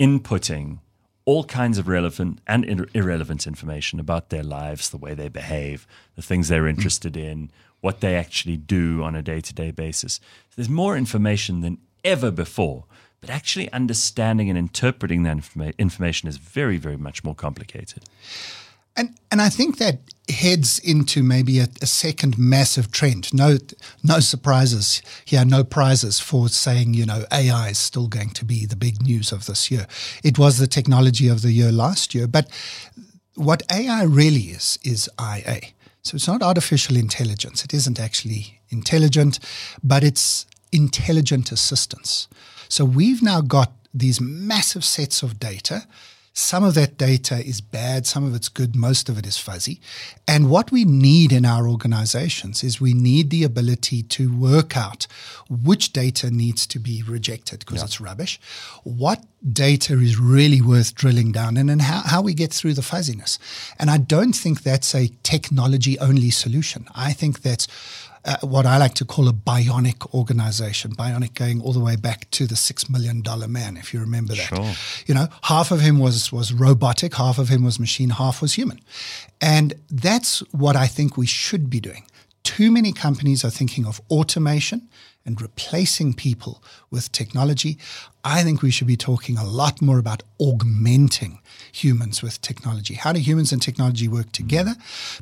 inputting 0.00 0.78
all 1.24 1.44
kinds 1.44 1.76
of 1.78 1.88
relevant 1.88 2.40
and 2.46 2.64
irrelevant 2.94 3.46
information 3.46 4.00
about 4.00 4.30
their 4.30 4.42
lives, 4.42 4.88
the 4.88 4.96
way 4.96 5.14
they 5.14 5.28
behave, 5.28 5.86
the 6.16 6.22
things 6.22 6.48
they're 6.48 6.62
mm. 6.62 6.70
interested 6.70 7.16
in, 7.16 7.50
what 7.80 8.00
they 8.00 8.16
actually 8.16 8.56
do 8.56 9.02
on 9.02 9.14
a 9.14 9.22
day 9.22 9.40
to 9.40 9.52
day 9.52 9.70
basis. 9.70 10.20
There's 10.56 10.68
more 10.68 10.96
information 10.96 11.60
than 11.60 11.78
ever 12.04 12.30
before. 12.30 12.84
But 13.20 13.30
actually 13.30 13.70
understanding 13.72 14.48
and 14.48 14.58
interpreting 14.58 15.24
that 15.24 15.36
informa- 15.36 15.76
information 15.76 16.28
is 16.28 16.36
very, 16.36 16.76
very 16.76 16.96
much 16.96 17.24
more 17.24 17.34
complicated. 17.34 18.04
And 18.98 19.18
and 19.30 19.40
I 19.40 19.48
think 19.48 19.78
that 19.78 20.00
heads 20.28 20.78
into 20.80 21.22
maybe 21.22 21.58
a, 21.58 21.68
a, 21.80 21.86
second 21.86 22.36
massive 22.36 22.90
trend. 22.90 23.32
No 23.32 23.56
no 24.02 24.20
surprises 24.20 25.00
here, 25.24 25.44
no 25.44 25.64
prizes 25.64 26.20
for 26.20 26.48
saying, 26.48 26.94
you 26.94 27.06
know, 27.06 27.24
AI 27.32 27.68
is 27.68 27.78
still 27.78 28.08
going 28.08 28.30
to 28.30 28.44
be 28.44 28.66
the 28.66 28.76
big 28.76 29.00
news 29.00 29.32
of 29.32 29.46
this 29.46 29.70
year. 29.70 29.86
It 30.22 30.38
was 30.38 30.58
the 30.58 30.66
technology 30.66 31.28
of 31.28 31.40
the 31.42 31.52
year 31.52 31.72
last 31.72 32.14
year, 32.14 32.26
but 32.26 32.50
what 33.36 33.62
AI 33.72 34.02
really 34.02 34.50
is 34.58 34.78
is 34.82 35.08
IA. 35.18 35.60
So 36.02 36.16
it's 36.16 36.28
not 36.28 36.42
artificial 36.42 36.96
intelligence. 36.96 37.64
It 37.64 37.72
isn't 37.72 38.00
actually 38.00 38.60
intelligent, 38.70 39.38
but 39.82 40.02
it's 40.02 40.46
intelligent 40.72 41.52
assistance. 41.52 42.28
So 42.68 42.84
we've 42.84 43.22
now 43.22 43.40
got 43.40 43.72
these 43.94 44.20
massive 44.20 44.84
sets 44.84 45.22
of 45.22 45.38
data. 45.38 45.86
Some 46.38 46.62
of 46.62 46.74
that 46.74 46.96
data 46.96 47.44
is 47.44 47.60
bad, 47.60 48.06
some 48.06 48.24
of 48.24 48.32
it's 48.32 48.48
good, 48.48 48.76
most 48.76 49.08
of 49.08 49.18
it 49.18 49.26
is 49.26 49.36
fuzzy. 49.38 49.80
And 50.28 50.48
what 50.48 50.70
we 50.70 50.84
need 50.84 51.32
in 51.32 51.44
our 51.44 51.66
organizations 51.66 52.62
is 52.62 52.80
we 52.80 52.94
need 52.94 53.30
the 53.30 53.42
ability 53.42 54.04
to 54.04 54.32
work 54.32 54.76
out 54.76 55.08
which 55.50 55.92
data 55.92 56.30
needs 56.30 56.64
to 56.68 56.78
be 56.78 57.02
rejected 57.02 57.58
because 57.58 57.78
yeah. 57.80 57.86
it's 57.86 58.00
rubbish, 58.00 58.38
what 58.84 59.24
data 59.52 59.94
is 59.94 60.16
really 60.16 60.60
worth 60.60 60.94
drilling 60.94 61.32
down 61.32 61.56
in, 61.56 61.68
and 61.68 61.82
how, 61.82 62.02
how 62.02 62.22
we 62.22 62.34
get 62.34 62.52
through 62.52 62.74
the 62.74 62.82
fuzziness. 62.82 63.40
And 63.76 63.90
I 63.90 63.98
don't 63.98 64.32
think 64.32 64.62
that's 64.62 64.94
a 64.94 65.10
technology 65.24 65.98
only 65.98 66.30
solution. 66.30 66.86
I 66.94 67.14
think 67.14 67.42
that's 67.42 67.66
uh, 68.28 68.36
what 68.42 68.66
I 68.66 68.76
like 68.76 68.92
to 68.96 69.06
call 69.06 69.26
a 69.26 69.32
bionic 69.32 70.12
organization. 70.12 70.94
Bionic 70.94 71.32
going 71.32 71.62
all 71.62 71.72
the 71.72 71.80
way 71.80 71.96
back 71.96 72.30
to 72.32 72.46
the 72.46 72.56
six 72.56 72.90
million 72.90 73.22
dollar 73.22 73.48
man, 73.48 73.78
if 73.78 73.94
you 73.94 74.00
remember 74.00 74.34
that. 74.34 74.54
Sure. 74.54 74.74
You 75.06 75.14
know, 75.14 75.28
half 75.44 75.70
of 75.70 75.80
him 75.80 75.98
was 75.98 76.30
was 76.30 76.52
robotic, 76.52 77.14
half 77.14 77.38
of 77.38 77.48
him 77.48 77.64
was 77.64 77.80
machine, 77.80 78.10
half 78.10 78.42
was 78.42 78.52
human, 78.52 78.80
and 79.40 79.72
that's 79.90 80.40
what 80.52 80.76
I 80.76 80.86
think 80.86 81.16
we 81.16 81.26
should 81.26 81.70
be 81.70 81.80
doing. 81.80 82.04
Too 82.44 82.70
many 82.70 82.92
companies 82.92 83.46
are 83.46 83.50
thinking 83.50 83.86
of 83.86 83.98
automation 84.10 84.88
and 85.28 85.42
replacing 85.42 86.14
people 86.14 86.62
with 86.90 87.12
technology. 87.12 87.76
I 88.24 88.42
think 88.42 88.62
we 88.62 88.70
should 88.70 88.86
be 88.86 88.96
talking 88.96 89.36
a 89.36 89.44
lot 89.44 89.82
more 89.82 89.98
about 89.98 90.22
augmenting 90.38 91.40
humans 91.70 92.22
with 92.22 92.40
technology. 92.40 92.94
How 92.94 93.12
do 93.12 93.20
humans 93.20 93.52
and 93.52 93.60
technology 93.60 94.08
work 94.08 94.32
together? 94.32 94.74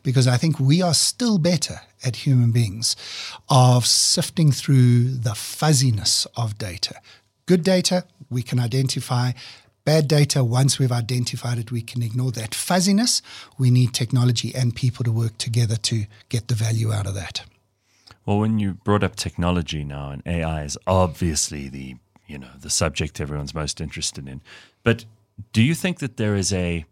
Because 0.04 0.28
I 0.28 0.36
think 0.36 0.60
we 0.60 0.80
are 0.80 0.94
still 0.94 1.38
better 1.38 1.80
at 2.04 2.24
human 2.24 2.52
beings 2.52 2.94
of 3.48 3.84
sifting 3.84 4.52
through 4.52 5.08
the 5.08 5.34
fuzziness 5.34 6.24
of 6.36 6.56
data. 6.56 6.94
Good 7.46 7.64
data, 7.64 8.04
we 8.30 8.42
can 8.42 8.60
identify. 8.60 9.32
Bad 9.84 10.06
data, 10.06 10.44
once 10.44 10.78
we've 10.78 10.92
identified 10.92 11.58
it, 11.58 11.72
we 11.72 11.82
can 11.82 12.00
ignore 12.00 12.30
that 12.32 12.54
fuzziness. 12.54 13.22
We 13.58 13.72
need 13.72 13.92
technology 13.92 14.54
and 14.54 14.74
people 14.74 15.02
to 15.04 15.10
work 15.10 15.36
together 15.36 15.76
to 15.90 16.06
get 16.28 16.46
the 16.46 16.54
value 16.54 16.92
out 16.92 17.06
of 17.06 17.14
that. 17.14 17.44
Well, 18.26 18.38
when 18.38 18.58
you 18.58 18.74
brought 18.74 19.04
up 19.04 19.16
technology 19.16 19.84
now, 19.84 20.10
and 20.10 20.22
AI 20.26 20.64
is 20.64 20.76
obviously 20.86 21.68
the 21.68 21.96
you 22.26 22.38
know 22.38 22.50
the 22.60 22.70
subject 22.70 23.20
everyone's 23.20 23.54
most 23.54 23.80
interested 23.80 24.28
in, 24.28 24.42
but 24.82 25.04
do 25.52 25.62
you 25.62 25.74
think 25.74 26.00
that 26.00 26.16
there 26.16 26.34
is 26.34 26.52
a 26.52 26.84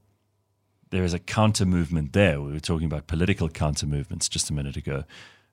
there 0.91 1.05
is 1.05 1.13
a 1.13 1.19
counter 1.19 1.67
movement 1.67 2.13
there? 2.13 2.41
We 2.41 2.53
were 2.53 2.61
talking 2.61 2.87
about 2.87 3.09
political 3.09 3.49
counter 3.49 3.87
movements 3.87 4.29
just 4.29 4.49
a 4.49 4.53
minute 4.55 4.77
ago 4.77 5.05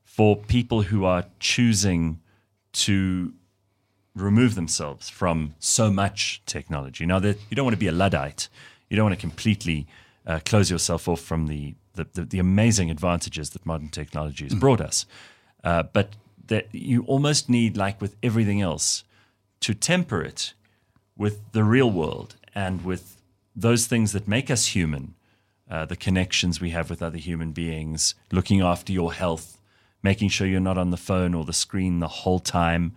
for 0.04 0.36
people 0.36 0.84
who 0.84 1.06
are 1.06 1.26
choosing 1.40 2.20
to 2.74 3.34
remove 4.14 4.56
themselves 4.56 5.10
from 5.10 5.56
so 5.60 5.90
much 5.90 6.42
technology. 6.46 7.06
Now, 7.06 7.20
that 7.20 7.38
you 7.50 7.56
don't 7.56 7.66
want 7.66 7.76
to 7.76 7.80
be 7.80 7.88
a 7.88 7.94
luddite, 7.94 8.50
you 8.90 8.98
don't 8.98 9.06
want 9.06 9.16
to 9.16 9.22
completely 9.22 9.88
uh, 10.26 10.40
close 10.46 10.70
yourself 10.70 11.08
off 11.08 11.22
from 11.22 11.48
the, 11.48 11.76
the, 11.94 12.08
the, 12.14 12.24
the 12.24 12.40
amazing 12.40 12.92
advantages 12.92 13.52
that 13.52 13.66
modern 13.66 13.90
technology 13.90 14.44
has 14.44 14.54
mm. 14.54 14.60
brought 14.60 14.82
us. 14.82 15.06
Uh, 15.64 15.84
but 15.84 16.10
that 16.48 16.68
you 16.72 17.04
almost 17.04 17.50
need, 17.50 17.78
like 17.78 18.02
with 18.02 18.16
everything 18.22 18.62
else, 18.62 19.04
to 19.62 19.74
temper 19.74 20.22
it 20.22 20.54
with 21.16 21.40
the 21.52 21.64
real 21.64 21.90
world 21.90 22.36
and 22.54 22.84
with 22.84 23.22
those 23.56 23.88
things 23.88 24.12
that 24.12 24.28
make 24.28 24.50
us 24.50 24.68
human, 24.68 25.14
uh, 25.70 25.86
the 25.86 25.96
connections 25.96 26.60
we 26.60 26.72
have 26.72 26.90
with 26.90 27.02
other 27.02 27.18
human 27.18 27.52
beings, 27.52 28.16
looking 28.32 28.62
after 28.62 28.92
your 28.92 29.14
health, 29.14 29.60
making 30.04 30.30
sure 30.30 30.48
you're 30.48 30.60
not 30.60 30.78
on 30.78 30.92
the 30.92 30.98
phone 30.98 31.34
or 31.34 31.46
the 31.46 31.54
screen 31.54 32.00
the 32.00 32.08
whole 32.08 32.40
time. 32.40 32.94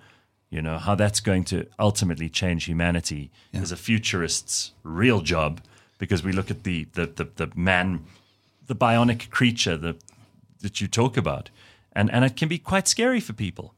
You 0.51 0.63
know, 0.63 0.79
how 0.79 0.95
that's 0.95 1.21
going 1.21 1.45
to 1.47 1.67
ultimately 1.79 2.29
change 2.29 2.65
humanity 2.65 3.31
yeah. 3.53 3.63
is 3.63 3.73
a 3.73 3.77
futurist's 3.77 4.73
real 4.83 5.21
job 5.21 5.61
because 5.99 6.23
we 6.23 6.33
look 6.33 6.51
at 6.51 6.65
the, 6.65 6.87
the, 6.95 7.07
the, 7.07 7.29
the 7.37 7.51
man, 7.55 8.05
the 8.67 8.75
bionic 8.75 9.31
creature 9.31 9.77
that, 9.77 9.97
that 10.61 10.81
you 10.81 10.89
talk 10.89 11.17
about 11.17 11.51
and 11.95 12.11
and 12.11 12.25
it 12.25 12.37
can 12.37 12.49
be 12.49 12.59
quite 12.59 12.89
scary 12.89 13.21
for 13.21 13.33
people. 13.33 13.75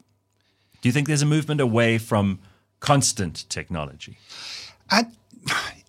Do 0.81 0.89
you 0.89 0.93
think 0.93 1.09
there's 1.09 1.23
a 1.23 1.27
movement 1.27 1.61
away 1.61 1.99
from 1.99 2.39
constant 2.81 3.49
technology? 3.49 4.19
I, 4.91 5.07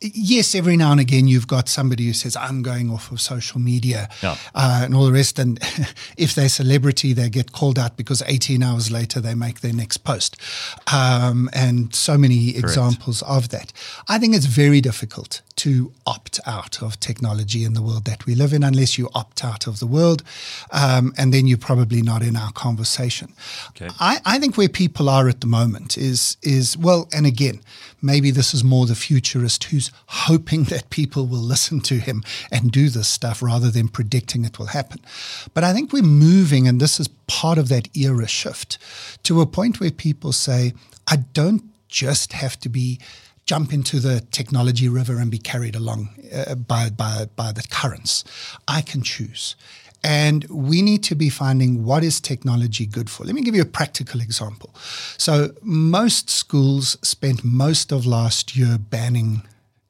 yes, 0.01 0.53
every 0.53 0.77
now 0.77 0.91
and 0.91 0.99
again 0.99 1.27
you've 1.27 1.47
got 1.47 1.67
somebody 1.67 2.05
who 2.05 2.13
says, 2.13 2.35
I'm 2.35 2.61
going 2.61 2.89
off 2.89 3.11
of 3.11 3.19
social 3.19 3.59
media 3.59 4.09
yeah. 4.21 4.37
uh, 4.53 4.81
and 4.83 4.95
all 4.95 5.05
the 5.05 5.11
rest. 5.11 5.39
And 5.39 5.59
if 6.17 6.35
they're 6.35 6.49
celebrity, 6.49 7.13
they 7.13 7.29
get 7.29 7.51
called 7.51 7.79
out 7.79 7.97
because 7.97 8.21
18 8.25 8.63
hours 8.63 8.91
later 8.91 9.19
they 9.19 9.33
make 9.33 9.61
their 9.61 9.73
next 9.73 9.97
post. 9.97 10.37
Um, 10.93 11.49
and 11.53 11.93
so 11.93 12.17
many 12.17 12.51
Correct. 12.51 12.65
examples 12.65 13.21
of 13.23 13.49
that. 13.49 13.73
I 14.07 14.19
think 14.19 14.35
it's 14.35 14.45
very 14.45 14.81
difficult 14.81 15.41
to 15.57 15.91
opt 16.05 16.39
out 16.45 16.83
of 16.83 16.99
technology 16.99 17.63
in 17.63 17.73
the 17.73 17.81
world 17.81 18.05
that 18.05 18.25
we 18.27 18.35
live 18.35 18.53
in 18.53 18.63
unless 18.63 18.97
you 18.97 19.09
opt 19.15 19.43
out 19.43 19.65
of 19.65 19.79
the 19.79 19.87
world. 19.87 20.23
Um, 20.71 21.13
and 21.17 21.33
then 21.33 21.47
you're 21.47 21.57
probably 21.57 22.03
not 22.03 22.21
in 22.21 22.35
our 22.35 22.51
conversation. 22.51 23.33
Okay. 23.69 23.89
I, 23.99 24.19
I 24.25 24.39
think 24.39 24.57
where 24.57 24.69
people 24.69 25.09
are 25.09 25.27
at 25.27 25.41
the 25.41 25.47
moment 25.47 25.97
is, 25.97 26.37
is 26.43 26.77
well, 26.77 27.09
and 27.11 27.25
again, 27.25 27.61
maybe 28.01 28.29
this 28.29 28.53
is 28.53 28.63
more 28.63 28.85
the 28.85 28.95
futurist 28.95 29.63
who's 29.65 29.86
hoping 30.07 30.63
that 30.65 30.89
people 30.89 31.27
will 31.27 31.39
listen 31.39 31.79
to 31.81 31.95
him 31.95 32.23
and 32.51 32.71
do 32.71 32.89
this 32.89 33.07
stuff 33.07 33.41
rather 33.41 33.71
than 33.71 33.87
predicting 33.87 34.45
it 34.45 34.59
will 34.59 34.67
happen. 34.67 34.99
But 35.53 35.63
I 35.63 35.73
think 35.73 35.93
we're 35.93 36.03
moving, 36.03 36.67
and 36.67 36.79
this 36.79 36.99
is 36.99 37.07
part 37.27 37.57
of 37.57 37.69
that 37.69 37.95
era 37.95 38.27
shift, 38.27 38.77
to 39.23 39.41
a 39.41 39.45
point 39.45 39.79
where 39.79 39.91
people 39.91 40.31
say, 40.31 40.73
I 41.07 41.17
don't 41.33 41.63
just 41.87 42.33
have 42.33 42.59
to 42.59 42.69
be 42.69 42.99
jump 43.47 43.71
into 43.71 43.99
the 43.99 44.19
technology 44.31 44.89
river 44.89 45.17
and 45.17 45.31
be 45.31 45.37
carried 45.37 45.73
along 45.73 46.09
uh, 46.33 46.53
by, 46.53 46.89
by, 46.89 47.27
by 47.35 47.51
the 47.53 47.63
currents. 47.71 48.23
I 48.67 48.81
can 48.81 49.01
choose. 49.01 49.55
And 50.03 50.43
we 50.49 50.81
need 50.81 51.01
to 51.05 51.15
be 51.15 51.29
finding 51.29 51.83
what 51.83 52.03
is 52.03 52.19
technology 52.19 52.85
good 52.85 53.09
for. 53.09 53.23
Let 53.23 53.33
me 53.33 53.41
give 53.41 53.55
you 53.55 53.61
a 53.61 53.65
practical 53.65 54.21
example. 54.21 54.75
So, 55.17 55.51
most 55.63 56.29
schools 56.29 56.97
spent 57.01 57.43
most 57.43 57.91
of 57.91 58.05
last 58.05 58.55
year 58.55 58.77
banning 58.77 59.41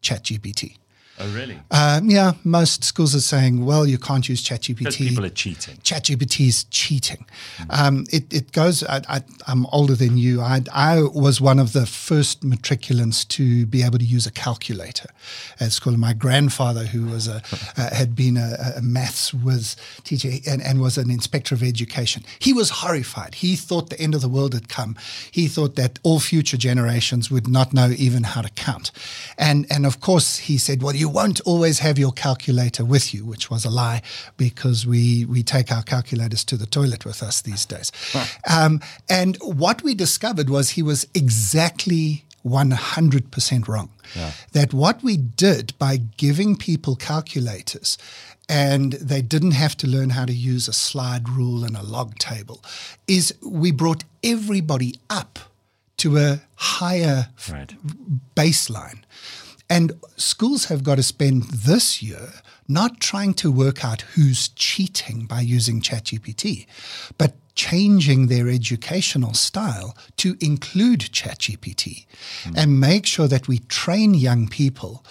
ChatGPT. 0.01 0.77
Oh, 1.20 1.28
really? 1.34 1.59
Um, 1.72 2.09
yeah, 2.09 2.34
most 2.43 2.84
schools 2.84 3.15
are 3.15 3.22
saying, 3.22 3.65
well, 3.65 3.88
you 3.88 3.97
can't 3.97 4.30
use 4.30 4.43
ChatGPT. 4.43 4.78
Because 4.78 4.97
people 4.97 5.26
are 5.26 5.30
cheating. 5.30 5.76
ChatGPT 5.78 6.47
is 6.47 6.65
cheating. 6.65 7.26
Mm-hmm. 7.57 7.72
Um, 7.72 8.05
it, 8.11 8.32
it 8.32 8.51
goes, 8.51 8.84
I, 8.84 9.24
am 9.47 9.65
older 9.72 9.95
than 9.95 10.18
you. 10.18 10.41
I, 10.41 10.61
I 10.72 11.01
was 11.01 11.41
one 11.41 11.57
of 11.57 11.74
the 11.74 11.88
first 11.88 12.43
matriculants 12.43 13.28
to 13.30 13.65
be 13.65 13.82
able 13.82 13.97
to 13.97 14.05
use 14.05 14.28
a 14.28 14.32
calculator 14.32 15.09
at 15.59 15.72
school. 15.72 15.97
My 15.97 16.13
grandfather, 16.13 16.86
who 16.86 17.07
was 17.07 17.28
a, 17.28 17.41
uh, 17.78 17.95
had 17.95 18.15
been 18.15 18.38
a, 18.38 18.74
a 18.78 18.82
maths 18.82 19.34
whiz 19.34 19.76
teacher 20.03 20.30
and, 20.47 20.61
and 20.61 20.82
was 20.82 20.99
an 20.99 21.09
inspector 21.09 21.55
of 21.55 21.63
education, 21.63 22.24
he 22.38 22.53
was 22.53 22.70
horrified. 22.70 23.36
He 23.36 23.55
thought 23.55 23.89
the 23.89 23.99
end 23.99 24.13
of 24.13 24.22
the 24.22 24.30
world 24.30 24.53
had 24.53 24.70
come. 24.70 24.95
He 25.32 25.47
thought 25.47 25.76
that 25.78 25.97
all 26.03 26.20
future 26.20 26.57
generations 26.57 27.32
would 27.32 27.47
not 27.47 27.74
know 27.74 27.89
even 27.97 28.22
how 28.24 28.41
to 28.43 28.49
count. 28.51 28.91
And, 29.39 29.65
and 29.72 29.84
of 29.86 29.99
course, 29.99 30.38
he 30.38 30.59
said, 30.59 30.84
well, 30.84 30.95
you 30.95 31.07
you 31.08 31.14
won't 31.14 31.39
always 31.41 31.80
have 31.80 31.97
your 31.97 32.12
calculator 32.12 32.84
with 32.84 33.14
you, 33.14 33.24
which 33.26 33.49
was 33.49 33.64
a 33.64 33.70
lie 33.70 34.01
because 34.36 34.86
we, 34.86 35.24
we 35.24 35.41
take 35.41 35.72
our 35.72 35.82
calculators 35.82 36.43
to 36.43 36.58
the 36.58 36.66
toilet 36.66 37.05
with 37.05 37.24
us 37.24 37.41
these 37.41 37.66
days. 37.66 37.91
Um, 38.49 38.82
and 39.10 39.38
what 39.38 39.84
we 39.84 39.95
discovered 39.95 40.49
was 40.49 40.72
he 40.72 40.84
was 40.84 41.08
exactly 41.14 42.26
100% 42.45 43.68
wrong. 43.70 43.89
Yeah. 44.16 44.32
That 44.51 44.74
what 44.74 45.01
we 45.01 45.16
did 45.16 45.78
by 45.80 45.97
giving 46.18 46.58
people 46.58 46.97
calculators 46.97 47.97
and 48.49 48.93
they 48.93 49.22
didn't 49.22 49.51
have 49.51 49.78
to 49.78 49.88
learn 49.88 50.10
how 50.12 50.26
to 50.26 50.34
use 50.34 50.68
a 50.68 50.74
slide 50.74 51.30
rule 51.30 51.64
and 51.64 51.78
a 51.78 51.84
log 51.84 52.16
table 52.18 52.62
is 53.08 53.34
we 53.41 53.72
brought 53.72 54.03
everybody 54.24 54.95
up 55.10 55.39
to 55.97 56.18
a 56.18 56.41
higher 56.55 57.30
right. 57.49 57.74
baseline. 58.36 58.99
And 59.70 59.93
schools 60.15 60.65
have 60.65 60.84
got 60.84 60.95
to 60.95 61.03
spend 61.03 61.43
this 61.43 62.01
year 62.01 62.30
not 62.68 62.99
trying 62.99 63.34
to 63.34 63.51
work 63.51 63.84
out 63.84 64.01
who's 64.01 64.49
cheating 64.49 65.26
by 65.26 65.41
using 65.41 65.82
ChatGPT, 65.82 66.65
but 67.18 67.36
changing 67.55 68.28
their 68.28 68.47
educational 68.47 69.34
style 69.34 69.97
to 70.15 70.38
include 70.39 70.99
ChatGPT 70.99 72.05
mm. 72.43 72.53
and 72.55 72.80
make 72.80 73.05
sure 73.05 73.28
that 73.28 73.47
we 73.47 73.59
train 73.59 74.13
young 74.13 74.47
people 74.47 75.03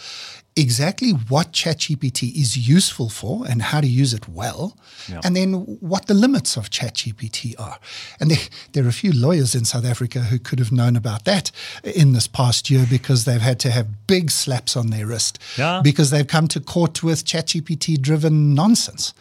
exactly 0.57 1.11
what 1.11 1.53
ChatGPT 1.53 2.35
is 2.35 2.69
useful 2.69 3.11
for 3.11 3.47
and 3.47 3.61
how 3.61 3.81
to 3.81 3.87
use 3.87 4.15
it 4.15 4.27
well, 4.29 4.77
yeah. 5.07 5.21
and 5.23 5.37
then 5.37 5.53
what 5.81 6.07
the 6.07 6.15
limits 6.15 6.57
of 6.57 6.71
ChatGPT 6.71 7.55
are. 7.59 7.79
And 8.19 8.31
there, 8.31 8.39
there, 8.73 8.85
are 8.85 8.89
a 8.89 8.93
few 8.93 9.13
lawyers 9.13 9.55
in 9.55 9.65
South 9.67 9.85
Africa 9.85 10.21
who 10.21 10.39
could 10.39 10.59
have 10.59 10.73
known 10.73 10.97
about 10.97 11.27
that 11.27 11.51
in 11.85 12.13
this 12.15 12.27
past 12.27 12.71
year 12.71 12.87
because 12.89 13.27
they've 13.27 13.41
had 13.41 13.61
to 13.61 13.71
have 13.71 14.07
big 14.07 14.31
slaps 14.31 14.77
on 14.77 14.89
their 14.89 15.07
wrist 15.07 15.39
yeah. 15.59 15.83
because 15.85 16.11
they've 16.11 16.27
come 16.27 16.49
to 16.49 16.61
court 16.61 17.03
with 17.03 17.25
ChatGPT 17.25 18.01
driven 18.01 18.55
nonsense. 18.55 19.13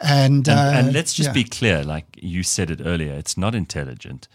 And, 0.00 0.48
and, 0.48 0.48
uh, 0.48 0.72
and 0.74 0.92
let's 0.94 1.12
just 1.12 1.30
yeah. 1.30 1.32
be 1.34 1.44
clear 1.44 1.84
like 1.84 2.06
you 2.16 2.42
said 2.42 2.70
it 2.70 2.80
earlier, 2.82 3.12
it's 3.12 3.36
not 3.36 3.54
intelligent. 3.54 4.28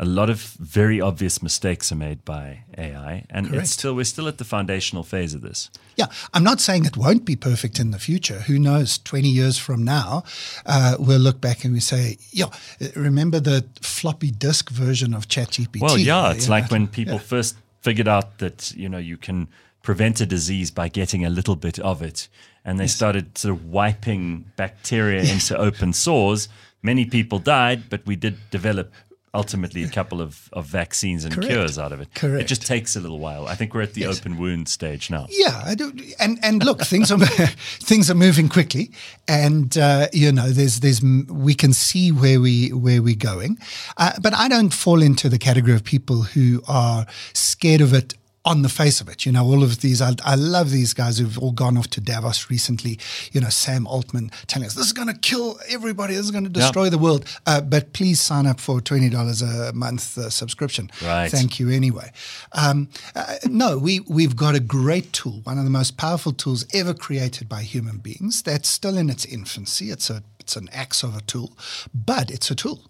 A 0.00 0.04
lot 0.04 0.30
of 0.30 0.40
very 0.60 1.00
obvious 1.00 1.42
mistakes 1.42 1.90
are 1.90 1.96
made 1.96 2.24
by 2.24 2.64
AI, 2.76 3.24
and 3.30 3.48
Correct. 3.48 3.62
it's 3.62 3.72
still 3.72 3.94
we're 3.94 4.04
still 4.04 4.28
at 4.28 4.38
the 4.38 4.44
foundational 4.44 5.02
phase 5.02 5.34
of 5.34 5.40
this. 5.40 5.70
Yeah, 5.96 6.06
I'm 6.32 6.44
not 6.44 6.60
saying 6.60 6.84
it 6.84 6.96
won't 6.96 7.24
be 7.24 7.34
perfect 7.36 7.80
in 7.80 7.90
the 7.90 7.98
future. 7.98 8.40
Who 8.40 8.58
knows? 8.58 8.98
20 8.98 9.28
years 9.28 9.58
from 9.58 9.82
now, 9.82 10.22
uh, 10.66 10.96
we'll 11.00 11.18
look 11.18 11.40
back 11.40 11.64
and 11.64 11.74
we 11.74 11.80
say, 11.80 12.18
yeah, 12.30 12.46
remember 12.94 13.40
the 13.40 13.64
floppy 13.82 14.30
disk 14.30 14.70
version 14.70 15.14
of 15.14 15.26
ChatGPT? 15.26 15.80
Well, 15.80 15.98
yeah, 15.98 16.30
it's 16.32 16.44
You 16.46 16.50
like 16.50 16.70
when 16.70 16.86
people 16.86 17.14
Yeah. 17.14 17.20
first 17.20 17.56
figured 17.80 18.08
out 18.08 18.38
that 18.38 18.72
you 18.76 18.88
know 18.88 18.98
you 18.98 19.16
can 19.16 19.48
prevent 19.82 20.20
a 20.20 20.26
disease 20.26 20.70
by 20.70 20.88
getting 20.88 21.24
a 21.24 21.30
little 21.30 21.56
bit 21.56 21.78
of 21.80 22.02
it, 22.02 22.28
and 22.64 22.78
they 22.78 22.86
started 22.86 23.36
sort 23.38 23.54
of 23.56 23.64
wiping 23.64 24.44
bacteria 24.56 25.22
into 25.22 25.56
open 25.68 25.92
sores. 25.92 26.48
Many 26.82 27.04
people 27.06 27.40
died, 27.40 27.90
but 27.90 28.06
we 28.06 28.14
did 28.14 28.36
develop 28.50 28.92
ultimately 29.34 29.82
a 29.84 29.88
couple 29.88 30.20
of, 30.20 30.48
of 30.52 30.66
vaccines 30.66 31.24
and 31.24 31.34
Correct. 31.34 31.48
cures 31.50 31.78
out 31.78 31.92
of 31.92 32.00
it. 32.00 32.08
Correct. 32.14 32.42
It 32.42 32.46
just 32.46 32.66
takes 32.66 32.96
a 32.96 33.00
little 33.00 33.18
while. 33.18 33.46
I 33.46 33.54
think 33.54 33.74
we're 33.74 33.82
at 33.82 33.94
the 33.94 34.02
Yes. 34.02 34.18
open 34.20 34.36
wound 34.38 34.68
stage 34.68 35.10
now. 35.10 35.26
Yeah, 35.30 35.62
I 35.64 35.74
do. 35.74 35.92
and 36.18 36.38
and 36.42 36.64
look, 36.64 36.80
things 36.82 37.10
are 37.12 37.18
things 37.80 38.10
are 38.10 38.14
moving 38.14 38.48
quickly, 38.48 38.90
and 39.26 39.76
uh, 39.78 40.08
you 40.12 40.32
know, 40.32 40.48
there's 40.50 40.80
there's 40.80 41.02
we 41.02 41.54
can 41.54 41.72
see 41.72 42.10
where 42.12 42.40
we 42.40 42.70
where 42.72 43.02
we're 43.02 43.14
going, 43.16 43.58
uh, 43.96 44.12
but 44.20 44.34
I 44.34 44.48
don't 44.48 44.72
fall 44.74 45.02
into 45.02 45.28
the 45.28 45.38
category 45.38 45.74
of 45.76 45.84
people 45.84 46.22
who 46.22 46.62
are 46.68 47.06
scared 47.32 47.80
of 47.80 47.92
it 47.94 48.14
on 48.48 48.62
the 48.62 48.68
face 48.70 49.02
of 49.02 49.08
it. 49.10 49.26
You 49.26 49.32
know, 49.32 49.44
all 49.44 49.62
of 49.62 49.82
these, 49.82 50.00
I, 50.00 50.14
I 50.24 50.34
love 50.34 50.70
these 50.70 50.94
guys 50.94 51.18
who've 51.18 51.38
all 51.38 51.52
gone 51.52 51.76
off 51.76 51.88
to 51.90 52.00
Davos 52.00 52.48
recently. 52.48 52.98
You 53.32 53.42
know, 53.42 53.50
Sam 53.50 53.86
Altman 53.86 54.30
telling 54.46 54.66
us 54.66 54.74
this 54.74 54.86
is 54.86 54.94
going 54.94 55.08
to 55.08 55.18
kill 55.18 55.58
everybody, 55.68 56.14
this 56.14 56.24
is 56.24 56.30
going 56.30 56.44
to 56.44 56.50
destroy 56.50 56.88
the 56.88 56.96
world. 56.96 57.26
Uh, 57.46 57.60
but 57.60 57.92
please 57.92 58.20
sign 58.20 58.46
up 58.46 58.58
for 58.58 58.80
twenty 58.80 59.10
dollars 59.10 59.42
a 59.42 59.72
month 59.74 60.16
uh, 60.16 60.30
subscription. 60.30 60.90
Right. 61.04 61.30
Thank 61.30 61.60
you 61.60 61.68
anyway. 61.68 62.10
Um, 62.52 62.88
uh, 63.14 63.36
no, 63.44 63.76
we 63.76 64.00
we've 64.08 64.34
got 64.34 64.54
a 64.54 64.60
great 64.60 65.12
tool, 65.12 65.40
one 65.44 65.58
of 65.58 65.64
the 65.64 65.70
most 65.70 65.98
powerful 65.98 66.32
tools 66.32 66.64
ever 66.72 66.94
created 66.94 67.48
by 67.48 67.62
human 67.62 67.98
beings. 67.98 68.42
That's 68.42 68.68
still 68.68 68.96
in 68.96 69.10
its 69.10 69.26
infancy. 69.26 69.90
It's 69.90 70.08
a 70.08 70.22
it's 70.40 70.56
an 70.56 70.70
axe 70.72 71.02
of 71.02 71.14
a 71.14 71.20
tool, 71.20 71.52
but 71.92 72.30
it's 72.30 72.50
a 72.50 72.54
tool. 72.54 72.80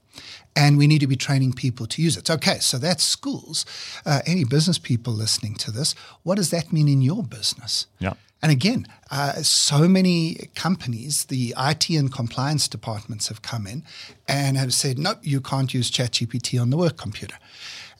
And 0.59 0.77
we 0.77 0.89
need 0.89 0.99
to 0.99 1.07
be 1.07 1.15
training 1.17 1.53
people 1.53 1.87
to 1.87 2.03
use 2.03 2.17
it. 2.17 2.29
Okay, 2.29 2.59
so 2.59 2.79
that's 2.79 3.05
schools. 3.05 3.65
Uh, 4.05 4.21
any 4.27 4.43
business 4.43 4.77
people 4.77 5.13
listening 5.13 5.55
to 5.55 5.71
this, 5.71 5.95
what 6.25 6.35
does 6.35 6.51
that 6.51 6.73
mean 6.73 6.89
in 6.89 7.01
your 7.01 7.23
business? 7.23 7.87
Yeah. 8.01 8.15
And 8.43 8.51
again, 8.51 8.87
uh, 9.11 9.35
so 9.43 9.89
many 9.89 10.51
companies, 10.55 11.25
the 11.27 11.55
IT 11.57 11.91
and 11.91 12.13
compliance 12.13 12.67
departments 12.69 13.29
have 13.29 13.41
come 13.43 13.67
in 13.67 13.85
and 14.27 14.57
have 14.57 14.73
said, 14.73 14.99
no, 14.99 15.15
you 15.23 15.41
can't 15.41 15.73
use 15.73 15.91
ChatGPT 15.91 16.61
on 16.61 16.71
the 16.71 16.77
work 16.77 16.97
computer. 16.97 17.37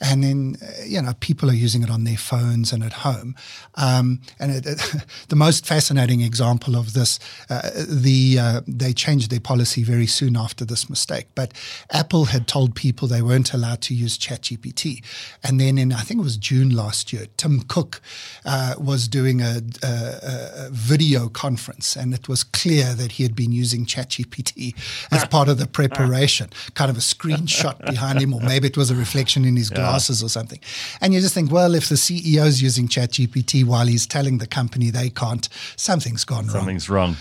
And 0.01 0.23
then, 0.23 0.57
uh, 0.63 0.85
you 0.85 1.03
know, 1.03 1.13
people 1.21 1.51
are 1.51 1.55
using 1.55 1.83
it 1.83 1.91
on 1.91 2.05
their 2.05 2.17
phones 2.17 2.73
and 2.73 2.85
at 2.85 2.93
home. 2.93 3.35
Um, 3.75 4.21
and 4.39 4.53
it, 4.53 4.67
it, 4.67 5.05
the 5.29 5.37
most 5.37 5.67
fascinating 5.67 6.21
example 6.21 6.77
of 6.77 6.93
this, 6.93 7.19
uh, 7.51 7.71
the 7.89 8.39
uh, 8.41 8.61
they 8.67 8.93
changed 8.93 9.31
their 9.31 9.41
policy 9.41 9.83
very 9.83 10.07
soon 10.07 10.37
after 10.37 10.65
this 10.65 10.89
mistake. 10.89 11.29
But 11.35 11.53
Apple 11.91 12.27
had 12.27 12.47
told 12.47 12.75
people 12.75 13.09
they 13.09 13.23
weren't 13.23 13.53
allowed 13.53 13.81
to 13.83 13.95
use 13.95 14.19
ChatGPT. 14.19 15.03
And 15.43 15.61
then 15.61 15.79
in, 15.79 15.93
I 15.93 16.01
think 16.01 16.21
it 16.21 16.25
was 16.25 16.37
June 16.37 16.71
last 16.71 17.13
year, 17.13 17.27
Tim 17.37 17.63
Cook 17.63 18.01
uh, 18.45 18.75
was 18.79 19.09
doing 19.09 19.41
a, 19.41 19.61
a, 19.83 19.87
a 19.87 20.69
video 20.71 21.29
conference, 21.29 21.97
and 21.97 22.15
it 22.15 22.29
was 22.29 22.45
clear 22.45 22.95
that 22.95 23.13
he 23.13 23.23
had 23.23 23.35
been 23.35 23.53
using 23.53 23.85
ChatGPT 23.85 24.75
as 25.11 25.25
part 25.37 25.49
of 25.49 25.59
the 25.59 25.67
preparation. 25.67 26.51
Kind 26.75 26.91
of 26.91 26.97
a 26.97 27.01
screenshot 27.01 27.85
behind 27.85 28.21
him, 28.21 28.33
or 28.33 28.41
maybe 28.41 28.69
it 28.69 28.77
was 28.77 28.91
a 28.91 28.95
reflection 28.95 29.45
in 29.45 29.57
his 29.57 29.71
glasses 29.91 30.23
or 30.23 30.29
something. 30.29 30.59
And 31.01 31.15
you 31.15 31.21
just 31.21 31.35
think, 31.35 31.51
well, 31.51 31.75
if 31.75 31.89
the 31.89 31.95
CEO's 31.97 32.63
using 32.63 32.89
ChatGPT 32.89 33.65
while 33.65 33.87
he's 33.87 34.07
telling 34.07 34.39
the 34.39 34.47
company 34.47 34.91
they 34.91 35.11
can't, 35.11 35.49
something's 35.77 36.25
gone 36.25 36.47
wrong. 36.47 36.55
Something's 36.55 36.89
wrong. 36.89 37.17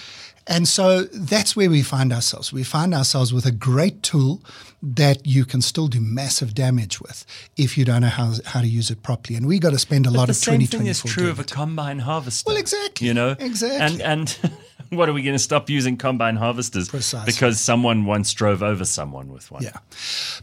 And 0.47 0.67
so 0.67 1.03
that's 1.03 1.55
where 1.55 1.69
we 1.69 1.81
find 1.83 2.13
ourselves. 2.13 2.53
We 2.53 2.63
find 2.63 2.93
ourselves 2.93 3.33
with 3.33 3.45
a 3.45 3.51
great 3.51 4.01
tool 4.01 4.41
that 4.81 5.25
you 5.25 5.43
can 5.43 5.61
still 5.61 5.87
do 5.87 5.99
massive 5.99 6.53
damage 6.53 7.01
with 7.01 7.25
if 7.57 7.77
you 7.77 7.83
don't 7.83 8.01
know 8.01 8.07
how, 8.07 8.33
how 8.45 8.61
to 8.61 8.67
use 8.67 8.89
it 8.89 9.03
properly. 9.03 9.35
And 9.35 9.45
we 9.45 9.59
got 9.59 9.71
to 9.71 9.79
spend 9.79 10.05
a 10.05 10.11
lot 10.11 10.27
the 10.27 10.31
of 10.31 10.35
same 10.37 10.59
2024 10.59 10.79
thing 10.79 10.87
is 10.87 11.01
true 11.03 11.29
of 11.29 11.39
a 11.39 11.43
combine 11.43 11.99
harvester. 11.99 12.49
Well, 12.49 12.57
exactly. 12.57 13.07
You 13.07 13.13
know, 13.13 13.35
Exactly. 13.39 14.01
And 14.03 14.31
and 14.41 14.53
what 14.89 15.09
are 15.09 15.13
we 15.13 15.21
going 15.23 15.35
to 15.35 15.39
stop 15.39 15.69
using 15.69 15.97
combine 15.97 16.35
harvesters 16.37 16.89
Precisely. 16.89 17.31
because 17.33 17.59
someone 17.59 18.05
once 18.05 18.33
drove 18.33 18.63
over 18.63 18.85
someone 18.85 19.33
with 19.33 19.51
one? 19.51 19.63
Yeah. 19.63 19.77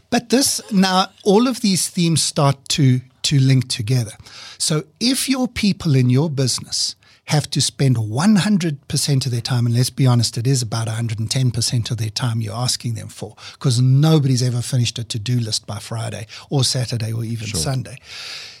But 0.09 0.29
this 0.29 0.61
now 0.71 1.07
all 1.23 1.47
of 1.47 1.61
these 1.61 1.89
themes 1.89 2.21
start 2.21 2.57
to 2.69 3.01
to 3.23 3.39
link 3.39 3.69
together. 3.69 4.11
So 4.59 4.83
if 4.99 5.27
your 5.27 5.47
people 5.47 5.95
in 5.95 6.09
your 6.09 6.29
business 6.29 6.95
have 7.25 7.49
to 7.49 7.61
spend 7.61 7.95
100% 7.95 9.25
of 9.25 9.31
their 9.31 9.41
time, 9.41 9.65
and 9.65 9.75
let's 9.75 9.89
be 9.89 10.05
honest, 10.05 10.37
it 10.37 10.45
is 10.45 10.61
about 10.61 10.87
110% 10.87 11.91
of 11.91 11.97
their 11.97 12.09
time 12.09 12.39
you're 12.39 12.53
asking 12.53 12.93
them 12.93 13.07
for, 13.07 13.35
because 13.53 13.81
nobody's 13.81 14.43
ever 14.43 14.61
finished 14.61 14.99
a 14.99 15.03
to 15.03 15.17
do 15.17 15.39
list 15.39 15.65
by 15.65 15.79
Friday 15.79 16.27
or 16.49 16.63
Saturday 16.63 17.11
or 17.11 17.23
even 17.23 17.47
Sunday. 17.47 17.97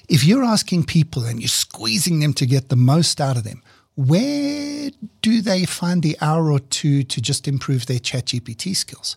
If 0.09 0.23
you're 0.23 0.43
asking 0.43 0.85
people 0.85 1.25
and 1.25 1.39
you're 1.39 1.47
squeezing 1.47 2.19
them 2.19 2.33
to 2.33 2.45
get 2.45 2.69
the 2.69 2.75
most 2.75 3.21
out 3.21 3.37
of 3.37 3.43
them, 3.43 3.61
where 3.95 4.89
do 5.21 5.41
they 5.41 5.65
find 5.65 6.03
the 6.03 6.17
hour 6.19 6.51
or 6.51 6.59
two 6.59 7.03
to 7.03 7.21
just 7.21 7.47
improve 7.47 7.85
their 7.85 7.99
ChatGPT 7.99 8.75
skills? 8.75 9.15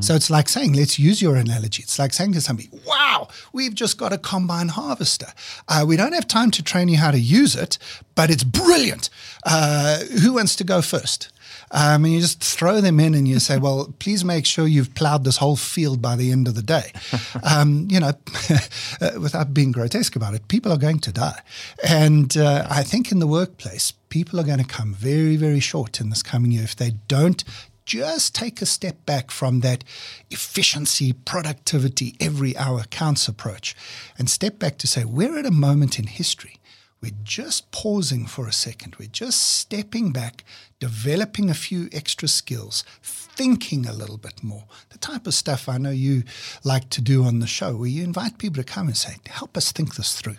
So 0.00 0.14
it's 0.16 0.30
like 0.30 0.48
saying, 0.48 0.72
let's 0.72 0.98
use 0.98 1.22
your 1.22 1.36
analogy. 1.36 1.82
It's 1.82 1.98
like 1.98 2.12
saying 2.12 2.32
to 2.32 2.40
somebody, 2.40 2.68
wow, 2.86 3.28
we've 3.52 3.74
just 3.74 3.98
got 3.98 4.12
a 4.12 4.18
combine 4.18 4.68
harvester. 4.68 5.28
Uh, 5.68 5.84
we 5.86 5.96
don't 5.96 6.12
have 6.12 6.26
time 6.26 6.50
to 6.52 6.62
train 6.62 6.88
you 6.88 6.98
how 6.98 7.12
to 7.12 7.20
use 7.20 7.54
it, 7.54 7.78
but 8.16 8.28
it's 8.28 8.42
brilliant. 8.42 9.10
Uh, 9.44 10.00
who 10.22 10.34
wants 10.34 10.56
to 10.56 10.64
go 10.64 10.82
first? 10.82 11.30
Um, 11.70 12.04
and 12.04 12.14
you 12.14 12.20
just 12.20 12.42
throw 12.42 12.80
them 12.80 13.00
in 13.00 13.14
and 13.14 13.26
you 13.28 13.38
say, 13.38 13.58
well, 13.58 13.94
please 13.98 14.24
make 14.24 14.44
sure 14.44 14.66
you've 14.66 14.94
plowed 14.94 15.24
this 15.24 15.36
whole 15.36 15.56
field 15.56 16.02
by 16.02 16.16
the 16.16 16.32
end 16.32 16.48
of 16.48 16.54
the 16.54 16.62
day. 16.62 16.92
Um, 17.42 17.86
you 17.90 18.00
know, 18.00 18.12
uh, 19.00 19.10
without 19.20 19.54
being 19.54 19.70
grotesque 19.70 20.16
about 20.16 20.34
it, 20.34 20.48
people 20.48 20.72
are 20.72 20.78
going 20.78 20.98
to 21.00 21.12
die. 21.12 21.40
And 21.86 22.36
uh, 22.36 22.66
I 22.68 22.82
think 22.82 23.12
in 23.12 23.18
the 23.18 23.26
workplace, 23.26 23.92
people 24.08 24.40
are 24.40 24.44
going 24.44 24.58
to 24.58 24.64
come 24.64 24.94
very, 24.94 25.36
very 25.36 25.60
short 25.60 26.00
in 26.00 26.10
this 26.10 26.22
coming 26.22 26.50
year 26.50 26.64
if 26.64 26.74
they 26.74 26.92
don't 27.08 27.44
just 27.86 28.34
take 28.34 28.60
a 28.60 28.66
step 28.66 29.06
back 29.06 29.30
from 29.30 29.60
that 29.60 29.84
efficiency, 30.30 31.12
productivity, 31.12 32.16
every 32.20 32.56
hour 32.56 32.82
counts 32.90 33.28
approach 33.28 33.74
and 34.18 34.28
step 34.28 34.58
back 34.58 34.76
to 34.78 34.86
say, 34.86 35.04
we're 35.04 35.38
at 35.38 35.46
a 35.46 35.50
moment 35.50 35.98
in 35.98 36.08
history. 36.08 36.58
We're 37.00 37.12
just 37.22 37.70
pausing 37.70 38.26
for 38.26 38.48
a 38.48 38.52
second. 38.52 38.96
We're 38.98 39.08
just 39.08 39.40
stepping 39.40 40.12
back, 40.12 40.44
developing 40.80 41.48
a 41.48 41.54
few 41.54 41.88
extra 41.92 42.26
skills, 42.26 42.84
thinking 43.02 43.86
a 43.86 43.92
little 43.92 44.16
bit 44.16 44.42
more. 44.42 44.64
The 44.90 44.98
type 44.98 45.26
of 45.26 45.34
stuff 45.34 45.68
I 45.68 45.78
know 45.78 45.90
you 45.90 46.24
like 46.64 46.88
to 46.90 47.02
do 47.02 47.24
on 47.24 47.38
the 47.38 47.46
show, 47.46 47.76
where 47.76 47.88
you 47.88 48.02
invite 48.02 48.38
people 48.38 48.62
to 48.62 48.64
come 48.64 48.88
and 48.88 48.96
say, 48.96 49.16
help 49.26 49.56
us 49.56 49.72
think 49.72 49.94
this 49.94 50.18
through. 50.18 50.38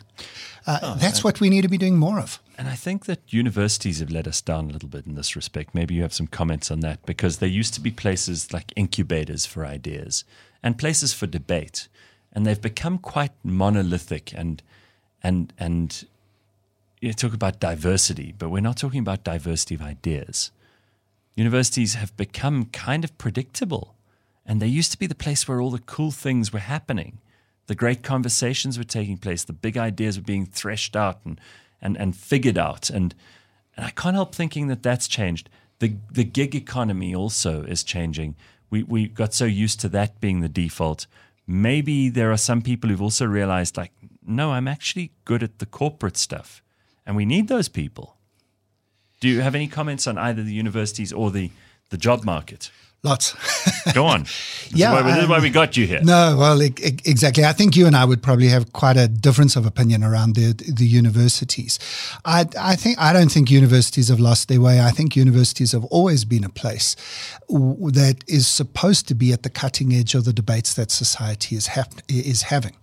Uh, 0.66 0.96
that's 0.96 1.24
what 1.24 1.40
we 1.40 1.50
need 1.50 1.62
to 1.62 1.70
be 1.70 1.78
doing 1.78 1.96
more 1.96 2.20
of. 2.20 2.42
And 2.58 2.68
I 2.68 2.76
think 2.76 3.06
that 3.06 3.32
universities 3.32 4.00
have 4.00 4.10
let 4.10 4.26
us 4.26 4.42
down 4.42 4.70
a 4.70 4.74
little 4.74 4.90
bit 4.90 5.06
in 5.06 5.14
this 5.14 5.36
respect. 5.36 5.76
Maybe 5.76 5.94
you 5.94 6.02
have 6.02 6.14
some 6.14 6.26
comments 6.26 6.72
on 6.72 6.80
that 6.80 7.06
because 7.06 7.38
there 7.38 7.48
used 7.48 7.76
to 7.76 7.82
be 7.82 7.92
places 7.92 8.52
like 8.52 8.74
incubators 8.76 9.46
for 9.46 9.64
ideas 9.64 10.24
and 10.64 10.78
places 10.78 11.14
for 11.14 11.28
debate, 11.28 11.88
and 12.34 12.46
they've 12.46 12.60
become 12.60 12.98
quite 12.98 13.32
monolithic 13.44 14.34
and 14.36 14.64
and 15.22 15.54
and 15.60 16.06
you 17.00 17.14
talk 17.14 17.34
about 17.34 17.60
diversity, 17.60 18.34
but 18.36 18.50
we're 18.50 18.60
not 18.60 18.78
talking 18.78 19.02
about 19.02 19.24
diversity 19.24 19.76
of 19.76 19.84
ideas. 19.84 20.50
Universities 21.36 21.94
have 21.94 22.18
become 22.18 22.66
kind 22.66 23.04
of 23.04 23.16
predictable, 23.20 23.94
and 24.48 24.60
they 24.60 24.68
used 24.68 24.92
to 24.92 24.98
be 24.98 25.06
the 25.06 25.14
place 25.14 25.48
where 25.48 25.62
all 25.62 25.70
the 25.70 25.78
cool 25.78 26.10
things 26.10 26.52
were 26.52 26.60
happening. 26.60 27.20
The 27.68 27.76
great 27.76 28.02
conversations 28.02 28.80
were 28.80 28.84
taking 28.84 29.18
place, 29.18 29.44
the 29.44 29.54
big 29.54 29.78
ideas 29.78 30.18
were 30.18 30.24
being 30.24 30.48
threshed 30.48 30.96
out 30.96 31.20
and 31.24 31.40
and, 31.82 31.98
and 31.98 32.16
figured 32.16 32.58
out. 32.58 32.90
And, 32.90 33.14
and 33.76 33.86
I 33.86 33.92
can't 33.92 34.16
help 34.16 34.34
thinking 34.34 34.68
that 34.68 34.84
that's 34.84 35.08
changed. 35.08 35.50
The, 35.80 35.96
the 36.12 36.24
gig 36.24 36.56
economy 36.56 37.14
also 37.14 37.64
is 37.64 37.84
changing. 37.84 38.36
We, 38.70 38.84
we 38.84 39.08
got 39.08 39.34
so 39.34 39.46
used 39.46 39.80
to 39.82 39.90
that 39.90 40.20
being 40.20 40.42
the 40.42 40.50
default. 40.50 41.08
Maybe 41.46 42.10
there 42.10 42.32
are 42.32 42.38
some 42.38 42.62
people 42.62 42.90
who've 42.90 43.02
also 43.02 43.26
realized, 43.26 43.78
like, 43.78 43.92
no, 44.26 44.52
I'm 44.52 44.68
actually 44.68 45.12
good 45.24 45.44
at 45.44 45.60
the 45.60 45.66
corporate 45.66 46.18
stuff. 46.18 46.62
And 47.06 47.16
we 47.16 47.26
need 47.26 47.48
those 47.48 47.70
people. 47.70 48.18
Do 49.20 49.30
you 49.30 49.42
have 49.42 49.56
any 49.56 49.68
comments 49.68 50.08
on 50.08 50.18
either 50.18 50.44
the 50.44 50.54
universities 50.54 51.14
or 51.14 51.32
the, 51.32 51.52
the 51.90 51.98
job 51.98 52.24
market? 52.24 52.70
Lots. 53.04 53.36
Go 53.94 54.06
on. 54.06 54.26
This 54.68 54.82
yeah, 54.82 54.98
is 54.98 55.02
why, 55.02 55.10
this 55.10 55.24
is 55.24 55.30
why 55.30 55.40
we 55.40 55.50
got 55.50 55.78
you 55.78 55.88
here. 55.88 56.02
No, 56.04 56.36
well, 56.38 56.60
exactly. 56.60 57.46
I 57.46 57.54
think 57.54 57.78
you 57.78 57.88
and 57.88 57.96
I 57.96 58.04
would 58.04 58.22
probably 58.22 58.50
have 58.50 58.74
quite 58.74 58.98
a 58.98 59.08
difference 59.08 59.56
of 59.56 59.66
opinion 59.66 60.04
around 60.04 60.36
the 60.36 60.52
the 60.52 60.86
universities. 60.86 61.80
I, 62.26 62.46
I 62.60 62.76
think 62.76 63.00
I 63.00 63.14
don't 63.14 63.32
think 63.32 63.50
universities 63.50 64.10
have 64.10 64.20
lost 64.20 64.50
their 64.50 64.60
way. 64.60 64.82
I 64.82 64.92
think 64.92 65.16
universities 65.16 65.72
have 65.72 65.86
always 65.86 66.26
been 66.26 66.44
a 66.44 66.50
place 66.50 66.98
w- 67.48 67.92
that 67.92 68.26
is 68.28 68.46
supposed 68.46 69.08
to 69.08 69.16
be 69.16 69.32
at 69.32 69.44
the 69.44 69.50
cutting 69.50 69.94
edge 69.94 70.16
of 70.16 70.26
the 70.26 70.34
debates 70.34 70.74
that 70.74 70.92
society 70.92 71.56
is 71.56 71.68
hap- 71.68 72.02
is 72.10 72.42
having. 72.42 72.76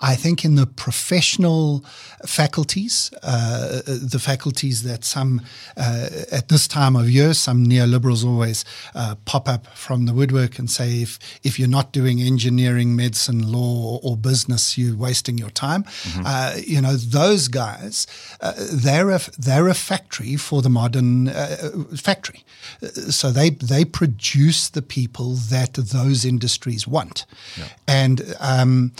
I 0.00 0.14
think 0.14 0.44
in 0.44 0.56
the 0.56 0.66
professional 0.66 1.82
faculties, 2.26 3.10
uh, 3.22 3.80
the 3.86 4.18
faculties 4.18 4.82
that 4.82 5.04
some, 5.04 5.40
uh, 5.76 6.08
at 6.30 6.48
this 6.48 6.68
time 6.68 6.96
of 6.96 7.08
year, 7.08 7.32
some 7.32 7.64
neoliberals 7.64 8.22
always 8.22 8.64
uh, 8.94 9.14
pop 9.24 9.48
up 9.48 9.66
from 9.74 10.04
the 10.04 10.12
woodwork 10.12 10.58
and 10.58 10.70
say, 10.70 11.00
if, 11.00 11.18
if 11.42 11.58
you're 11.58 11.66
not 11.66 11.92
doing 11.92 12.20
engineering, 12.20 12.94
medicine, 12.94 13.50
law, 13.50 13.94
or, 13.94 14.00
or 14.02 14.16
business, 14.18 14.76
you're 14.76 14.96
wasting 14.96 15.38
your 15.38 15.50
time. 15.50 15.84
Mm-hmm. 15.84 16.22
Uh, 16.26 16.52
you 16.66 16.80
know, 16.82 16.96
those 16.96 17.48
guys, 17.48 18.06
uh, 18.42 18.52
they're, 18.70 19.10
a, 19.10 19.20
they're 19.38 19.68
a 19.68 19.74
factory 19.74 20.36
for 20.36 20.60
the 20.60 20.70
modern 20.70 21.28
uh, 21.28 21.70
factory. 21.96 22.44
So 22.92 23.30
they, 23.30 23.50
they 23.50 23.86
produce 23.86 24.68
the 24.68 24.82
people 24.82 25.36
that 25.50 25.72
those 25.74 26.26
industries 26.26 26.86
want. 26.86 27.24
Yeah. 27.56 27.68
And, 27.88 28.34
um, 28.40 28.92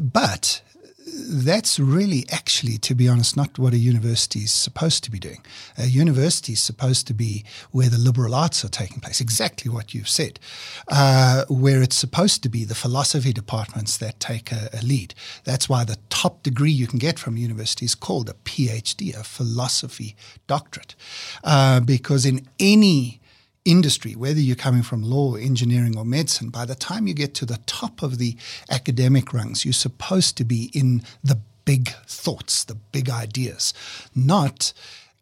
but 0.00 0.43
that's 1.16 1.78
really 1.78 2.24
actually, 2.30 2.78
to 2.78 2.94
be 2.94 3.08
honest, 3.08 3.36
not 3.36 3.58
what 3.58 3.72
a 3.72 3.78
university 3.78 4.40
is 4.40 4.52
supposed 4.52 5.04
to 5.04 5.10
be 5.10 5.18
doing. 5.18 5.44
A 5.78 5.86
university 5.86 6.52
is 6.52 6.60
supposed 6.60 7.06
to 7.06 7.14
be 7.14 7.44
where 7.70 7.88
the 7.88 7.98
liberal 7.98 8.34
arts 8.34 8.64
are 8.64 8.68
taking 8.68 9.00
place, 9.00 9.20
exactly 9.20 9.70
what 9.70 9.94
you've 9.94 10.08
said, 10.08 10.40
uh, 10.88 11.44
where 11.48 11.82
it's 11.82 11.96
supposed 11.96 12.42
to 12.42 12.48
be 12.48 12.64
the 12.64 12.74
philosophy 12.74 13.32
departments 13.32 13.96
that 13.98 14.18
take 14.18 14.50
a, 14.50 14.70
a, 14.72 14.82
lead. 14.82 15.14
That's 15.44 15.68
why 15.68 15.84
the 15.84 15.98
top 16.10 16.42
degree 16.42 16.72
you 16.72 16.86
can 16.86 16.98
get 16.98 17.18
from 17.18 17.36
university 17.36 17.84
is 17.84 17.94
called 17.94 18.28
a 18.28 18.34
PhD, 18.34 19.18
a 19.18 19.24
philosophy 19.24 20.16
doctorate, 20.46 20.94
uh, 21.42 21.80
because 21.80 22.26
in 22.26 22.46
any 22.58 23.20
industry, 23.64 24.14
whether 24.14 24.40
you're 24.40 24.56
coming 24.56 24.82
from 24.82 25.02
law, 25.02 25.34
engineering, 25.34 25.96
or 25.96 26.04
medicine, 26.04 26.50
by 26.50 26.64
the 26.64 26.74
time 26.74 27.06
you 27.06 27.14
get 27.14 27.34
to 27.34 27.46
the 27.46 27.58
top 27.66 28.02
of 28.02 28.18
the 28.18 28.36
academic 28.70 29.32
rungs, 29.32 29.64
you're 29.64 29.72
supposed 29.72 30.36
to 30.36 30.44
be 30.44 30.70
in 30.74 31.02
the 31.22 31.38
big 31.64 31.88
thoughts, 32.06 32.64
the 32.64 32.74
big 32.74 33.08
ideas, 33.08 33.72
not 34.14 34.72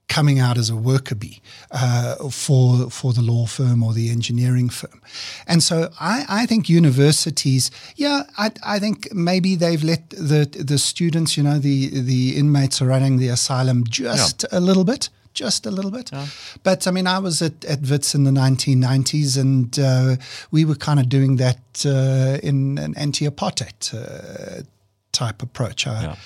coming 0.08 0.38
out 0.38 0.58
as 0.58 0.68
a 0.68 0.76
worker 0.76 1.14
bee 1.14 1.40
uh, 1.70 2.28
for 2.28 2.90
for 2.90 3.14
the 3.14 3.22
law 3.22 3.46
firm 3.46 3.82
or 3.82 3.94
the 3.94 4.10
engineering 4.10 4.68
firm. 4.68 5.00
And 5.46 5.62
so 5.62 5.90
I, 5.98 6.26
I 6.28 6.46
think 6.46 6.68
universities, 6.68 7.70
yeah, 7.96 8.24
I, 8.36 8.50
I, 8.62 8.78
think 8.78 9.14
maybe 9.14 9.54
they've 9.54 9.82
let 9.82 10.10
the 10.10 10.44
the 10.44 10.76
students, 10.76 11.36
you 11.36 11.42
know, 11.42 11.58
the 11.58 11.88
the 11.88 12.36
inmates 12.36 12.82
are 12.82 12.86
running 12.86 13.18
the 13.18 13.28
asylum 13.28 13.84
just 13.88 14.44
yeah. 14.44 14.58
a 14.58 14.60
little 14.60 14.84
bit 14.84 15.08
just 15.34 15.66
a 15.66 15.70
little 15.70 15.90
bit. 15.90 16.10
Yeah. 16.12 16.26
But 16.62 16.86
I 16.86 16.90
mean, 16.90 17.06
I 17.06 17.18
was 17.18 17.42
at, 17.42 17.64
at 17.64 17.80
WITS 17.82 18.14
in 18.14 18.24
the 18.24 18.30
1990s, 18.30 19.38
and 19.40 19.78
uh, 19.78 20.16
we 20.50 20.64
were 20.64 20.74
kind 20.74 21.00
of 21.00 21.08
doing 21.08 21.36
that 21.36 21.58
uh, 21.86 22.38
in 22.42 22.78
an 22.78 22.94
anti 22.96 23.26
apartheid 23.26 23.94
uh, 23.94 24.62
type 25.12 25.42
approach. 25.42 25.86
I 25.86 26.02
yeah. 26.02 26.16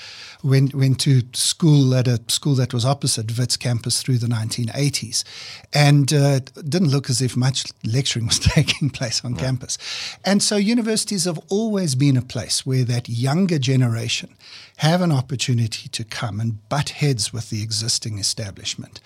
Went, 0.42 0.74
went 0.74 1.00
to 1.00 1.22
school 1.32 1.94
at 1.94 2.06
a 2.08 2.20
school 2.28 2.54
that 2.56 2.74
was 2.74 2.84
opposite 2.84 3.36
WITS 3.38 3.56
campus 3.56 4.02
through 4.02 4.18
the 4.18 4.26
1980s, 4.26 5.24
and 5.72 6.12
uh, 6.12 6.40
didn't 6.68 6.88
look 6.88 7.10
as 7.10 7.20
if 7.20 7.36
much 7.36 7.64
lecturing 7.84 8.26
was 8.26 8.38
taking 8.40 8.90
place 8.90 9.24
on 9.24 9.34
yeah. 9.34 9.42
campus. 9.42 9.78
And 10.24 10.42
so, 10.42 10.56
universities 10.56 11.24
have 11.24 11.40
always 11.48 11.94
been 11.94 12.16
a 12.16 12.22
place 12.22 12.64
where 12.64 12.84
that 12.84 13.08
younger 13.08 13.58
generation 13.58 14.34
have 14.78 15.00
an 15.00 15.12
opportunity 15.12 15.88
to 15.88 16.04
come 16.04 16.40
and 16.40 16.68
butt 16.68 16.90
heads 16.90 17.32
with 17.32 17.50
the 17.50 17.62
existing 17.62 18.18
establishment, 18.18 19.00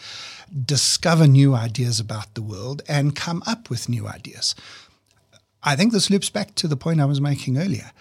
discover 0.66 1.26
new 1.26 1.54
ideas 1.54 2.00
about 2.00 2.34
the 2.34 2.42
world, 2.42 2.82
and 2.88 3.14
come 3.14 3.42
up 3.46 3.70
with 3.70 3.88
new 3.88 4.08
ideas. 4.08 4.54
I 5.62 5.76
think 5.76 5.92
this 5.92 6.10
loops 6.10 6.30
back 6.30 6.54
to 6.56 6.68
the 6.68 6.76
point 6.76 7.00
I 7.00 7.04
was 7.04 7.20
making 7.20 7.58
earlier. 7.58 7.92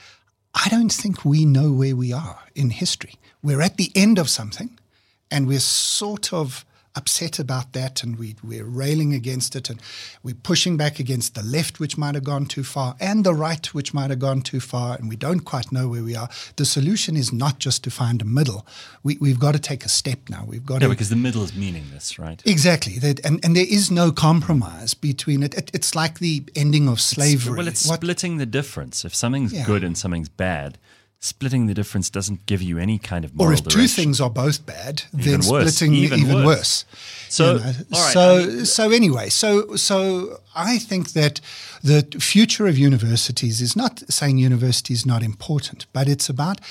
I 0.65 0.67
don't 0.69 0.91
think 0.91 1.23
we 1.23 1.45
know 1.45 1.71
where 1.71 1.95
we 1.95 2.11
are 2.11 2.39
in 2.53 2.69
history. 2.69 3.13
We're 3.41 3.61
at 3.61 3.77
the 3.77 3.91
end 3.95 4.19
of 4.19 4.29
something, 4.29 4.77
and 5.31 5.47
we're 5.47 5.61
sort 5.61 6.33
of 6.33 6.65
upset 6.95 7.39
about 7.39 7.73
that 7.73 8.03
and 8.03 8.17
we, 8.17 8.35
we're 8.43 8.65
railing 8.65 9.13
against 9.13 9.55
it 9.55 9.69
and 9.69 9.79
we're 10.23 10.35
pushing 10.35 10.75
back 10.75 10.99
against 10.99 11.35
the 11.35 11.43
left, 11.43 11.79
which 11.79 11.97
might 11.97 12.15
have 12.15 12.23
gone 12.23 12.45
too 12.45 12.63
far, 12.63 12.95
and 12.99 13.23
the 13.23 13.33
right, 13.33 13.73
which 13.73 13.93
might 13.93 14.09
have 14.09 14.19
gone 14.19 14.41
too 14.41 14.59
far, 14.59 14.95
and 14.95 15.07
we 15.07 15.15
don't 15.15 15.41
quite 15.41 15.71
know 15.71 15.87
where 15.87 16.03
we 16.03 16.15
are. 16.15 16.29
The 16.55 16.65
solution 16.65 17.15
is 17.15 17.31
not 17.31 17.59
just 17.59 17.83
to 17.83 17.91
find 17.91 18.21
a 18.21 18.25
middle. 18.25 18.65
We, 19.03 19.17
we've 19.21 19.39
got 19.39 19.53
to 19.53 19.59
take 19.59 19.85
a 19.85 19.89
step 19.89 20.19
now. 20.29 20.45
We've 20.47 20.65
got 20.65 20.81
yeah, 20.81 20.87
to, 20.87 20.93
because 20.93 21.09
the 21.09 21.15
middle 21.15 21.43
is 21.43 21.55
meaningless, 21.55 22.17
right? 22.19 22.41
Exactly. 22.45 22.97
That, 22.99 23.23
and, 23.25 23.43
and 23.45 23.55
there 23.55 23.67
is 23.67 23.91
no 23.91 24.11
compromise 24.11 24.93
between 24.93 25.43
it. 25.43 25.53
it 25.55 25.71
it's 25.73 25.95
like 25.95 26.19
the 26.19 26.43
ending 26.55 26.87
of 26.87 26.99
slavery. 26.99 27.51
It's, 27.51 27.57
well, 27.57 27.67
it's 27.67 27.87
what, 27.87 28.01
splitting 28.01 28.37
the 28.37 28.45
difference. 28.45 29.05
If 29.05 29.13
something's 29.13 29.53
yeah. 29.53 29.65
good 29.65 29.83
and 29.83 29.97
something's 29.97 30.29
bad, 30.29 30.77
splitting 31.21 31.65
the 31.65 31.73
difference 31.73 32.09
doesn't 32.09 32.45
give 32.45 32.61
you 32.61 32.77
any 32.77 32.97
kind 32.97 33.25
of 33.25 33.35
moral 33.35 33.51
or 33.51 33.53
if 33.53 33.59
direction. 33.63 33.81
two 33.81 33.87
things 33.87 34.21
are 34.21 34.29
both 34.29 34.65
bad 34.65 35.03
even 35.13 35.41
then 35.41 35.51
worse. 35.51 35.75
splitting 35.75 35.93
even, 35.93 36.19
even 36.19 36.45
worse. 36.45 36.45
worse, 36.45 36.85
so 37.27 37.55
you 37.55 37.59
know? 37.59 37.71
so 37.91 38.21
I 38.21 38.45
mean, 38.45 38.65
so 38.65 38.91
anyway 38.91 39.29
so 39.29 39.75
so 39.75 40.39
i 40.55 40.77
think 40.77 41.11
that 41.11 41.41
the 41.83 42.07
future 42.19 42.67
of 42.67 42.77
universities 42.77 43.59
is 43.59 43.75
not 43.75 44.01
saying 44.09 44.37
university 44.37 44.93
is 44.93 45.05
not 45.05 45.21
important 45.21 45.87
but 45.91 46.07
it's 46.07 46.29
about 46.29 46.61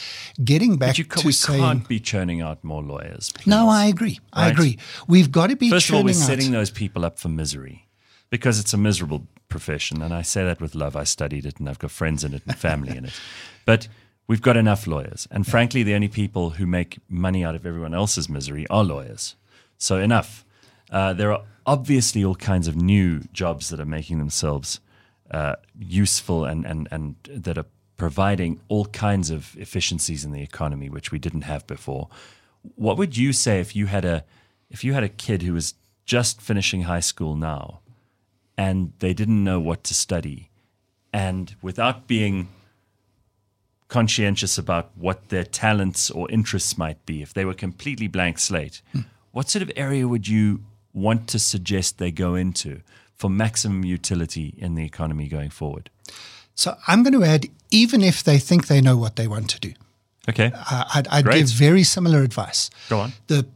getting 0.42 0.78
back 0.78 0.96
you, 0.96 1.04
to 1.04 1.26
we 1.26 1.32
saying, 1.32 1.60
can't 1.60 1.86
be 1.88 2.00
churning 2.00 2.40
out 2.40 2.64
more 2.64 2.82
lawyers 2.82 3.30
please. 3.34 3.46
no 3.46 3.68
i 3.68 3.84
agree 3.84 4.18
right? 4.34 4.46
i 4.46 4.48
agree 4.48 4.78
we've 5.06 5.30
got 5.30 5.50
to 5.50 5.56
be 5.56 5.68
first 5.68 5.90
of 5.90 5.94
all 5.94 6.02
we're 6.02 6.10
out. 6.10 6.14
setting 6.14 6.52
those 6.52 6.70
people 6.70 7.04
up 7.04 7.18
for 7.18 7.28
misery 7.28 7.86
because 8.30 8.58
it's 8.58 8.72
a 8.72 8.78
miserable 8.78 9.26
profession 9.50 10.00
and 10.00 10.14
i 10.14 10.22
say 10.22 10.42
that 10.42 10.58
with 10.58 10.74
love 10.74 10.96
i 10.96 11.04
studied 11.04 11.44
it 11.44 11.58
and 11.58 11.68
i've 11.68 11.78
got 11.78 11.90
friends 11.90 12.24
in 12.24 12.32
it 12.32 12.42
and 12.46 12.56
family 12.56 12.96
in 12.96 13.04
it 13.04 13.12
but 13.66 13.88
We've 14.28 14.42
got 14.42 14.56
enough 14.56 14.86
lawyers. 14.86 15.26
And 15.30 15.44
yeah. 15.44 15.50
frankly, 15.50 15.82
the 15.82 15.94
only 15.94 16.08
people 16.08 16.50
who 16.50 16.66
make 16.66 16.98
money 17.08 17.44
out 17.44 17.54
of 17.54 17.66
everyone 17.66 17.94
else's 17.94 18.28
misery 18.28 18.66
are 18.68 18.84
lawyers. 18.84 19.34
So 19.78 19.98
enough. 19.98 20.44
Uh, 20.90 21.14
there 21.14 21.32
are 21.32 21.42
obviously 21.66 22.24
all 22.24 22.34
kinds 22.34 22.68
of 22.68 22.76
new 22.76 23.20
jobs 23.32 23.70
that 23.70 23.80
are 23.80 23.86
making 23.86 24.18
themselves 24.18 24.80
uh, 25.30 25.56
useful 25.78 26.44
and, 26.44 26.64
and, 26.64 26.88
and 26.90 27.16
that 27.28 27.58
are 27.58 27.66
providing 27.96 28.60
all 28.68 28.86
kinds 28.86 29.30
of 29.30 29.56
efficiencies 29.58 30.24
in 30.24 30.32
the 30.32 30.42
economy, 30.42 30.88
which 30.88 31.10
we 31.10 31.18
didn't 31.18 31.42
have 31.42 31.66
before. 31.66 32.08
What 32.76 32.96
would 32.96 33.16
you 33.16 33.32
say 33.32 33.60
if 33.60 33.74
you 33.74 33.86
had 33.86 34.04
a 34.04 34.24
if 34.70 34.84
you 34.84 34.92
had 34.92 35.02
a 35.02 35.08
kid 35.08 35.42
who 35.42 35.54
was 35.54 35.74
just 36.04 36.42
finishing 36.42 36.82
high 36.82 37.00
school 37.00 37.34
now 37.34 37.80
and 38.56 38.92
they 38.98 39.14
didn't 39.14 39.42
know 39.42 39.58
what 39.58 39.82
to 39.84 39.94
study 39.94 40.50
and 41.12 41.54
without 41.62 42.06
being 42.06 42.48
conscientious 43.88 44.58
about 44.58 44.90
what 44.96 45.30
their 45.30 45.44
talents 45.44 46.10
or 46.10 46.30
interests 46.30 46.76
might 46.76 47.04
be, 47.06 47.22
if 47.22 47.32
they 47.32 47.44
were 47.44 47.54
completely 47.54 48.06
blank 48.06 48.38
slate, 48.38 48.82
hmm. 48.92 49.00
what 49.32 49.48
sort 49.48 49.62
of 49.62 49.72
area 49.76 50.06
would 50.06 50.28
you 50.28 50.62
want 50.92 51.26
to 51.28 51.38
suggest 51.38 51.98
they 51.98 52.10
go 52.10 52.34
into 52.34 52.80
for 53.14 53.30
maximum 53.30 53.84
utility 53.84 54.54
in 54.58 54.74
the 54.74 54.84
economy 54.84 55.28
going 55.28 55.50
forward? 55.50 55.90
So 56.54 56.76
I'm 56.86 57.02
going 57.02 57.14
to 57.14 57.24
add, 57.24 57.46
even 57.70 58.02
if 58.02 58.22
they 58.22 58.38
think 58.38 58.66
they 58.66 58.80
know 58.80 58.96
what 58.96 59.16
they 59.16 59.28
want 59.28 59.48
to 59.50 59.60
do. 59.60 59.72
Okay. 60.28 60.52
Uh, 60.54 60.84
I'd, 60.94 61.08
I'd 61.08 61.24
give 61.24 61.48
very 61.48 61.82
similar 61.82 62.22
advice. 62.22 62.68
Go 62.88 62.98
on. 63.00 63.12
The 63.28 63.46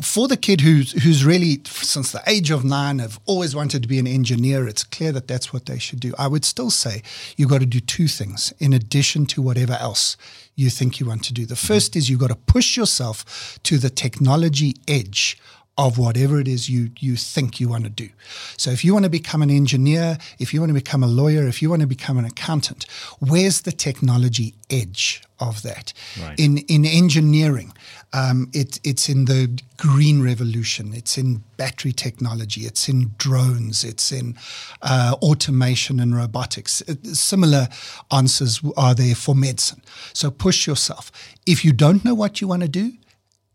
for 0.00 0.28
the 0.28 0.36
kid 0.36 0.60
who's 0.60 0.92
who's 1.02 1.24
really 1.24 1.60
since 1.66 2.12
the 2.12 2.22
age 2.26 2.50
of 2.50 2.64
nine 2.64 2.98
have 2.98 3.20
always 3.26 3.54
wanted 3.54 3.82
to 3.82 3.88
be 3.88 3.98
an 3.98 4.06
engineer, 4.06 4.66
it's 4.66 4.84
clear 4.84 5.12
that 5.12 5.28
that's 5.28 5.52
what 5.52 5.66
they 5.66 5.78
should 5.78 6.00
do. 6.00 6.14
I 6.18 6.28
would 6.28 6.44
still 6.44 6.70
say 6.70 7.02
you've 7.36 7.50
got 7.50 7.60
to 7.60 7.66
do 7.66 7.80
two 7.80 8.08
things 8.08 8.52
in 8.58 8.72
addition 8.72 9.26
to 9.26 9.42
whatever 9.42 9.74
else 9.74 10.16
you 10.54 10.70
think 10.70 11.00
you 11.00 11.06
want 11.06 11.24
to 11.24 11.32
do. 11.32 11.46
The 11.46 11.56
first 11.56 11.96
is 11.96 12.08
you've 12.08 12.20
got 12.20 12.28
to 12.28 12.36
push 12.36 12.76
yourself 12.76 13.58
to 13.64 13.78
the 13.78 13.90
technology 13.90 14.76
edge 14.86 15.38
of 15.78 15.96
whatever 15.96 16.38
it 16.38 16.46
is 16.46 16.68
you 16.68 16.90
you 16.98 17.16
think 17.16 17.58
you 17.58 17.68
want 17.68 17.84
to 17.84 17.90
do. 17.90 18.08
So 18.56 18.70
if 18.70 18.84
you 18.84 18.92
want 18.92 19.04
to 19.04 19.10
become 19.10 19.42
an 19.42 19.50
engineer, 19.50 20.18
if 20.38 20.52
you 20.52 20.60
want 20.60 20.70
to 20.70 20.74
become 20.74 21.02
a 21.02 21.06
lawyer, 21.06 21.46
if 21.48 21.62
you 21.62 21.70
want 21.70 21.80
to 21.80 21.88
become 21.88 22.18
an 22.18 22.24
accountant, 22.24 22.84
where's 23.20 23.62
the 23.62 23.72
technology 23.72 24.54
edge 24.70 25.22
of 25.40 25.62
that? 25.62 25.92
Right. 26.20 26.38
In 26.38 26.58
in 26.58 26.84
engineering, 26.84 27.72
um, 28.12 28.50
it, 28.52 28.78
it's 28.84 29.08
in 29.08 29.24
the 29.24 29.58
green 29.78 30.22
revolution. 30.22 30.92
It's 30.92 31.16
in 31.16 31.42
battery 31.56 31.92
technology. 31.92 32.62
It's 32.62 32.88
in 32.88 33.12
drones. 33.16 33.84
It's 33.84 34.12
in 34.12 34.36
uh, 34.82 35.16
automation 35.22 35.98
and 35.98 36.14
robotics. 36.14 36.82
Similar 37.14 37.68
answers 38.10 38.60
are 38.76 38.94
there 38.94 39.14
for 39.14 39.34
medicine. 39.34 39.82
So 40.12 40.30
push 40.30 40.66
yourself. 40.66 41.10
If 41.46 41.64
you 41.64 41.72
don't 41.72 42.04
know 42.04 42.14
what 42.14 42.40
you 42.40 42.48
want 42.48 42.62
to 42.62 42.68
do, 42.68 42.92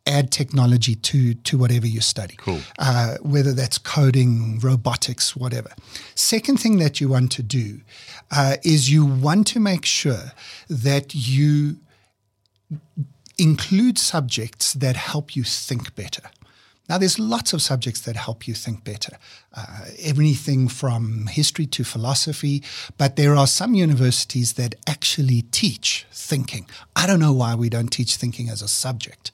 add 0.07 0.31
technology 0.31 0.95
to 0.95 1.33
to 1.33 1.57
whatever 1.57 1.85
you 1.85 2.01
study. 2.01 2.35
Cool. 2.37 2.61
Uh, 2.79 3.17
whether 3.21 3.53
that's 3.53 3.77
coding, 3.77 4.59
robotics, 4.59 5.35
whatever. 5.35 5.69
Second 6.15 6.59
thing 6.59 6.79
that 6.79 6.99
you 6.99 7.09
want 7.09 7.31
to 7.33 7.43
do 7.43 7.81
uh, 8.31 8.55
is 8.63 8.91
you 8.91 9.05
want 9.05 9.47
to 9.47 9.59
make 9.59 9.85
sure 9.85 10.31
that 10.69 11.13
you 11.13 11.77
include 13.37 13.97
subjects 13.99 14.73
that 14.73 14.95
help 14.95 15.35
you 15.35 15.43
think 15.43 15.95
better. 15.95 16.23
Now, 16.89 16.97
there's 16.97 17.19
lots 17.19 17.53
of 17.53 17.61
subjects 17.61 18.01
that 18.01 18.15
help 18.15 18.47
you 18.47 18.53
think 18.53 18.83
better, 18.83 19.17
uh, 19.57 19.85
everything 19.99 20.67
from 20.67 21.25
history 21.25 21.65
to 21.65 21.83
philosophy, 21.83 22.63
but 22.97 23.15
there 23.15 23.35
are 23.35 23.47
some 23.47 23.73
universities 23.73 24.53
that 24.53 24.75
actually 24.85 25.41
teach 25.51 26.05
thinking. 26.11 26.67
I 26.95 27.07
don't 27.07 27.19
know 27.19 27.33
why 27.33 27.55
we 27.55 27.69
don't 27.69 27.87
teach 27.87 28.17
thinking 28.17 28.49
as 28.49 28.61
a 28.61 28.67
subject 28.67 29.31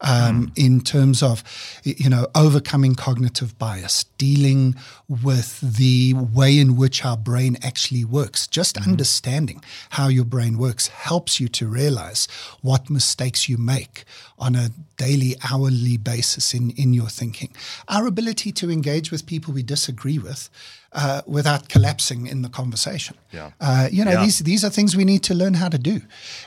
um, 0.00 0.46
mm. 0.46 0.52
in 0.54 0.80
terms 0.80 1.22
of, 1.24 1.42
you 1.82 2.08
know, 2.08 2.28
overcoming 2.36 2.94
cognitive 2.94 3.58
bias, 3.58 4.04
dealing 4.16 4.76
with 5.08 5.60
the 5.60 6.14
way 6.14 6.56
in 6.58 6.76
which 6.76 7.04
our 7.04 7.16
brain 7.16 7.56
actually 7.62 8.04
works. 8.04 8.46
Just 8.46 8.76
mm. 8.76 8.86
understanding 8.86 9.60
how 9.90 10.06
your 10.06 10.24
brain 10.24 10.56
works 10.56 10.86
helps 10.86 11.40
you 11.40 11.48
to 11.48 11.66
realize 11.66 12.28
what 12.62 12.90
mistakes 12.90 13.48
you 13.48 13.56
make 13.56 14.04
on 14.38 14.54
a 14.54 14.70
daily, 14.96 15.34
hourly 15.50 15.96
basis 15.96 16.54
in, 16.54 16.70
in 16.72 16.92
your 16.92 17.08
thinking. 17.08 17.52
Our 17.88 18.06
ability 18.06 18.52
to 18.52 18.70
engage 18.70 19.10
with 19.10 19.26
people 19.26 19.52
we 19.52 19.63
disagree 19.64 20.18
with 20.18 20.48
uh, 20.92 21.22
without 21.26 21.68
collapsing 21.68 22.26
in 22.26 22.42
the 22.42 22.48
conversation. 22.48 23.16
Yeah. 23.32 23.50
Uh, 23.60 23.88
you 23.90 24.04
know, 24.04 24.12
yeah. 24.12 24.22
these, 24.22 24.38
these 24.38 24.64
are 24.64 24.70
things 24.70 24.96
we 24.96 25.04
need 25.04 25.22
to 25.24 25.34
learn 25.34 25.54
how 25.54 25.68
to 25.68 25.78
do. 25.78 26.02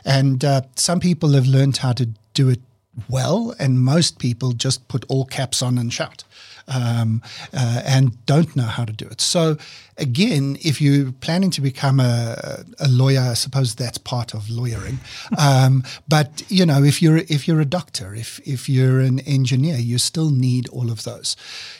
And 0.06 0.44
uh, 0.46 0.62
some 0.76 1.00
people 1.00 1.34
have 1.34 1.46
learned 1.46 1.78
how 1.78 1.94
to 1.94 2.10
do 2.34 2.50
it 2.50 2.62
well, 3.10 3.54
and 3.60 3.80
most 3.80 4.20
people 4.20 4.54
just 4.54 4.88
put 4.88 5.06
all 5.08 5.26
caps 5.26 5.62
on 5.62 5.78
and 5.78 5.92
shout 5.92 6.24
um, 6.68 7.22
uh, 7.54 7.82
and 7.86 8.26
don't 8.26 8.56
know 8.56 8.64
how 8.64 8.86
to 8.86 8.94
do 8.94 9.06
it. 9.08 9.22
So, 9.22 9.58
again, 9.98 10.58
if 10.64 10.82
you're 10.82 11.12
planning 11.12 11.50
to 11.52 11.62
become 11.62 12.00
a, 12.00 12.64
a 12.80 12.88
lawyer, 12.88 13.22
I 13.22 13.34
suppose 13.34 13.76
that's 13.76 13.98
part 13.98 14.34
of 14.34 14.50
lawyering. 14.50 15.00
Um, 15.40 15.84
but 16.08 16.44
you 16.50 16.66
know, 16.66 16.84
if 16.84 17.02
you're 17.02 17.18
if 17.18 17.48
you're 17.48 17.62
a 17.62 17.66
doctor, 17.66 18.16
if 18.16 18.40
if 18.46 18.68
you're 18.68 19.00
an 19.00 19.20
engineer, 19.20 19.78
you 19.78 19.98
still 19.98 20.32
need 20.32 20.68
all 20.70 20.90
of 20.90 21.04
those. 21.04 21.36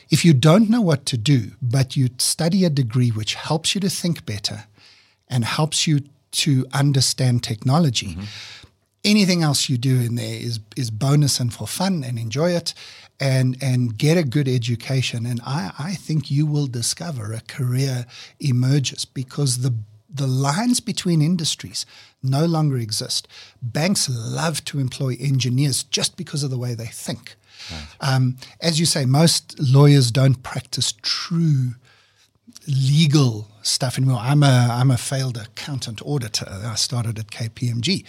If 0.10 0.24
you 0.24 0.34
don't 0.34 0.70
know 0.70 0.82
what 0.82 1.06
to 1.08 1.18
do, 1.18 1.52
but 1.62 1.98
you 1.98 2.10
study 2.18 2.66
a 2.66 2.70
degree 2.70 3.10
which 3.10 3.34
helps 3.34 3.74
you 3.74 3.82
to 3.82 3.90
think 3.90 4.26
better 4.26 4.66
and 5.28 5.44
helps 5.44 5.88
you 5.88 6.02
to 6.32 6.66
understand 6.74 7.44
technology. 7.44 8.16
Mm-hmm 8.16 8.24
anything 9.04 9.42
else 9.42 9.70
you 9.70 9.78
do 9.78 10.02
in 10.02 10.16
there 10.16 10.36
is 10.36 10.60
is 10.76 10.92
bonus 10.92 11.40
and 11.40 11.54
for 11.54 11.68
fun 11.68 12.04
and 12.04 12.20
enjoy 12.20 12.52
it 12.52 12.74
and 13.20 13.58
and 13.62 13.98
get 13.98 14.18
a 14.18 14.24
good 14.24 14.48
education 14.48 15.26
and 15.26 15.42
I, 15.46 15.72
I 15.80 15.94
think 15.94 16.30
you 16.30 16.46
will 16.46 16.68
discover 16.68 17.34
a 17.34 17.42
career 17.42 18.06
emerges 18.40 19.06
because 19.06 19.60
the 19.60 19.74
the 20.10 20.28
lines 20.28 20.80
between 20.80 21.22
industries 21.22 21.86
no 22.24 22.46
longer 22.46 22.78
exist. 22.78 23.28
Banks 23.62 24.10
love 24.10 24.64
to 24.66 24.80
employ 24.80 25.18
engineers 25.20 25.84
just 25.84 26.18
because 26.18 26.44
of 26.44 26.50
the 26.50 26.58
way 26.58 26.74
they 26.74 26.86
think. 26.86 27.36
Right. 27.72 27.88
Um, 28.00 28.38
as 28.62 28.80
you 28.80 28.86
say, 28.86 29.06
most 29.06 29.60
lawyers 29.60 30.12
don't 30.12 30.42
practice 30.44 30.94
true 31.02 31.76
legal 32.68 33.48
stuff 33.62 33.98
anymore. 33.98 34.20
I'm 34.22 34.44
a 34.44 34.68
I'm 34.70 34.92
a 34.92 34.98
failed 34.98 35.38
accountant 35.38 36.02
auditor. 36.06 36.48
I 36.50 36.76
started 36.76 37.18
at 37.18 37.28
KPMG, 37.28 38.06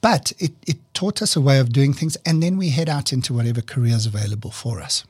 but 0.00 0.32
it, 0.38 0.52
it 0.66 0.78
taught 0.94 1.22
us 1.22 1.36
a 1.36 1.40
way 1.40 1.58
of 1.58 1.72
doing 1.72 1.92
things, 1.92 2.16
and 2.26 2.42
then 2.42 2.56
we 2.56 2.70
head 2.70 2.88
out 2.88 3.12
into 3.12 3.32
whatever 3.32 3.60
careers 3.60 4.06
available 4.06 4.50
for 4.50 4.80
us. 4.80 5.04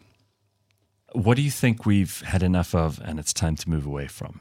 What 1.13 1.37
do 1.37 1.43
you 1.43 1.51
think 1.51 1.85
we've 1.85 2.21
had 2.21 2.43
enough 2.43 2.75
of, 2.75 3.01
and 3.05 3.19
it's 3.19 3.33
time 3.33 3.57
to 3.57 3.69
move 3.69 3.87
away 3.87 4.07
from? 4.07 4.41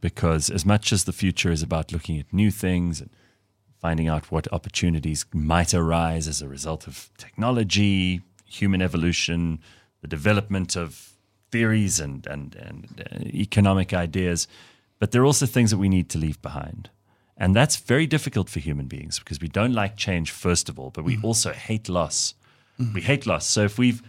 Because 0.00 0.50
as 0.50 0.66
much 0.66 0.92
as 0.92 1.04
the 1.04 1.12
future 1.12 1.50
is 1.50 1.62
about 1.62 1.92
looking 1.92 2.18
at 2.18 2.32
new 2.32 2.50
things 2.50 3.00
and 3.00 3.10
finding 3.80 4.08
out 4.08 4.30
what 4.30 4.52
opportunities 4.52 5.24
might 5.32 5.72
arise 5.72 6.28
as 6.28 6.42
a 6.42 6.48
result 6.48 6.86
of 6.86 7.10
technology, 7.16 8.20
human 8.44 8.82
evolution, 8.82 9.60
the 10.02 10.08
development 10.08 10.76
of 10.76 11.09
theories 11.50 12.00
and, 12.00 12.26
and, 12.26 12.54
and 12.54 13.08
uh, 13.12 13.24
economic 13.26 13.92
ideas, 13.92 14.46
but 14.98 15.10
they're 15.10 15.24
also 15.24 15.46
things 15.46 15.70
that 15.70 15.78
we 15.78 15.88
need 15.88 16.08
to 16.10 16.18
leave 16.18 16.40
behind. 16.42 16.90
And 17.36 17.56
that's 17.56 17.76
very 17.76 18.06
difficult 18.06 18.50
for 18.50 18.60
human 18.60 18.86
beings 18.86 19.18
because 19.18 19.40
we 19.40 19.48
don't 19.48 19.72
like 19.72 19.96
change, 19.96 20.30
first 20.30 20.68
of 20.68 20.78
all, 20.78 20.90
but 20.90 21.04
we 21.04 21.16
mm. 21.16 21.24
also 21.24 21.52
hate 21.52 21.88
loss. 21.88 22.34
Mm. 22.78 22.94
We 22.94 23.00
hate 23.00 23.26
loss. 23.26 23.46
So 23.46 23.64
if 23.64 23.78
we've 23.78 24.02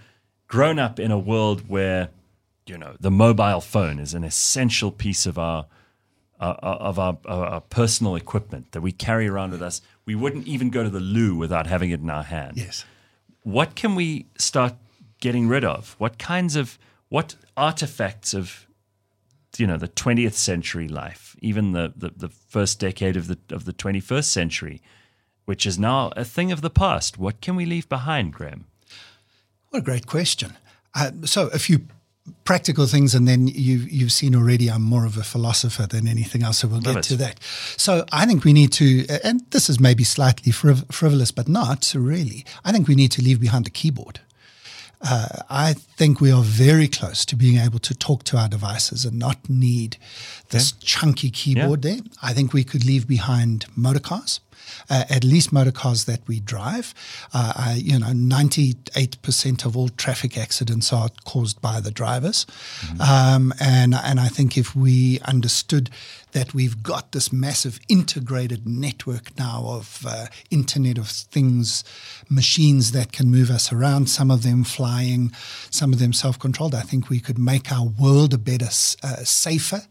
grown 0.48 0.80
up 0.80 1.00
in 1.00 1.12
a 1.12 1.18
world 1.18 1.70
where, 1.70 2.10
you 2.66 2.78
know, 2.78 2.96
the 3.00 3.10
mobile 3.10 3.62
phone 3.62 4.00
is 4.00 4.14
an 4.14 4.26
essential 4.26 4.92
piece 4.92 5.26
of 5.26 5.40
our 5.40 5.66
uh, 6.42 6.56
of 6.62 6.98
our, 6.98 7.18
our, 7.26 7.62
personal 7.62 8.16
equipment 8.16 8.72
that 8.72 8.82
we 8.82 8.92
carry 8.92 9.28
around 9.28 9.52
with 9.52 9.62
us, 9.62 9.80
we 10.06 10.16
wouldn't 10.16 10.48
even 10.48 10.72
go 10.72 10.84
to 10.84 10.90
the 10.90 11.00
loo 11.00 11.36
without 11.36 11.68
having 11.68 11.92
it 11.92 12.00
in 12.00 12.10
our 12.10 12.24
hand. 12.24 12.58
Yes. 12.58 12.84
What 13.44 13.76
can 13.76 13.94
we 13.94 14.26
start 14.40 14.74
getting 15.20 15.48
rid 15.48 15.64
of? 15.64 15.96
What 16.00 16.18
kinds 16.18 16.56
of 16.56 16.80
what 17.12 17.36
artifacts 17.58 18.34
of 18.34 18.66
you 19.58 19.68
know 19.68 19.78
the 19.78 19.90
20th 19.90 20.34
century 20.34 20.88
life, 20.88 21.36
even 21.42 21.74
the, 21.74 21.92
the, 21.96 22.10
the 22.16 22.30
first 22.30 22.80
decade 22.80 23.18
of 23.18 23.28
the 23.28 23.38
of 23.56 23.66
the 23.66 23.74
21st 23.74 24.24
century, 24.40 24.82
which 25.46 25.66
is 25.66 25.78
now 25.78 26.12
a 26.16 26.24
thing 26.24 26.52
of 26.54 26.62
the 26.62 26.70
past. 26.70 27.18
What 27.18 27.42
can 27.42 27.56
we 27.58 27.66
leave 27.66 27.90
behind, 27.90 28.32
Graeme? 28.34 28.64
What 29.70 29.80
a 29.80 29.82
great 29.82 30.08
question. 30.08 30.58
Uh, 30.96 31.12
so 31.26 31.48
a 31.48 31.60
few 31.60 31.82
practical 32.46 32.86
things, 32.88 33.14
and 33.14 33.28
then 33.28 33.48
you've 33.48 33.92
you've 33.92 34.14
seen 34.14 34.34
already. 34.34 34.70
I'm 34.70 34.82
more 34.84 35.06
of 35.06 35.18
a 35.18 35.24
philosopher 35.24 35.86
than 35.88 36.08
anything 36.08 36.44
else, 36.44 36.60
so 36.60 36.70
we'll 36.70 36.78
Love 36.80 36.96
get 36.96 37.06
it. 37.06 37.10
to 37.10 37.16
that. 37.18 37.40
So 37.76 38.06
I 38.14 38.26
think 38.26 38.46
we 38.46 38.54
need 38.54 38.72
to, 38.74 39.06
and 39.22 39.42
this 39.52 39.70
is 39.70 39.80
maybe 39.82 40.06
slightly 40.06 40.54
friv- 40.54 40.90
frivolous, 40.94 41.32
but 41.34 41.50
not 41.50 41.94
really. 41.94 42.46
I 42.64 42.72
think 42.72 42.88
we 42.88 42.96
need 42.96 43.12
to 43.12 43.22
leave 43.22 43.42
behind 43.42 43.66
the 43.66 43.70
keyboard. 43.82 44.22
Uh, 45.04 45.28
I 45.50 45.74
think 45.74 46.22
we 46.22 46.32
are 46.32 46.44
very 46.44 46.88
close 46.88 47.26
to 47.26 47.36
being 47.36 47.58
able 47.58 47.80
to 47.80 47.96
talk 47.96 48.24
to 48.26 48.38
our 48.38 48.48
devices 48.48 49.04
and 49.04 49.18
not 49.18 49.50
need 49.50 49.98
this 50.50 50.74
yeah. 50.74 50.78
chunky 50.82 51.32
keyboard 51.32 51.84
yeah. 51.84 51.96
there. 51.96 52.02
I 52.22 52.34
think 52.34 52.54
we 52.54 52.64
could 52.64 52.86
leave 52.86 53.08
behind 53.08 53.66
motor 53.76 54.00
cars 54.00 54.42
uh, 54.90 55.04
at 55.10 55.24
least 55.24 55.52
motor 55.52 55.72
cars 55.72 56.06
that 56.06 56.28
we 56.28 56.40
drive. 56.40 56.94
Uh, 57.34 57.54
I, 57.56 57.74
you 57.82 58.00
know, 58.00 58.08
98% 58.08 59.66
of 59.66 59.78
all 59.78 59.90
traffic 59.90 60.38
accidents 60.38 60.92
are 60.94 61.10
caused 61.26 61.62
by 61.62 61.80
the 61.80 61.92
drivers. 61.92 62.46
Mm-hmm. 62.82 63.02
Um, 63.02 63.54
and, 63.60 63.96
and 63.96 64.20
I 64.20 64.28
think 64.28 64.58
if 64.58 64.76
we 64.76 65.20
understood 65.22 65.90
that 66.32 66.54
we've 66.54 66.82
got 66.82 67.12
this 67.12 67.32
massive 67.34 67.80
integrated 67.90 68.68
network 68.68 69.38
now 69.38 69.64
of 69.68 70.06
uh, 70.08 70.28
Internet 70.50 70.98
of 70.98 71.08
Things 71.08 71.84
machines 72.30 72.92
that 72.92 73.12
can 73.12 73.30
move 73.30 73.50
us 73.50 73.72
around, 73.72 74.10
some 74.10 74.32
of 74.32 74.44
them 74.44 74.64
flying, 74.64 75.32
some 75.70 75.94
of 75.94 76.00
them 76.00 76.14
self 76.14 76.40
controlled. 76.40 76.76
I 76.76 76.82
think 76.82 77.10
we 77.10 77.20
could 77.20 77.38
make 77.38 77.72
our 77.72 77.86
world 77.86 78.34
a 78.34 78.38
better, 78.38 78.70
uh, 79.04 79.24
safer 79.24 79.82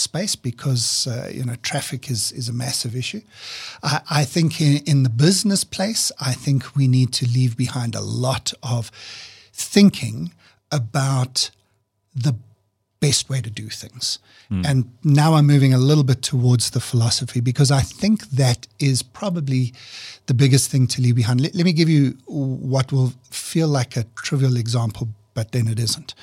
space 0.00 0.34
because 0.34 1.06
uh, 1.06 1.30
you 1.32 1.44
know 1.44 1.54
traffic 1.62 2.10
is 2.10 2.32
is 2.32 2.48
a 2.48 2.52
massive 2.52 2.96
issue. 2.96 3.20
I, 3.82 4.00
I 4.10 4.24
think 4.24 4.60
in, 4.60 4.78
in, 4.86 5.02
the 5.02 5.10
business 5.10 5.64
place, 5.64 6.10
I 6.20 6.32
think 6.32 6.74
we 6.74 6.88
need 6.88 7.12
to 7.14 7.26
leave 7.26 7.56
behind 7.56 7.94
a 7.94 8.00
lot 8.00 8.52
of 8.62 8.90
thinking 9.52 10.32
about 10.72 11.50
the 12.14 12.34
best 13.00 13.30
way 13.30 13.40
to 13.40 13.50
do 13.50 13.68
things. 13.68 14.18
Mm. 14.50 14.66
And 14.66 14.92
now 15.02 15.34
I'm 15.34 15.46
moving 15.46 15.72
a 15.72 15.78
little 15.78 16.04
bit 16.04 16.22
towards 16.22 16.70
the 16.70 16.80
philosophy 16.80 17.40
because 17.40 17.70
I 17.70 17.80
think 17.80 18.28
that 18.30 18.66
is 18.78 19.02
probably 19.02 19.72
the 20.26 20.34
biggest 20.34 20.70
thing 20.70 20.86
to 20.88 21.00
leave 21.00 21.16
behind. 21.16 21.40
Let, 21.40 21.54
let 21.54 21.64
me 21.64 21.72
give 21.72 21.88
you 21.88 22.18
what 22.26 22.92
will 22.92 23.12
feel 23.30 23.68
like 23.68 23.96
a 23.96 24.04
trivial 24.16 24.56
example, 24.56 25.08
but 25.34 25.52
then 25.52 25.66
it 25.66 25.78
isn't 25.78 26.14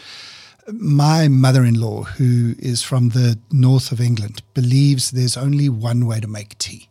my 0.72 1.28
mother 1.28 1.64
in 1.64 1.80
law, 1.80 2.04
who 2.04 2.56
is 2.60 2.84
from 2.84 3.10
the 3.10 3.38
north 3.52 3.92
of 3.92 4.02
England, 4.02 4.42
believes 4.54 5.12
there's 5.12 5.38
only 5.38 5.70
one 5.70 6.06
way 6.06 6.20
to 6.20 6.28
make 6.28 6.58
tea. 6.58 6.90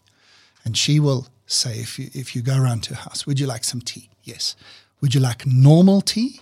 And 0.64 0.76
she 0.76 0.98
will 0.98 1.28
say, 1.46 1.78
if 1.78 1.98
you, 1.98 2.10
if 2.12 2.34
you 2.34 2.42
go 2.42 2.56
around 2.56 2.82
to 2.84 2.94
her 2.94 3.02
house, 3.02 3.26
would 3.26 3.38
you 3.38 3.46
like 3.46 3.64
some 3.64 3.80
tea? 3.80 4.08
Yes. 4.24 4.56
Would 5.00 5.14
you 5.14 5.20
like 5.20 5.46
normal 5.46 6.00
tea 6.00 6.40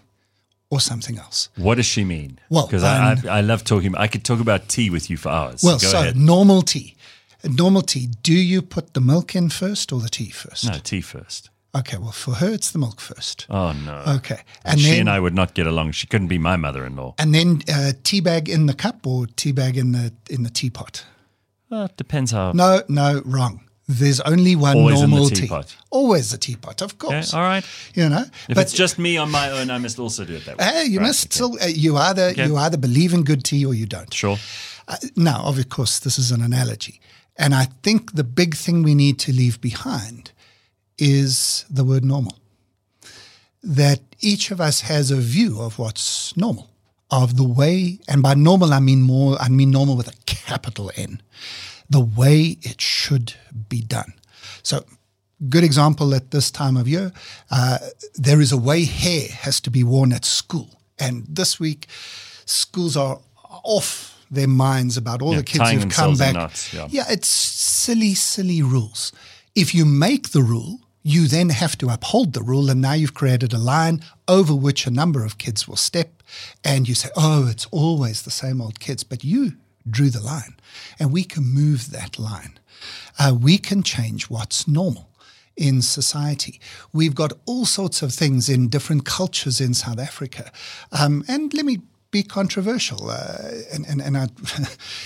or 0.70 0.80
something 0.80 1.18
else? 1.18 1.48
What 1.56 1.74
does 1.74 1.86
she 1.86 2.04
mean? 2.04 2.38
Well, 2.48 2.66
because 2.66 2.84
um, 2.84 2.88
I, 2.88 3.16
I, 3.28 3.38
I, 3.38 3.40
love 3.40 3.64
talking, 3.64 3.94
I 3.96 4.06
could 4.06 4.24
talk 4.24 4.40
about 4.40 4.68
tea 4.68 4.90
with 4.90 5.10
you 5.10 5.16
for 5.16 5.28
hours. 5.28 5.62
Well, 5.62 5.78
go 5.78 5.88
so 5.88 6.00
ahead. 6.00 6.16
normal 6.16 6.62
tea. 6.62 6.96
Normal 7.44 7.82
tea, 7.82 8.08
do 8.22 8.32
you 8.32 8.62
put 8.62 8.94
the 8.94 9.02
milk 9.02 9.34
in 9.34 9.50
first 9.50 9.92
or 9.92 10.00
the 10.00 10.08
tea 10.08 10.30
first? 10.30 10.64
No, 10.64 10.78
tea 10.78 11.02
first. 11.02 11.50
Okay, 11.76 11.96
well, 11.98 12.12
for 12.12 12.34
her, 12.34 12.52
it's 12.52 12.70
the 12.70 12.78
milk 12.78 13.00
first. 13.00 13.46
Oh, 13.50 13.72
no. 13.72 14.02
Okay. 14.16 14.40
And, 14.64 14.80
she 14.80 14.90
then, 14.90 15.00
and 15.00 15.10
I 15.10 15.18
would 15.18 15.34
not 15.34 15.54
get 15.54 15.66
along. 15.66 15.92
She 15.92 16.06
couldn't 16.06 16.28
be 16.28 16.38
my 16.38 16.56
mother 16.56 16.86
in 16.86 16.94
law. 16.96 17.14
And 17.18 17.34
then 17.34 17.62
uh, 17.72 17.92
tea 18.04 18.20
bag 18.20 18.48
in 18.48 18.66
the 18.66 18.74
cup 18.74 19.06
or 19.06 19.26
tea 19.26 19.52
bag 19.52 19.76
in 19.76 19.90
the, 19.92 20.12
in 20.30 20.44
the 20.44 20.50
teapot? 20.50 21.04
It 21.70 21.96
depends 21.96 22.30
how. 22.30 22.52
No, 22.52 22.82
no, 22.88 23.22
wrong. 23.24 23.60
There's 23.88 24.20
only 24.20 24.54
one 24.56 24.76
Always 24.78 25.00
normal 25.00 25.28
tea. 25.28 25.34
teapot. 25.42 25.76
Always 25.90 26.30
the 26.30 26.38
teapot, 26.38 26.80
of 26.80 26.92
Okay, 26.92 27.06
course. 27.06 27.34
all 27.34 27.42
right. 27.42 27.64
You 27.94 28.08
know, 28.08 28.24
If 28.48 28.56
it's 28.56 28.72
just 28.72 28.98
me 28.98 29.16
on 29.18 29.30
my 29.30 29.50
own, 29.50 29.68
I 29.70 29.78
must 29.78 29.98
also 29.98 30.24
do 30.24 30.34
it 30.36 30.44
that 30.46 30.56
way. 30.58 30.64
Hey, 30.64 30.84
you 30.86 31.00
Right, 31.00 31.08
must 31.08 31.26
okay. 31.26 31.34
still 31.34 31.58
uh, 31.60 31.66
you 31.66 31.96
either 31.98 32.30
you 32.32 32.56
either 32.56 32.78
believe 32.78 33.12
in 33.12 33.24
good 33.24 33.44
tea 33.44 33.66
or 33.66 33.74
you 33.74 33.84
don't. 33.86 34.14
Sure. 34.14 34.38
Uh, 34.88 34.96
now, 35.16 35.42
of 35.44 35.68
course, 35.68 35.98
this 35.98 36.18
is 36.18 36.30
an 36.30 36.40
analogy, 36.42 37.00
and 37.36 37.54
I 37.54 37.66
think 37.82 38.14
the 38.14 38.24
big 38.24 38.54
thing 38.54 38.82
we 38.84 38.94
need 38.94 39.18
to 39.18 39.32
leave 39.32 39.60
behind 39.60 40.32
is 40.98 41.64
the 41.70 41.84
word 41.84 42.04
normal. 42.04 42.36
That 43.62 44.00
each 44.20 44.50
of 44.50 44.60
us 44.60 44.82
has 44.82 45.10
a 45.10 45.16
view 45.16 45.60
of 45.60 45.78
what's 45.78 46.36
normal, 46.36 46.68
of 47.10 47.36
the 47.36 47.44
way, 47.44 47.98
and 48.08 48.22
by 48.22 48.34
normal 48.34 48.72
I 48.74 48.80
mean 48.80 49.02
more. 49.02 49.38
I 49.40 49.48
mean 49.48 49.70
normal 49.70 49.96
with 49.96 50.08
a 50.08 50.16
capital 50.26 50.90
N, 50.96 51.22
the 51.88 52.00
way 52.00 52.58
it 52.62 52.80
should 52.80 53.34
be 53.68 53.80
done. 53.80 54.12
So, 54.62 54.84
good 55.48 55.64
example 55.64 56.14
at 56.14 56.30
this 56.30 56.50
time 56.50 56.76
of 56.76 56.86
year, 56.86 57.12
uh, 57.50 57.78
there 58.14 58.40
is 58.42 58.52
a 58.52 58.58
way 58.58 58.84
hair 58.84 59.28
has 59.30 59.60
to 59.62 59.70
be 59.70 59.82
worn 59.82 60.12
at 60.12 60.26
school, 60.26 60.68
and 60.98 61.24
this 61.26 61.58
week, 61.58 61.86
schools 62.44 62.96
are 62.98 63.18
off 63.62 64.10
their 64.30 64.48
minds 64.48 64.98
about 64.98 65.22
all 65.22 65.32
Yeah, 65.32 65.38
the 65.38 65.44
kids 65.44 65.70
who've 65.70 65.88
come 65.88 66.16
back. 66.16 66.34
knots, 66.34 66.74
yeah. 66.74 66.86
yeah, 66.90 67.04
it's 67.08 67.28
silly, 67.28 68.14
silly 68.14 68.60
rules. 68.62 69.10
If 69.54 69.74
you 69.74 69.84
make 69.86 70.30
the 70.30 70.42
rule, 70.42 70.80
you 71.06 71.28
then 71.28 71.50
have 71.50 71.76
to 71.78 71.90
uphold 71.90 72.32
the 72.32 72.42
rule, 72.42 72.70
and 72.70 72.80
now 72.80 72.94
you've 72.94 73.14
created 73.14 73.52
a 73.52 73.58
line 73.58 74.02
over 74.26 74.54
which 74.54 74.86
a 74.86 74.90
number 74.90 75.22
of 75.22 75.36
kids 75.36 75.68
will 75.68 75.76
step, 75.76 76.22
and 76.64 76.88
you 76.88 76.94
say, 76.94 77.10
"Oh, 77.14 77.46
it's 77.46 77.66
always 77.70 78.22
the 78.22 78.30
same 78.30 78.60
old 78.60 78.80
kids," 78.80 79.04
but 79.04 79.22
you 79.22 79.52
drew 79.88 80.08
the 80.08 80.22
line, 80.22 80.56
and 80.98 81.12
we 81.12 81.22
can 81.22 81.44
move 81.44 81.90
that 81.90 82.18
line. 82.18 82.58
Uh, 83.18 83.36
we 83.38 83.58
can 83.58 83.82
change 83.82 84.30
what's 84.30 84.66
normal 84.66 85.10
in 85.56 85.82
society. 85.82 86.58
We've 86.92 87.14
got 87.14 87.34
all 87.44 87.66
sorts 87.66 88.00
of 88.00 88.12
things 88.12 88.48
in 88.48 88.68
different 88.68 89.04
cultures 89.04 89.60
in 89.60 89.74
South 89.74 89.98
Africa, 89.98 90.50
um, 90.90 91.22
and 91.28 91.52
let 91.52 91.66
me 91.66 91.82
be 92.10 92.22
controversial, 92.22 93.10
uh, 93.10 93.50
and 93.70 93.84
and, 93.86 94.00
and 94.00 94.16
I, 94.16 94.28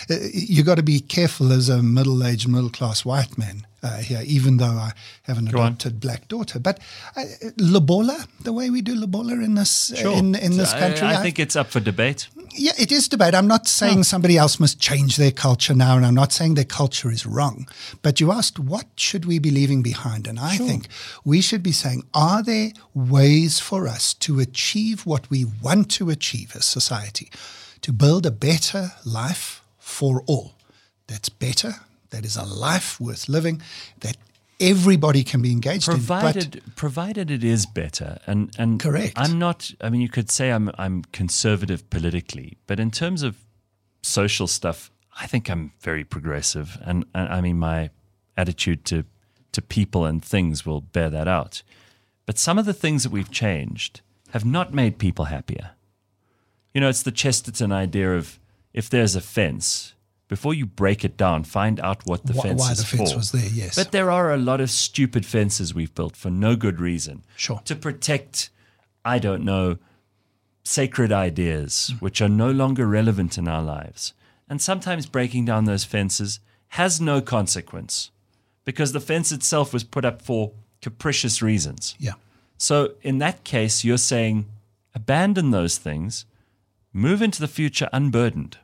you 0.32 0.62
got 0.62 0.76
to 0.76 0.84
be 0.84 1.00
careful 1.00 1.50
as 1.52 1.68
a 1.68 1.82
middle-aged, 1.82 2.48
middle-class 2.48 3.04
white 3.04 3.36
man 3.36 3.66
uh, 3.82 3.98
here, 3.98 4.22
even 4.24 4.56
though 4.56 4.66
I 4.66 4.92
have 5.22 5.38
an 5.38 5.48
adopted 5.48 6.00
black 6.00 6.28
daughter. 6.28 6.58
But 6.58 6.80
uh, 7.16 7.24
lobola, 7.58 8.26
the 8.42 8.52
way 8.52 8.70
we 8.70 8.82
do 8.82 8.94
lobola 8.94 9.32
in 9.34 9.54
this 9.54 9.90
in 9.90 10.34
in 10.34 10.56
this 10.56 10.72
I- 10.72 10.80
country, 10.80 11.06
I, 11.06 11.22
think 11.22 11.38
it's 11.38 11.56
up 11.56 11.68
for 11.68 11.80
debate. 11.80 12.28
yeah, 12.56 12.72
it 12.78 12.90
is 12.90 13.08
debate. 13.08 13.34
I'm 13.34 13.46
not 13.46 13.66
saying 13.68 14.04
somebody 14.04 14.36
else 14.36 14.58
must 14.58 14.80
change 14.80 15.16
their 15.16 15.30
culture 15.30 15.74
now, 15.74 15.96
and 15.96 16.04
I'm 16.04 16.14
not 16.14 16.32
saying 16.32 16.54
their 16.54 16.64
culture 16.64 17.10
is 17.10 17.24
wrong. 17.24 17.68
But 18.02 18.20
you 18.20 18.32
asked, 18.32 18.58
what 18.58 18.86
should 18.96 19.24
we 19.24 19.38
be 19.38 19.50
leaving 19.50 19.82
behind? 19.82 20.26
And 20.26 20.38
I 20.40 20.56
think 20.56 20.88
we 21.24 21.40
should 21.40 21.62
be 21.62 21.72
saying, 21.72 22.02
are 22.14 22.42
there 22.42 22.72
ways 22.94 23.60
for 23.60 23.86
us 23.86 24.14
to 24.14 24.40
achieve 24.40 25.06
what 25.06 25.30
we 25.30 25.44
want 25.62 25.90
to 25.92 26.10
achieve 26.10 26.56
as 26.56 26.64
society, 26.64 27.30
to 27.82 27.92
build 27.92 28.26
a 28.26 28.30
better 28.30 28.92
life 29.04 29.62
for 29.78 30.22
all? 30.26 30.54
That's 31.06 31.28
better. 31.28 31.74
That 32.10 32.24
is 32.24 32.36
a 32.36 32.44
life 32.44 33.00
worth 33.00 33.28
living. 33.28 33.62
That 34.00 34.16
everybody 34.60 35.24
can 35.24 35.42
be 35.42 35.52
engaged 35.52 35.88
in. 35.88 35.94
But 35.94 36.06
provided 36.06 36.62
provided 36.76 37.30
it 37.30 37.44
is 37.44 37.66
better 37.66 38.18
and 38.26 38.50
and 38.58 38.80
Correct. 38.80 39.14
i'm 39.16 39.38
not 39.38 39.72
i 39.80 39.88
mean 39.88 40.00
you 40.00 40.08
could 40.08 40.30
say 40.30 40.50
i'm 40.50 40.70
i'm 40.78 41.02
conservative 41.12 41.88
politically 41.90 42.58
but 42.66 42.80
in 42.80 42.90
terms 42.90 43.22
of 43.22 43.36
social 44.02 44.46
stuff 44.46 44.90
i 45.20 45.26
think 45.26 45.48
i'm 45.48 45.72
very 45.80 46.04
progressive 46.04 46.78
and, 46.82 47.04
and 47.14 47.28
i 47.28 47.40
mean 47.40 47.58
my 47.58 47.90
attitude 48.36 48.84
to 48.86 49.04
to 49.52 49.62
people 49.62 50.04
and 50.04 50.24
things 50.24 50.66
will 50.66 50.80
bear 50.80 51.10
that 51.10 51.28
out 51.28 51.62
but 52.26 52.38
some 52.38 52.58
of 52.58 52.66
the 52.66 52.74
things 52.74 53.02
that 53.02 53.12
we've 53.12 53.30
changed 53.30 54.00
have 54.30 54.44
not 54.44 54.74
made 54.74 54.98
people 54.98 55.26
happier 55.26 55.70
you 56.74 56.80
know 56.80 56.88
it's 56.88 57.02
the 57.02 57.12
chesterton 57.12 57.72
idea 57.72 58.16
of 58.16 58.38
if 58.72 58.90
there's 58.90 59.16
a 59.16 59.20
fence 59.20 59.94
before 60.28 60.52
you 60.54 60.66
break 60.66 61.04
it 61.04 61.16
down 61.16 61.42
find 61.44 61.80
out 61.80 62.06
what 62.06 62.26
the 62.26 62.34
wh- 62.34 62.42
fence 62.42 62.60
why 62.60 62.72
is 62.72 62.78
the 62.78 62.84
fence 62.96 63.10
for. 63.12 63.16
was 63.18 63.32
there, 63.32 63.48
yes. 63.52 63.74
But 63.74 63.92
there 63.92 64.10
are 64.10 64.32
a 64.32 64.36
lot 64.36 64.60
of 64.60 64.70
stupid 64.70 65.24
fences 65.26 65.74
we've 65.74 65.94
built 65.94 66.16
for 66.16 66.30
no 66.30 66.54
good 66.54 66.80
reason. 66.80 67.24
Sure. 67.36 67.60
To 67.64 67.74
protect, 67.74 68.50
I 69.04 69.18
don't 69.18 69.44
know, 69.44 69.78
sacred 70.64 71.12
ideas 71.12 71.92
Mm. 71.94 72.00
which 72.02 72.20
are 72.20 72.28
no 72.28 72.50
longer 72.50 72.86
relevant 72.86 73.38
in 73.38 73.48
our 73.48 73.62
lives. 73.62 74.12
And 74.48 74.60
sometimes 74.60 75.06
breaking 75.06 75.44
down 75.46 75.64
those 75.64 75.84
fences 75.84 76.40
has 76.72 77.00
no 77.00 77.20
consequence 77.20 78.10
because 78.64 78.92
the 78.92 79.00
fence 79.00 79.32
itself 79.32 79.72
was 79.72 79.84
put 79.84 80.04
up 80.04 80.20
for 80.22 80.52
capricious 80.82 81.40
reasons. 81.42 81.94
yeah. 81.98 82.12
So 82.60 82.94
in 83.02 83.18
that 83.18 83.44
case, 83.44 83.84
you're 83.84 83.98
saying 83.98 84.46
abandon 84.94 85.52
those 85.52 85.78
things, 85.78 86.26
move 86.92 87.22
into 87.22 87.40
the 87.40 87.46
future 87.48 87.88
unburdened. 87.92 88.58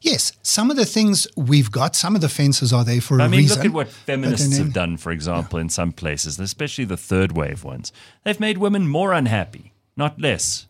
Yes, 0.00 0.32
some 0.42 0.70
of 0.70 0.76
the 0.78 0.86
things 0.86 1.26
we've 1.36 1.70
got, 1.70 1.94
some 1.94 2.14
of 2.14 2.22
the 2.22 2.28
fences 2.28 2.72
are 2.72 2.84
there 2.84 3.02
for 3.02 3.18
a 3.18 3.24
I 3.24 3.28
mean, 3.28 3.40
reason. 3.40 3.56
look 3.58 3.66
at 3.66 3.72
what 3.72 3.88
feminists 3.88 4.48
then- 4.48 4.58
have 4.66 4.72
done, 4.72 4.96
for 4.96 5.12
example, 5.12 5.58
in 5.58 5.68
some 5.68 5.92
places, 5.92 6.38
especially 6.40 6.86
the 6.86 6.96
third 6.96 7.32
wave 7.32 7.64
ones. 7.64 7.92
They've 8.24 8.40
made 8.40 8.56
women 8.58 8.88
more 8.88 9.12
unhappy, 9.12 9.74
not 9.96 10.18
less. 10.18 10.66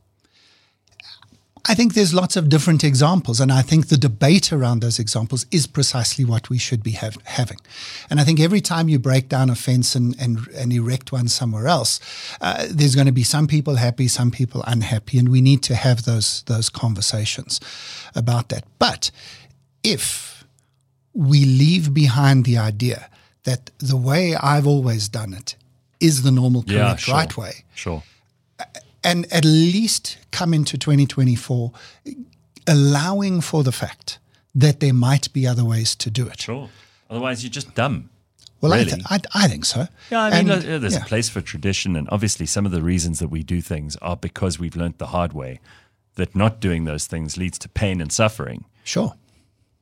I 1.69 1.75
think 1.75 1.95
there's 1.95 2.15
lots 2.15 2.37
of 2.37 2.49
different 2.49 2.83
examples, 2.85 3.41
and 3.41 3.53
I 3.53 3.63
think 3.63 3.89
the 3.89 3.97
debate 3.99 4.53
around 4.53 4.81
those 4.81 4.99
examples 4.99 5.47
is 5.51 5.67
precisely 5.67 6.25
what 6.25 6.49
we 6.49 6.59
should 6.59 6.83
be 6.83 6.93
have, 6.93 7.19
having. 7.25 7.59
And 8.09 8.21
I 8.21 8.25
think 8.25 8.41
every 8.41 8.61
time 8.61 8.89
you 8.89 8.99
break 8.99 9.29
down 9.29 9.51
a 9.51 9.55
fence 9.55 9.95
and, 9.95 10.17
and, 10.21 10.49
and 10.49 10.73
erect 10.73 11.13
one 11.13 11.29
somewhere 11.29 11.67
else, 11.69 12.01
uh, 12.41 12.67
there's 12.71 12.95
going 12.95 13.07
to 13.07 13.13
be 13.13 13.23
some 13.25 13.47
people 13.47 13.77
happy, 13.77 14.09
some 14.09 14.31
people 14.31 14.65
unhappy, 14.67 15.19
and 15.19 15.29
we 15.29 15.41
need 15.41 15.63
to 15.65 15.75
have 15.75 16.05
those 16.05 16.43
those 16.47 16.71
conversations 16.71 17.61
about 18.15 18.49
that. 18.49 18.65
But 18.79 19.11
if 19.83 20.45
we 21.13 21.45
leave 21.45 21.93
behind 21.93 22.45
the 22.45 22.57
idea 22.59 23.09
that 23.45 23.71
the 23.79 23.97
way 23.97 24.35
I've 24.35 24.67
always 24.67 25.09
done 25.09 25.35
it 25.35 25.57
is 25.99 26.23
the 26.23 26.31
normal, 26.31 26.65
Yeah, 26.67 26.85
correct, 26.85 27.01
sure. 27.03 27.15
right 27.15 27.37
way, 27.37 27.65
Sure. 27.75 28.03
And 29.03 29.31
at 29.33 29.45
least 29.45 30.19
come 30.31 30.53
into 30.55 30.77
2024 30.77 31.73
allowing 32.67 33.41
for 33.41 33.63
the 33.65 33.73
fact 33.73 34.19
that 34.55 34.81
there 34.81 34.95
might 34.95 35.33
be 35.33 35.47
other 35.47 35.65
ways 35.65 35.95
to 35.97 36.11
do 36.11 36.27
it. 36.27 36.41
Sure. 36.41 36.69
Otherwise, 37.09 37.43
you're 37.43 37.51
just 37.51 37.75
dumb. 37.75 38.11
Well, 38.61 38.73
I, 38.73 38.79
really. 38.79 38.91
th- 38.91 39.05
I, 39.09 39.21
I 39.35 39.49
think 39.49 39.65
so. 39.65 39.87
Yeah, 40.11 40.21
I 40.23 40.31
mean, 40.31 40.39
And, 40.39 40.49
look, 40.49 40.81
there's 40.83 40.95
yeah. 40.95 41.03
a 41.03 41.07
place 41.07 41.29
for 41.29 41.41
tradition, 41.41 41.97
and 41.97 42.09
obviously, 42.11 42.47
some 42.47 42.67
of 42.67 42.73
the 42.73 42.83
reasons 42.83 43.19
that 43.21 43.29
we 43.29 43.43
do 43.43 43.61
things 43.63 43.97
are 43.97 44.17
because 44.17 44.59
we've 44.59 44.77
learnt 44.77 44.99
the 44.99 45.09
hard 45.09 45.33
way 45.33 45.61
that 46.17 46.37
not 46.37 46.61
doing 46.61 46.85
those 46.85 47.07
things 47.07 47.37
leads 47.39 47.59
to 47.61 47.69
pain 47.69 48.01
and 48.01 48.13
suffering. 48.13 48.67
Sure. 48.85 49.15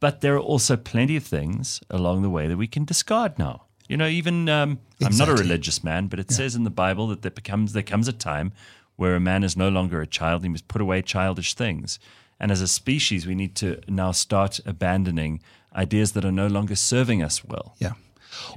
But 0.00 0.20
there 0.20 0.36
are 0.36 0.40
also 0.40 0.76
plenty 0.76 1.16
of 1.16 1.24
things 1.24 1.80
along 1.90 2.22
the 2.22 2.30
way 2.30 2.46
that 2.46 2.56
we 2.56 2.68
can 2.68 2.84
discard 2.84 3.36
now. 3.38 3.64
You 3.88 3.96
know, 3.96 4.06
even 4.06 4.48
um, 4.48 4.78
I'm 5.02 5.16
not 5.16 5.28
a 5.28 5.34
religious 5.34 5.82
man, 5.82 6.06
but 6.06 6.20
it 6.20 6.30
says 6.30 6.54
in 6.54 6.62
the 6.64 6.70
Bible 6.70 7.08
that 7.08 7.22
there 7.22 7.30
becomes 7.30 7.72
there 7.72 7.82
comes 7.82 8.06
a 8.06 8.12
time 8.12 8.52
where 8.98 9.16
a 9.16 9.20
man 9.20 9.42
is 9.42 9.56
no 9.56 9.70
longer 9.70 10.02
a 10.02 10.06
child; 10.06 10.42
he 10.42 10.50
must 10.50 10.68
put 10.68 10.82
away 10.82 11.00
childish 11.00 11.54
things. 11.54 11.98
And 12.40 12.52
as 12.52 12.60
a 12.60 12.68
species, 12.68 13.26
we 13.26 13.34
need 13.34 13.54
to 13.56 13.80
now 13.88 14.12
start 14.12 14.60
abandoning 14.66 15.40
ideas 15.74 16.12
that 16.12 16.24
are 16.24 16.32
no 16.32 16.46
longer 16.46 16.76
serving 16.76 17.22
us 17.22 17.44
well. 17.44 17.74
Yeah. 17.78 17.92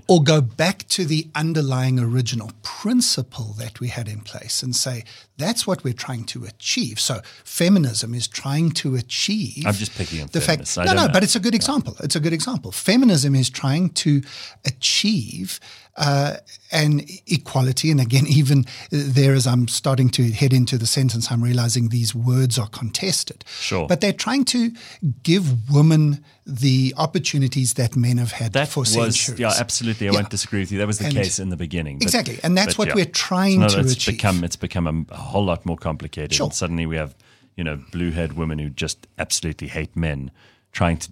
Or 0.08 0.22
go 0.22 0.42
back 0.42 0.88
to 0.90 1.06
the 1.06 1.28
underlying 1.34 1.98
original 1.98 2.52
principle 2.62 3.56
that 3.58 3.80
we 3.80 3.88
had 3.88 4.08
in 4.08 4.22
place 4.22 4.62
and 4.62 4.76
say, 4.76 5.04
that's 5.38 5.66
what 5.66 5.84
we're 5.84 5.94
trying 5.94 6.26
to 6.26 6.46
achieve. 6.46 7.00
So 7.00 7.22
feminism 7.44 8.14
is 8.14 8.28
trying 8.28 8.72
to 8.72 8.96
achieve. 8.96 9.66
I'm 9.66 9.74
just 9.74 9.96
picking 9.96 10.22
on 10.22 10.28
the 10.32 10.42
feminists. 10.42 10.76
Fact. 10.76 10.88
No, 10.88 10.94
no, 10.94 11.08
know. 11.08 11.14
but 11.14 11.24
it's 11.24 11.36
a 11.36 11.40
good 11.40 11.56
example. 11.56 11.96
It's 12.00 12.16
a 12.16 12.20
good 12.20 12.34
example. 12.34 12.72
Feminism 12.72 13.34
is 13.34 13.50
trying 13.50 13.90
to 13.90 14.22
achieve 14.66 15.60
uh, 15.98 16.36
an 16.72 17.02
equality. 17.28 17.92
And 17.92 18.00
again, 18.00 18.26
even 18.40 18.66
there, 18.92 19.34
as 19.34 19.46
I'm 19.48 19.68
starting 19.68 20.10
to 20.12 20.32
head 20.32 20.54
into 20.54 20.78
the 20.78 20.86
sentence, 20.86 21.32
I'm 21.32 21.44
realizing 21.44 21.90
these 21.90 22.16
words 22.16 22.58
are 22.58 22.68
contested. 22.68 23.44
Sure. 23.60 23.88
But 23.88 24.02
they're 24.02 24.14
trying 24.14 24.46
to 24.46 24.72
give 25.24 25.70
women 25.72 26.24
the 26.46 26.94
opportunities 26.98 27.76
that 27.76 27.96
men 27.96 28.18
have 28.18 28.32
had 28.32 28.54
That 28.54 28.68
for 28.68 28.82
was 28.82 28.94
centuries. 28.94 29.40
yeah, 29.40 29.54
absolutely. 29.58 30.08
I 30.08 30.12
Yeah. 30.12 30.20
won't 30.20 30.30
disagree 30.30 30.60
with 30.62 30.72
you. 30.72 30.80
That 30.80 30.88
was 30.88 30.98
the 31.00 31.06
And- 31.06 31.14
case 31.16 31.40
in 31.40 31.50
the 31.50 31.58
beginning. 31.58 32.00
but- 32.00 32.04
Exactly, 32.06 32.40
and 32.44 32.58
that's 32.58 32.78
what 32.78 32.94
we're 32.96 33.06
trying 33.06 33.60
no, 33.60 33.68
to 33.70 33.80
it's 33.80 33.94
achieve. 33.94 34.16
Become, 34.16 34.44
it's 34.44 34.56
become 34.56 35.06
a, 35.10 35.16
whole 35.16 35.46
lot 35.46 35.66
more 35.66 35.78
complicated. 35.78 36.34
Sure. 36.34 36.46
And 36.48 36.54
suddenly 36.54 36.86
we 36.86 36.96
have, 36.98 37.16
you 37.56 37.64
know, 37.64 37.80
blue-haired 37.92 38.34
women 38.34 38.60
who 38.60 38.70
just 38.70 39.08
absolutely 39.20 39.68
hate 39.68 39.96
men, 39.96 40.32
trying 40.72 40.98
to 40.98 41.10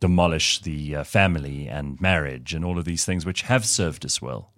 demolish 0.00 0.60
the 0.62 0.96
uh, 0.96 1.04
family 1.04 1.68
and 1.68 2.00
marriage 2.00 2.54
and 2.54 2.64
all 2.64 2.78
of 2.78 2.84
these 2.84 3.04
things, 3.04 3.24
which 3.26 3.42
have 3.42 3.64
served 3.64 4.04
us 4.04 4.20
well. 4.20 4.50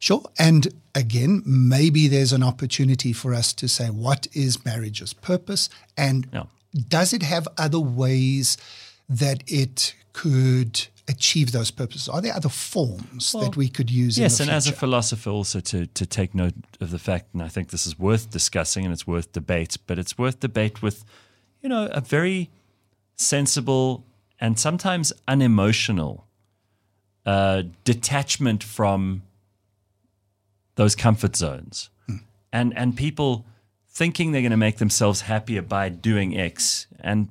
Sure. 0.00 0.22
And 0.38 0.68
again, 0.94 1.42
maybe 1.44 2.06
there's 2.08 2.32
an 2.32 2.42
opportunity 2.42 3.12
for 3.12 3.34
us 3.34 3.52
to 3.54 3.68
say, 3.68 3.86
what 3.88 4.26
is 4.32 4.64
marriage's 4.64 5.12
purpose? 5.12 5.68
And 5.96 6.26
Yeah. 6.32 6.44
does 6.88 7.12
it 7.12 7.22
have 7.22 7.48
other 7.56 7.80
ways 7.80 8.56
that 9.08 9.42
it 9.46 9.94
could 10.12 10.86
achieve 11.08 11.52
those 11.52 11.70
purposes? 11.70 12.08
Are 12.08 12.20
there 12.20 12.34
other 12.34 12.48
forms 12.50 13.32
that 13.32 13.56
we 13.56 13.68
could 13.68 13.90
use? 13.90 14.18
Yes, 14.18 14.40
and 14.40 14.50
as 14.50 14.68
a 14.68 14.72
philosopher, 14.72 15.30
also 15.30 15.60
to 15.60 15.86
to 15.86 16.06
take 16.06 16.34
note 16.34 16.54
of 16.80 16.90
the 16.90 16.98
fact, 16.98 17.26
and 17.32 17.42
I 17.42 17.48
think 17.48 17.70
this 17.70 17.86
is 17.86 17.98
worth 17.98 18.30
discussing 18.30 18.84
and 18.84 18.92
it's 18.92 19.06
worth 19.06 19.32
debate, 19.32 19.78
but 19.86 19.98
it's 19.98 20.18
worth 20.18 20.40
debate 20.40 20.82
with, 20.82 21.04
you 21.62 21.68
know, 21.68 21.86
a 21.86 22.00
very 22.00 22.50
sensible 23.16 24.04
and 24.40 24.58
sometimes 24.58 25.12
unemotional 25.26 26.26
uh, 27.26 27.62
detachment 27.84 28.62
from 28.62 29.22
those 30.76 30.94
comfort 30.94 31.36
zones, 31.36 31.90
and 32.52 32.76
and 32.76 32.96
people 32.96 33.44
thinking 33.88 34.32
they're 34.32 34.42
going 34.42 34.50
to 34.50 34.56
make 34.56 34.78
themselves 34.78 35.22
happier 35.22 35.60
by 35.60 35.88
doing 35.88 36.38
X 36.38 36.86
and 37.00 37.28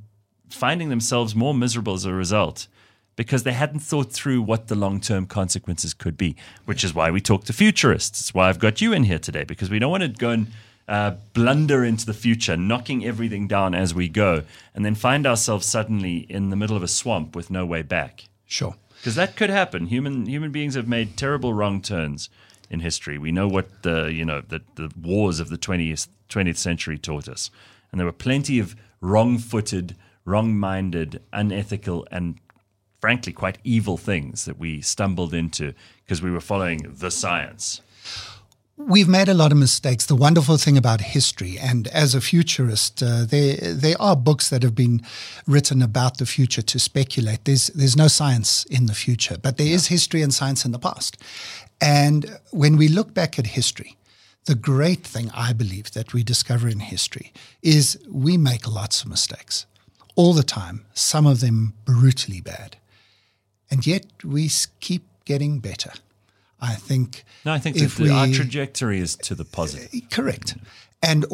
finding 0.50 0.90
themselves 0.90 1.34
more 1.34 1.54
miserable 1.54 1.94
as 1.94 2.06
a 2.06 2.14
result 2.14 2.68
because 3.16 3.44
they 3.44 3.54
hadn't 3.54 3.80
thought 3.80 4.12
through 4.14 4.42
what 4.42 4.68
the 4.68 4.76
long 4.76 5.02
term 5.02 5.26
consequences 5.26 5.94
could 5.94 6.18
be, 6.18 6.36
which 6.66 6.84
is 6.84 6.94
why 6.94 7.12
we 7.12 7.20
talk 7.20 7.44
to 7.46 7.54
futurists. 7.54 8.20
It's 8.22 8.34
why 8.34 8.48
I've 8.50 8.60
got 8.60 8.80
you 8.80 8.94
in 8.94 9.04
here 9.04 9.20
today 9.20 9.44
because 9.44 9.70
we 9.70 9.80
don't 9.80 9.92
want 9.92 10.04
to 10.04 10.10
go 10.10 10.30
and 10.30 10.48
uh, 10.88 11.12
blunder 11.34 11.84
into 11.84 12.06
the 12.06 12.14
future, 12.14 12.56
knocking 12.56 13.06
everything 13.06 13.48
down 13.48 13.76
as 13.76 13.94
we 13.94 14.08
go, 14.08 14.44
and 14.74 14.86
then 14.86 14.96
find 14.96 15.28
ourselves 15.28 15.66
suddenly 15.66 16.20
in 16.30 16.50
the 16.50 16.56
middle 16.56 16.78
of 16.78 16.84
a 16.84 16.88
swamp 16.88 17.36
with 17.36 17.50
no 17.50 17.66
way 17.66 17.82
back. 17.82 18.26
sure. 18.46 18.76
Because 18.98 19.16
that 19.16 19.36
could 19.36 19.52
happen. 19.52 19.86
Human 19.86 20.26
human 20.26 20.52
beings 20.52 20.74
have 20.74 20.88
made 20.88 21.18
terrible 21.18 21.54
wrong 21.54 21.82
turns 21.82 22.30
in 22.68 22.80
history. 22.80 23.18
We 23.20 23.32
know 23.32 23.48
what 23.48 23.84
the 23.84 24.12
you 24.12 24.26
know 24.26 24.42
the, 24.42 24.62
the 24.74 24.92
wars 25.00 25.40
of 25.40 25.50
the 25.50 25.58
twentieth 25.58 26.08
twentieth 26.30 26.58
century 26.58 26.98
taught 26.98 27.28
us, 27.30 27.52
and 27.92 28.00
there 28.00 28.08
were 28.08 28.12
plenty 28.12 28.58
of 28.58 28.76
wrong-footed, 29.00 29.96
wrong-minded, 30.26 31.22
unethical, 31.32 32.08
and 32.12 32.40
frankly 33.00 33.32
quite 33.32 33.60
evil 33.64 33.98
things 33.98 34.46
that 34.46 34.58
we 34.58 34.82
stumbled 34.82 35.34
into 35.34 35.74
because 36.04 36.24
we 36.24 36.32
were 36.32 36.42
following 36.42 36.80
the 36.98 37.12
science. 37.12 37.82
We've 38.80 39.08
made 39.08 39.28
a 39.28 39.34
lot 39.34 39.52
of 39.52 39.58
mistakes. 39.58 40.06
The 40.06 40.16
wonderful 40.16 40.58
thing 40.58 40.78
about 40.78 41.02
history, 41.02 41.58
and 41.58 41.88
as 41.88 42.14
a 42.14 42.22
futurist, 42.22 43.02
uh, 43.02 43.26
there 43.26 43.74
there 43.74 44.00
are 44.00 44.16
books 44.16 44.50
that 44.52 44.62
have 44.62 44.76
been 44.76 45.02
written 45.48 45.82
about 45.82 46.20
the 46.20 46.28
future 46.28 46.62
to 46.62 46.78
speculate. 46.78 47.46
There's 47.46 47.68
there's 47.68 47.98
no 47.98 48.08
science 48.08 48.66
in 48.66 48.86
the 48.86 48.94
future, 48.94 49.36
but 49.42 49.58
there 49.58 49.74
is 49.74 49.88
history 49.88 50.22
and 50.22 50.32
science 50.32 50.64
in 50.64 50.74
the 50.74 50.80
past. 50.80 51.18
And 51.82 52.40
when 52.52 52.78
we 52.78 52.88
look 52.88 53.16
back 53.16 53.40
at 53.40 53.48
history, 53.48 53.98
the 54.46 54.54
great 54.54 55.04
thing 55.04 55.32
I 55.34 55.54
believe 55.54 55.94
that 55.94 56.14
we 56.14 56.22
discover 56.22 56.70
in 56.70 56.80
history 56.80 57.34
is 57.64 57.98
we 58.08 58.38
make 58.38 58.68
lots 58.68 59.02
of 59.02 59.10
mistakes 59.10 59.66
all 60.16 60.34
the 60.34 60.44
time. 60.44 60.86
Some 60.94 61.26
of 61.26 61.40
them 61.40 61.74
brutally 61.84 62.42
bad, 62.42 62.78
and 63.72 63.88
yet 63.88 64.06
we 64.24 64.52
keep 64.80 65.08
getting 65.26 65.58
better. 65.58 65.94
I 66.60 66.74
think. 66.76 67.24
No, 67.46 67.54
I 67.54 67.60
think 67.60 67.78
if 67.78 67.98
the, 67.98 68.10
our 68.10 68.28
trajectory 68.28 69.00
is 69.00 69.16
to 69.18 69.36
the 69.36 69.46
positive. 69.46 69.90
Uh, 69.94 70.00
correct. 70.10 70.56
And 71.04 71.26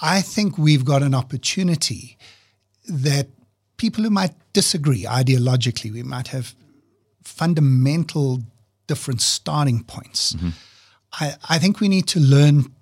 I 0.00 0.22
think 0.22 0.56
we've 0.56 0.84
got 0.84 1.02
an 1.02 1.14
opportunity 1.14 2.16
that 2.88 3.28
people 3.76 4.04
who 4.04 4.10
might 4.10 4.32
disagree 4.52 5.04
ideologically, 5.04 5.92
we 5.92 6.02
might 6.02 6.28
have 6.28 6.54
fundamental 7.22 8.42
different 8.86 9.20
starting 9.20 9.82
points. 9.84 10.32
Mm-hmm. 10.34 10.48
I, 11.20 11.34
I 11.48 11.58
think 11.58 11.80
we 11.80 11.88
need 11.88 12.06
to 12.08 12.20
learn 12.20 12.72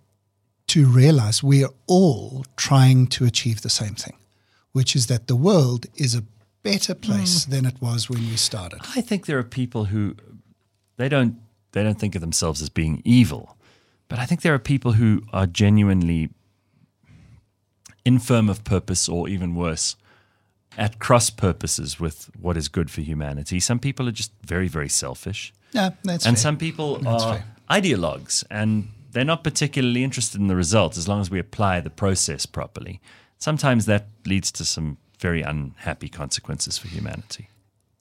to 0.68 0.86
realize 0.86 1.42
we 1.42 1.64
are 1.64 1.72
all 1.86 2.46
trying 2.56 3.06
to 3.08 3.24
achieve 3.24 3.62
the 3.62 3.68
same 3.68 3.94
thing, 3.94 4.16
which 4.72 4.96
is 4.96 5.06
that 5.08 5.26
the 5.26 5.36
world 5.36 5.86
is 5.96 6.14
a 6.14 6.24
better 6.62 6.94
mm. 6.94 7.02
place 7.02 7.44
than 7.44 7.66
it 7.66 7.80
was 7.80 8.08
when 8.08 8.20
we 8.20 8.36
started. 8.36 8.80
I 8.96 9.00
think 9.00 9.26
there 9.26 9.38
are 9.38 9.44
people 9.44 9.86
who 9.86 10.14
they 10.96 11.08
don't 11.08 11.36
they 11.72 11.82
don't 11.82 11.98
think 11.98 12.14
of 12.14 12.20
themselves 12.20 12.62
as 12.62 12.68
being 12.68 13.02
evil, 13.04 13.56
but 14.08 14.18
I 14.18 14.26
think 14.26 14.42
there 14.42 14.54
are 14.54 14.58
people 14.58 14.92
who 14.92 15.22
are 15.32 15.46
genuinely 15.46 16.30
infirm 18.04 18.48
of 18.48 18.64
purpose, 18.64 19.08
or 19.08 19.28
even 19.28 19.54
worse, 19.54 19.96
at 20.76 20.98
cross 20.98 21.30
purposes 21.30 22.00
with 22.00 22.30
what 22.40 22.56
is 22.56 22.68
good 22.68 22.90
for 22.90 23.00
humanity. 23.02 23.60
Some 23.60 23.78
people 23.78 24.08
are 24.08 24.12
just 24.12 24.32
very 24.44 24.68
very 24.68 24.88
selfish, 24.88 25.52
Yeah, 25.72 25.90
that's 26.02 26.26
and 26.26 26.36
fair. 26.36 26.42
some 26.42 26.56
people 26.56 26.98
That's 26.98 27.22
are 27.24 27.34
fair. 27.36 27.44
ideologues, 27.70 28.44
and 28.50 28.88
they're 29.12 29.24
not 29.24 29.44
particularly 29.44 30.02
interested 30.02 30.40
in 30.40 30.48
the 30.48 30.56
results 30.56 30.96
as 30.98 31.06
long 31.08 31.20
as 31.20 31.30
we 31.30 31.38
apply 31.38 31.80
the 31.80 31.90
process 31.90 32.46
properly. 32.46 33.00
Sometimes 33.38 33.86
that 33.86 34.06
leads 34.24 34.50
to 34.52 34.64
some 34.64 34.96
very 35.18 35.42
unhappy 35.42 36.08
consequences 36.08 36.78
for 36.78 36.88
humanity. 36.88 37.48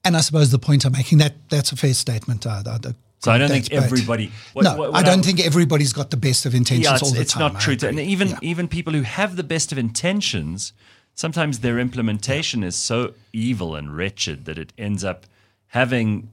And 0.04 0.16
I 0.16 0.20
suppose 0.20 0.50
the 0.50 0.58
point 0.58 0.84
I'm 0.84 0.92
making 0.92 1.18
that 1.18 1.34
that's 1.48 1.70
a 1.70 1.76
fair 1.76 1.94
statement. 1.94 2.46
Uh, 2.46 2.62
I, 2.66 2.70
I, 2.88 2.92
So 3.22 3.30
I 3.30 3.38
don't 3.38 3.50
think 3.50 3.72
everybody. 3.72 4.32
what- 4.52 4.64
no, 4.64 4.74
what- 4.76 4.88
I 4.88 4.92
what 4.92 5.04
don't 5.06 5.24
think 5.24 5.38
everybody's 5.40 5.92
got 5.92 6.10
the 6.10 6.16
best 6.16 6.44
of 6.44 6.54
intentions 6.54 6.84
Yeah, 6.86 6.94
it's, 6.94 7.02
all 7.02 7.10
the 7.12 7.20
it's 7.20 7.32
time. 7.32 7.46
It's 7.46 7.54
not 7.54 7.60
true. 7.62 7.76
To, 7.76 7.88
and 7.88 8.00
even 8.00 8.28
Yeah. 8.28 8.38
even 8.42 8.66
people 8.68 8.92
who 8.94 9.02
have 9.02 9.36
the 9.36 9.44
best 9.44 9.70
of 9.70 9.78
intentions, 9.78 10.72
sometimes 11.14 11.60
their 11.60 11.78
implementation 11.78 12.64
is 12.64 12.74
so 12.74 13.14
evil 13.32 13.76
and 13.76 13.96
wretched 13.96 14.44
that 14.46 14.58
it 14.58 14.72
ends 14.76 15.04
up 15.04 15.26
having 15.68 16.30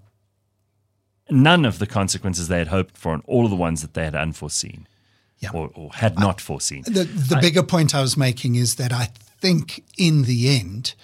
none 1.30 1.64
of 1.64 1.78
the 1.80 1.86
consequences 1.88 2.48
they 2.48 2.58
had 2.58 2.70
hoped 2.70 2.98
for, 2.98 3.14
and 3.14 3.22
all 3.28 3.44
of 3.46 3.52
the 3.52 3.56
ones 3.56 3.82
that 3.82 3.94
they 3.94 4.04
had 4.04 4.16
unforeseen, 4.16 4.88
Yeah. 5.40 5.52
or, 5.54 5.70
or 5.76 5.92
had 5.94 6.18
not 6.18 6.42
foreseen. 6.42 6.82
The, 6.84 7.04
the 7.04 7.38
bigger 7.40 7.62
point 7.62 7.94
I 7.94 8.02
was 8.02 8.18
making 8.18 8.56
is 8.56 8.76
that 8.76 8.92
I 8.92 9.10
think 9.40 9.84
in 9.98 10.24
the 10.24 10.50
end, 10.60 10.96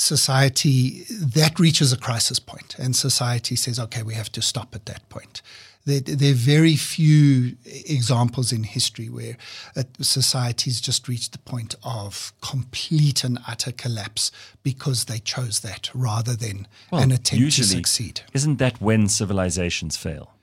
society 0.00 1.04
that 1.10 1.60
reaches 1.60 1.92
a 1.92 1.96
crisis 1.96 2.38
point, 2.38 2.76
and 2.78 2.96
society 2.96 3.56
says, 3.56 3.78
"Okay, 3.78 4.02
we 4.02 4.14
have 4.14 4.32
to 4.32 4.42
stop 4.42 4.74
at 4.74 4.86
that 4.86 5.08
point." 5.08 5.42
There, 5.86 6.00
there 6.00 6.32
are 6.32 6.34
very 6.34 6.76
few 6.76 7.56
examples 7.64 8.52
in 8.52 8.64
history 8.64 9.08
where 9.08 9.36
uh, 9.74 9.84
societies 10.00 10.80
just 10.80 11.08
reached 11.08 11.32
the 11.32 11.38
point 11.38 11.74
of 11.82 12.32
complete 12.42 13.24
and 13.24 13.38
utter 13.48 13.72
collapse 13.72 14.30
because 14.62 15.06
they 15.06 15.18
chose 15.18 15.60
that 15.60 15.90
rather 15.94 16.36
than 16.36 16.68
an 16.92 17.12
attempt 17.12 17.54
to 17.56 17.64
succeed. 17.64 18.20
Isn't 18.34 18.58
that 18.58 18.80
when 18.80 19.08
civilizations 19.08 19.96
fail? 19.96 20.34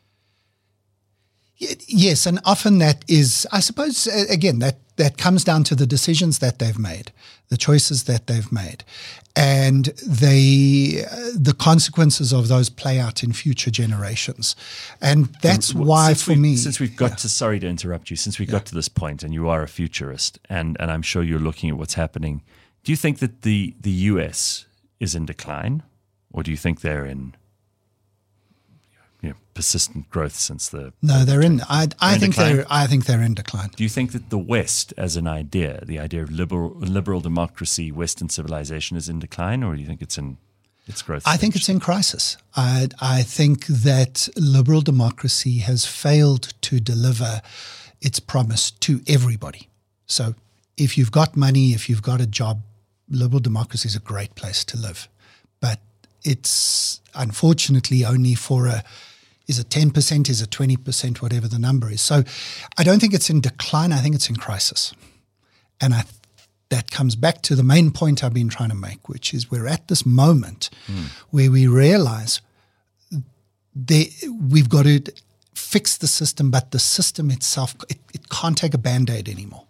Yes, 1.59 2.27
and 2.27 2.39
often 2.45 2.77
that 2.77 3.03
is, 3.07 3.47
I 3.51 3.61
suppose, 3.61 4.05
again, 4.07 4.59
that, 4.59 4.77
that 4.97 5.17
comes 5.17 5.43
down 5.43 5.63
to 5.65 5.75
the 5.75 5.87
decisions 5.87 6.37
that 6.37 6.59
they've 6.59 6.77
made, 6.77 7.11
the 7.49 7.57
choices 7.57 8.03
that 8.03 8.27
they've 8.27 8.51
made, 8.51 8.83
and 9.35 9.85
they, 10.05 11.03
uh, 11.09 11.31
the 11.35 11.55
consequences 11.57 12.31
of 12.31 12.47
those 12.47 12.69
play 12.69 12.99
out 12.99 13.23
in 13.23 13.33
future 13.33 13.71
generations. 13.71 14.55
And 15.01 15.25
that's 15.41 15.73
why, 15.73 16.13
for 16.13 16.35
me, 16.35 16.57
since 16.57 16.79
we've 16.79 16.95
got 16.95 17.17
to, 17.19 17.29
sorry 17.29 17.59
to 17.59 17.67
interrupt 17.67 18.11
you, 18.11 18.17
since 18.17 18.37
we 18.37 18.45
got 18.45 18.67
to 18.67 18.75
this 18.75 18.89
point, 18.89 19.23
and 19.23 19.33
you 19.33 19.49
are 19.49 19.63
a 19.63 19.67
futurist, 19.67 20.39
and 20.49 20.77
and 20.79 20.91
I'm 20.91 21.01
sure 21.01 21.23
you're 21.23 21.39
looking 21.39 21.71
at 21.71 21.77
what's 21.77 21.95
happening. 21.95 22.43
Do 22.83 22.91
you 22.91 22.97
think 22.97 23.17
that 23.19 23.41
the 23.41 23.75
the 23.79 23.91
U.S. 23.91 24.67
is 24.99 25.15
in 25.15 25.25
decline, 25.25 25.81
or 26.31 26.43
do 26.43 26.51
you 26.51 26.57
think 26.57 26.81
they're 26.81 27.05
in 27.05 27.35
persistent 29.57 30.09
growth 30.09 30.35
since 30.35 30.69
the? 30.69 30.93
no, 31.01 31.25
they're 31.25 31.41
in. 31.41 31.61
I, 31.67 31.87
I 31.99 32.13
in 32.13 32.19
think 32.19 32.35
decline? 32.35 32.55
they're. 32.55 32.65
I 32.69 32.87
think 32.87 33.05
they're 33.05 33.21
in 33.23 33.33
decline. 33.33 33.71
Do 33.75 33.83
you 33.83 33.89
think 33.89 34.11
that 34.11 34.29
the 34.29 34.37
West, 34.37 34.93
as 34.97 35.17
an 35.17 35.27
idea, 35.27 35.83
the 35.83 35.99
idea 35.99 36.23
of 36.23 36.31
liberal 36.31 36.69
liberal 36.77 37.19
democracy, 37.19 37.91
Western 37.91 38.29
civilization, 38.29 38.95
is 38.95 39.09
in 39.09 39.19
decline, 39.19 39.63
or 39.63 39.75
do 39.75 39.81
you 39.81 39.87
think 39.87 40.01
it's 40.01 40.17
in 40.17 40.37
its 40.85 41.01
growth? 41.01 41.23
I 41.25 41.37
think 41.37 41.55
it's 41.55 41.69
in 41.69 41.79
crisis. 41.79 42.37
I, 42.55 42.87
I 43.01 43.23
think 43.23 43.65
that 43.65 44.29
liberal 44.37 44.81
democracy 44.81 45.57
has 45.59 45.85
failed 45.85 46.53
to 46.61 46.79
deliver 46.79 47.41
its 47.99 48.19
promise 48.19 48.71
to 48.71 49.01
everybody. 49.07 49.69
So, 50.05 50.35
if 50.77 50.97
you've 50.97 51.11
got 51.11 51.35
money, 51.35 51.71
if 51.73 51.89
you've 51.89 52.03
got 52.03 52.21
a 52.21 52.27
job, 52.27 52.61
liberal 53.09 53.39
democracy 53.39 53.87
is 53.87 53.95
a 53.95 54.05
great 54.11 54.35
place 54.35 54.63
to 54.65 54.77
live. 54.77 55.09
But 55.59 55.79
it's 56.23 57.01
unfortunately 57.15 58.05
only 58.05 58.35
for 58.35 58.67
a 58.67 58.83
is 59.47 59.59
it 59.59 59.69
10%, 59.69 60.29
is 60.29 60.41
it 60.41 60.49
20%, 60.49 61.21
whatever 61.21 61.47
the 61.47 61.59
number 61.59 61.89
is. 61.89 62.01
So 62.01 62.23
I 62.77 62.83
don't 62.83 62.99
think 62.99 63.13
it's 63.13 63.29
in 63.29 63.41
decline, 63.41 63.91
I 63.91 63.97
think 63.97 64.15
it's 64.15 64.29
in 64.29 64.35
crisis. 64.35 64.93
And 65.79 65.93
I 65.93 66.03
that 66.69 66.91
comes 66.91 67.15
back 67.15 67.41
to 67.43 67.55
the 67.55 67.63
main 67.63 67.91
point 67.91 68.23
I've 68.23 68.33
been 68.33 68.49
trying 68.49 68.69
to 68.69 68.75
make, 68.75 69.07
which 69.07 69.33
is 69.33 69.49
we're 69.49 69.67
at 69.67 69.87
this 69.87 70.05
moment 70.05 70.69
hmm. 70.85 71.05
where 71.29 71.49
we 71.49 71.65
realize 71.65 72.41
there, 73.73 74.05
we've 74.49 74.69
got 74.69 74.83
to 74.83 75.01
fix 75.53 75.97
the 75.97 76.07
system, 76.07 76.51
but 76.51 76.71
the 76.71 76.79
system 76.79 77.31
itself, 77.31 77.75
it, 77.89 77.99
it 78.13 78.29
can't 78.29 78.57
take 78.57 78.73
a 78.73 78.77
band 78.77 79.09
aid 79.09 79.29
anymore. 79.29 79.65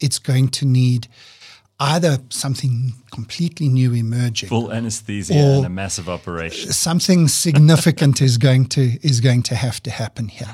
It's 0.00 0.18
going 0.18 0.48
to 0.48 0.66
need 0.66 1.08
either 1.78 2.18
something 2.30 2.94
completely 3.10 3.68
new 3.68 3.92
emerging 3.92 4.48
Full 4.48 4.72
anesthesia 4.72 5.34
Or- 5.34 5.56
and 5.58 5.66
a 5.66 5.68
massive 5.68 6.08
operation. 6.08 6.72
something 6.72 7.28
significant 7.46 8.20
is 8.20 8.38
going 8.38 8.66
to 8.66 8.98
is 9.06 9.20
going 9.20 9.42
to 9.44 9.54
have 9.54 9.82
to 9.82 9.90
happen 9.90 10.28
here. 10.28 10.48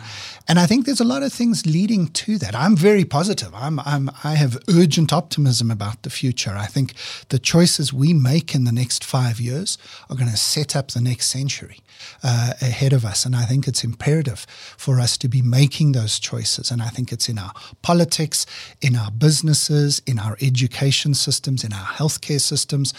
And 0.49 0.59
I 0.59 0.67
think 0.67 0.87
there's 0.87 1.01
a 1.01 1.05
lot 1.05 1.23
of 1.23 1.33
things 1.33 1.65
leading 1.67 2.09
to 2.09 2.37
that. 2.39 2.55
I'm 2.55 2.77
very 2.77 3.05
positive. 3.05 3.55
I'm, 3.55 3.79
I'm 3.81 4.11
I 4.25 4.35
have 4.35 4.59
urgent 4.69 5.13
optimism 5.13 5.71
about 5.71 6.03
the 6.03 6.11
future. 6.11 6.55
I 6.57 6.67
think 6.67 6.95
the 7.29 7.39
choices 7.39 7.93
we 7.93 8.13
make 8.13 8.53
in 8.55 8.65
the 8.65 8.73
next 8.73 9.05
five 9.05 9.41
years 9.41 9.79
are 10.11 10.17
going 10.17 10.31
to 10.31 10.37
set 10.37 10.75
up 10.75 10.91
the 10.91 11.01
next 11.01 11.29
century 11.31 11.79
uh, 12.25 12.55
ahead 12.61 12.93
of 12.93 13.05
us. 13.05 13.25
And 13.25 13.37
I 13.37 13.45
think 13.45 13.69
it's 13.69 13.85
imperative 13.85 14.41
for 14.77 14.99
us 14.99 15.17
to 15.19 15.29
be 15.29 15.43
making 15.43 15.93
those 15.93 16.19
choices. 16.19 16.71
And 16.73 16.83
I 16.83 16.89
think 16.89 17.13
it's 17.13 17.29
in 17.29 17.39
our 17.39 17.53
politics, 17.83 18.45
in 18.81 18.97
our 18.97 19.13
businesses, 19.13 20.03
in 20.07 20.19
our 20.19 20.37
education 20.41 21.12
systems, 21.15 21.65
in 21.65 21.73
our 21.73 21.85
healthcare 21.85 22.41
systems. 22.41 22.95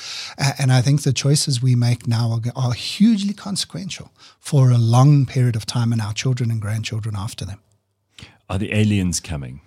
And 0.60 0.72
I 0.72 0.82
think 0.82 1.04
the 1.04 1.14
choices 1.14 1.62
we 1.62 1.76
make 1.76 2.08
now 2.08 2.32
are, 2.32 2.52
are 2.56 2.74
hugely 2.74 3.34
consequential 3.34 4.12
for 4.40 4.72
a 4.72 4.78
long 4.78 5.26
period 5.26 5.56
of 5.56 5.66
time 5.66 5.92
and 5.92 6.02
our 6.02 6.14
children 6.14 6.52
and 6.52 6.62
grandchildren 6.62 7.16
after 7.18 7.46
them. 7.46 7.60
Are 8.50 8.58
the 8.58 8.74
aliens 8.74 9.20
coming? 9.20 9.62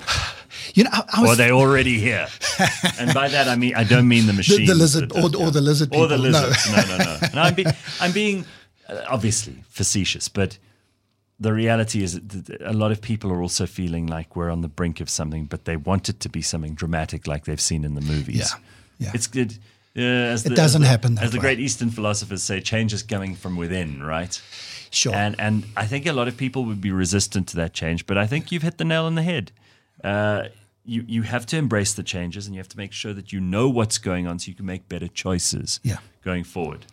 You 0.74 0.84
know, 0.84 0.90
I, 0.92 1.02
I 1.12 1.22
Or 1.22 1.32
are 1.32 1.36
they 1.36 1.50
already 1.50 1.98
here? 1.98 2.28
and 2.98 3.12
by 3.12 3.28
that 3.28 3.48
I 3.48 3.56
mean 3.56 3.74
I 3.74 3.84
don't 3.84 4.06
mean 4.06 4.26
the 4.26 4.32
the, 4.32 4.36
machines. 4.36 4.68
the 4.68 4.74
lizard 4.74 5.12
or, 5.12 5.24
or 5.36 5.50
the 5.50 5.60
lizard 5.60 5.90
people. 5.90 6.04
or 6.04 6.08
the 6.08 6.18
No. 6.18 6.30
No, 6.30 6.86
no, 6.86 6.96
no. 6.98 7.18
no 7.34 7.42
I'm, 7.42 7.54
be, 7.54 7.66
I'm 8.00 8.12
being 8.12 8.44
uh, 8.88 9.02
obviously 9.08 9.64
facetious, 9.68 10.28
but 10.28 10.58
the 11.42 11.52
reality 11.52 12.02
is 12.02 12.12
that 12.20 12.60
a 12.60 12.72
lot 12.72 12.90
of 12.92 13.00
people 13.00 13.30
are 13.32 13.42
also 13.42 13.66
feeling 13.66 14.06
like 14.06 14.36
we're 14.36 14.50
on 14.52 14.60
the 14.62 14.68
brink 14.68 15.00
of 15.00 15.08
something, 15.08 15.44
but 15.48 15.64
they 15.64 15.76
want 15.76 16.08
it 16.08 16.20
to 16.20 16.28
be 16.28 16.42
something 16.42 16.74
dramatic, 16.74 17.26
like 17.26 17.44
they've 17.44 17.60
seen 17.60 17.84
in 17.84 17.94
the 17.94 18.00
movies. 18.14 18.36
Yeah, 18.52 19.06
yeah. 19.06 19.10
It's 19.14 19.26
good. 19.26 19.50
It 19.94 20.42
the- 20.44 20.54
doesn't 20.54 20.58
as 20.58 20.72
the- 20.74 20.86
happen 20.86 21.14
that 21.16 21.24
As 21.24 21.30
the 21.32 21.38
great 21.38 21.60
Eastern 21.60 21.90
philosophers 21.90 22.42
say, 22.42 22.60
change 22.60 22.92
is 22.94 23.02
coming 23.02 23.34
from 23.36 23.56
within, 23.56 24.02
right? 24.02 24.40
Sure. 24.90 25.14
And 25.14 25.34
and 25.38 25.64
I 25.76 25.86
think 25.86 26.06
a 26.06 26.12
lot 26.12 26.28
of 26.28 26.36
people 26.36 26.64
would 26.64 26.80
be 26.80 26.90
resistant 26.92 27.48
to 27.48 27.56
that 27.56 27.72
change, 27.74 28.06
but 28.06 28.16
I 28.16 28.26
think 28.26 28.50
you've 28.52 28.62
hit 28.62 28.76
the 28.78 28.84
nail 28.84 29.04
on 29.04 29.14
the 29.14 29.22
head. 29.22 29.50
Uh, 30.04 30.48
you 30.84 31.04
you 31.08 31.22
have 31.22 31.44
to 31.46 31.56
embrace 31.56 31.92
the 31.94 32.02
changes, 32.02 32.46
and 32.46 32.54
you 32.54 32.60
have 32.60 32.68
to 32.68 32.76
make 32.76 32.92
sure 32.92 33.14
that 33.14 33.32
you 33.32 33.40
know 33.40 33.68
what's 33.68 33.98
going 33.98 34.26
on, 34.26 34.38
so 34.38 34.48
you 34.48 34.54
can 34.56 34.66
make 34.66 34.88
better 34.88 35.08
choices. 35.08 35.80
Yeah. 35.82 35.98
Going 36.24 36.44
forward. 36.44 36.86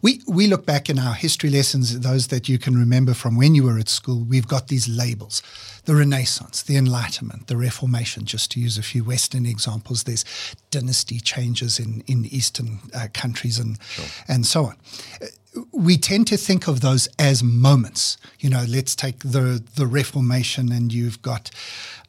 We 0.00 0.22
we 0.26 0.46
look 0.46 0.64
back 0.64 0.88
in 0.88 0.98
our 0.98 1.14
history 1.14 1.50
lessons, 1.50 2.00
those 2.00 2.28
that 2.28 2.48
you 2.48 2.58
can 2.58 2.76
remember 2.76 3.14
from 3.14 3.36
when 3.36 3.54
you 3.54 3.64
were 3.64 3.78
at 3.78 3.88
school. 3.88 4.24
We've 4.24 4.48
got 4.48 4.68
these 4.68 4.88
labels: 4.88 5.42
the 5.84 5.94
Renaissance, 5.94 6.62
the 6.62 6.76
Enlightenment, 6.76 7.48
the 7.48 7.56
Reformation. 7.56 8.24
Just 8.24 8.50
to 8.52 8.60
use 8.60 8.78
a 8.78 8.82
few 8.82 9.04
Western 9.04 9.46
examples, 9.46 10.04
there's 10.04 10.24
dynasty 10.70 11.20
changes 11.20 11.78
in 11.78 12.02
in 12.06 12.24
Eastern 12.26 12.78
uh, 12.94 13.08
countries 13.12 13.58
and 13.58 13.78
and 14.28 14.46
so 14.46 14.66
on. 14.66 14.76
We 15.70 15.98
tend 15.98 16.28
to 16.28 16.38
think 16.38 16.66
of 16.66 16.80
those 16.80 17.08
as 17.18 17.42
moments. 17.42 18.16
You 18.40 18.48
know, 18.48 18.64
let's 18.66 18.96
take 18.96 19.18
the 19.18 19.62
the 19.76 19.86
Reformation, 19.86 20.72
and 20.72 20.92
you've 20.92 21.20
got 21.20 21.50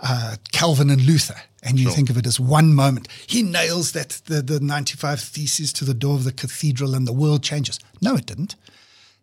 uh, 0.03 0.35
Calvin 0.51 0.89
and 0.89 1.01
Luther, 1.01 1.41
and 1.63 1.79
you 1.79 1.89
think 1.89 2.09
of 2.09 2.17
it 2.17 2.27
as 2.27 2.39
one 2.39 2.73
moment. 2.73 3.07
He 3.25 3.41
nails 3.41 3.93
that 3.93 4.21
the, 4.25 4.41
the 4.41 4.59
95 4.59 5.21
theses 5.21 5.71
to 5.73 5.85
the 5.85 5.93
door 5.93 6.15
of 6.15 6.25
the 6.25 6.33
cathedral 6.33 6.93
and 6.93 7.07
the 7.07 7.13
world 7.13 7.41
changes. 7.41 7.79
No, 8.01 8.15
it 8.15 8.25
didn't. 8.25 8.55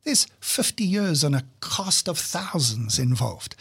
There's 0.04 0.26
50 0.40 0.82
years 0.82 1.22
and 1.22 1.36
a 1.36 1.44
cost 1.60 2.08
of 2.08 2.18
thousands 2.18 2.98
involved. 2.98 3.54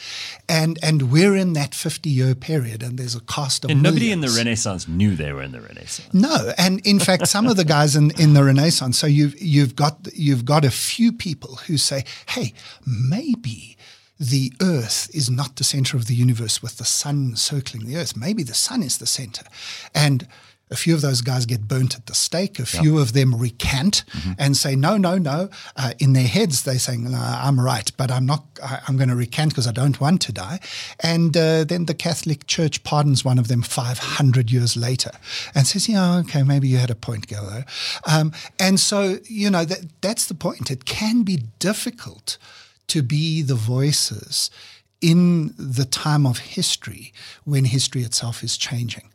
And 0.47 0.79
and 0.81 1.11
we're 1.11 1.35
in 1.35 1.51
that 1.53 1.75
50 1.75 2.09
year 2.09 2.33
period 2.33 2.81
and 2.81 2.97
there's 2.97 3.13
a 3.13 3.19
cost 3.19 3.65
of 3.65 3.71
And 3.71 3.83
nobody 3.83 4.13
in 4.13 4.21
the. 4.21 4.29
Renaissance 4.29 4.87
knew 4.87 5.17
they 5.17 5.33
were 5.33 5.43
in 5.43 5.51
the 5.51 5.59
Renaissance. 5.59 6.13
No, 6.13 6.53
and 6.57 6.79
in 6.87 6.99
fact, 6.99 7.27
some 7.27 7.47
of 7.47 7.57
the 7.57 7.65
guys 7.65 7.97
in, 7.97 8.11
in 8.17 8.35
the 8.35 8.43
Renaissance. 8.45 8.97
So 8.97 9.05
you've 9.05 9.39
you've 9.41 9.75
got 9.75 10.07
you've 10.13 10.45
got 10.45 10.63
a 10.63 10.71
few 10.71 11.11
people 11.11 11.55
who 11.67 11.75
say, 11.75 12.05
"Hey, 12.27 12.53
maybe 12.85 13.75
the 14.19 14.51
Earth 14.61 15.09
is 15.13 15.29
not 15.29 15.55
the 15.55 15.63
center 15.63 15.97
of 15.97 16.07
the 16.07 16.15
universe 16.15 16.61
with 16.61 16.77
the 16.77 16.85
sun 16.85 17.35
circling 17.35 17.85
the 17.85 17.97
Earth. 17.97 18.17
Maybe 18.17 18.43
the 18.43 18.53
sun 18.53 18.83
is 18.83 18.97
the 18.97 19.07
center," 19.07 19.45
and 19.95 20.27
a 20.71 20.75
few 20.75 20.93
of 20.93 21.01
those 21.01 21.21
guys 21.21 21.45
get 21.45 21.67
burnt 21.67 21.95
at 21.95 22.05
the 22.05 22.13
stake. 22.13 22.59
A 22.59 22.65
few 22.65 22.99
of 22.99 23.13
them 23.13 23.33
recant 23.33 24.03
and 24.37 24.55
say, 24.55 24.75
"No, 24.75 24.97
no, 24.97 25.17
no." 25.17 25.49
Uh, 25.75 25.93
in 25.99 26.13
their 26.13 26.27
heads, 26.27 26.63
they're 26.63 26.79
saying, 26.79 27.09
no, 27.09 27.17
"I'm 27.17 27.59
right, 27.59 27.91
but 27.97 28.11
I'm 28.11 28.25
not. 28.25 28.45
I, 28.63 28.79
I'm 28.87 28.97
going 28.97 29.09
to 29.09 29.15
recant 29.15 29.51
because 29.51 29.67
I 29.67 29.71
don't 29.71 29.99
want 29.99 30.21
to 30.23 30.31
die." 30.31 30.59
And 30.99 31.35
uh, 31.35 31.63
then 31.63 31.85
the 31.85 31.95
Catholic 31.95 32.45
Church 32.45 32.83
pardons 32.83 33.25
one 33.25 33.39
of 33.39 33.47
them 33.47 33.61
500 33.61 34.51
years 34.51 34.77
later 34.77 35.11
and 35.55 35.65
says, 35.65 35.89
"Yeah, 35.89 36.17
okay, 36.19 36.43
maybe 36.43 36.67
you 36.67 36.77
had 36.77 36.91
a 36.91 36.95
point, 36.95 37.27
Gallo." 37.27 37.63
Um, 38.05 38.31
and 38.59 38.79
so, 38.79 39.17
you 39.25 39.49
know, 39.49 39.65
that 39.65 40.01
that's 40.01 40.27
the 40.27 40.35
point. 40.35 40.69
It 40.69 40.85
can 40.85 41.23
be 41.23 41.43
difficult 41.57 42.37
to 42.89 43.01
be 43.01 43.41
the 43.41 43.55
voices 43.55 44.51
in 45.01 45.53
the 45.57 45.85
time 45.85 46.25
of 46.25 46.39
history 46.39 47.13
when 47.45 47.65
history 47.65 48.03
itself 48.03 48.43
is 48.43 48.57
changing. 48.57 49.09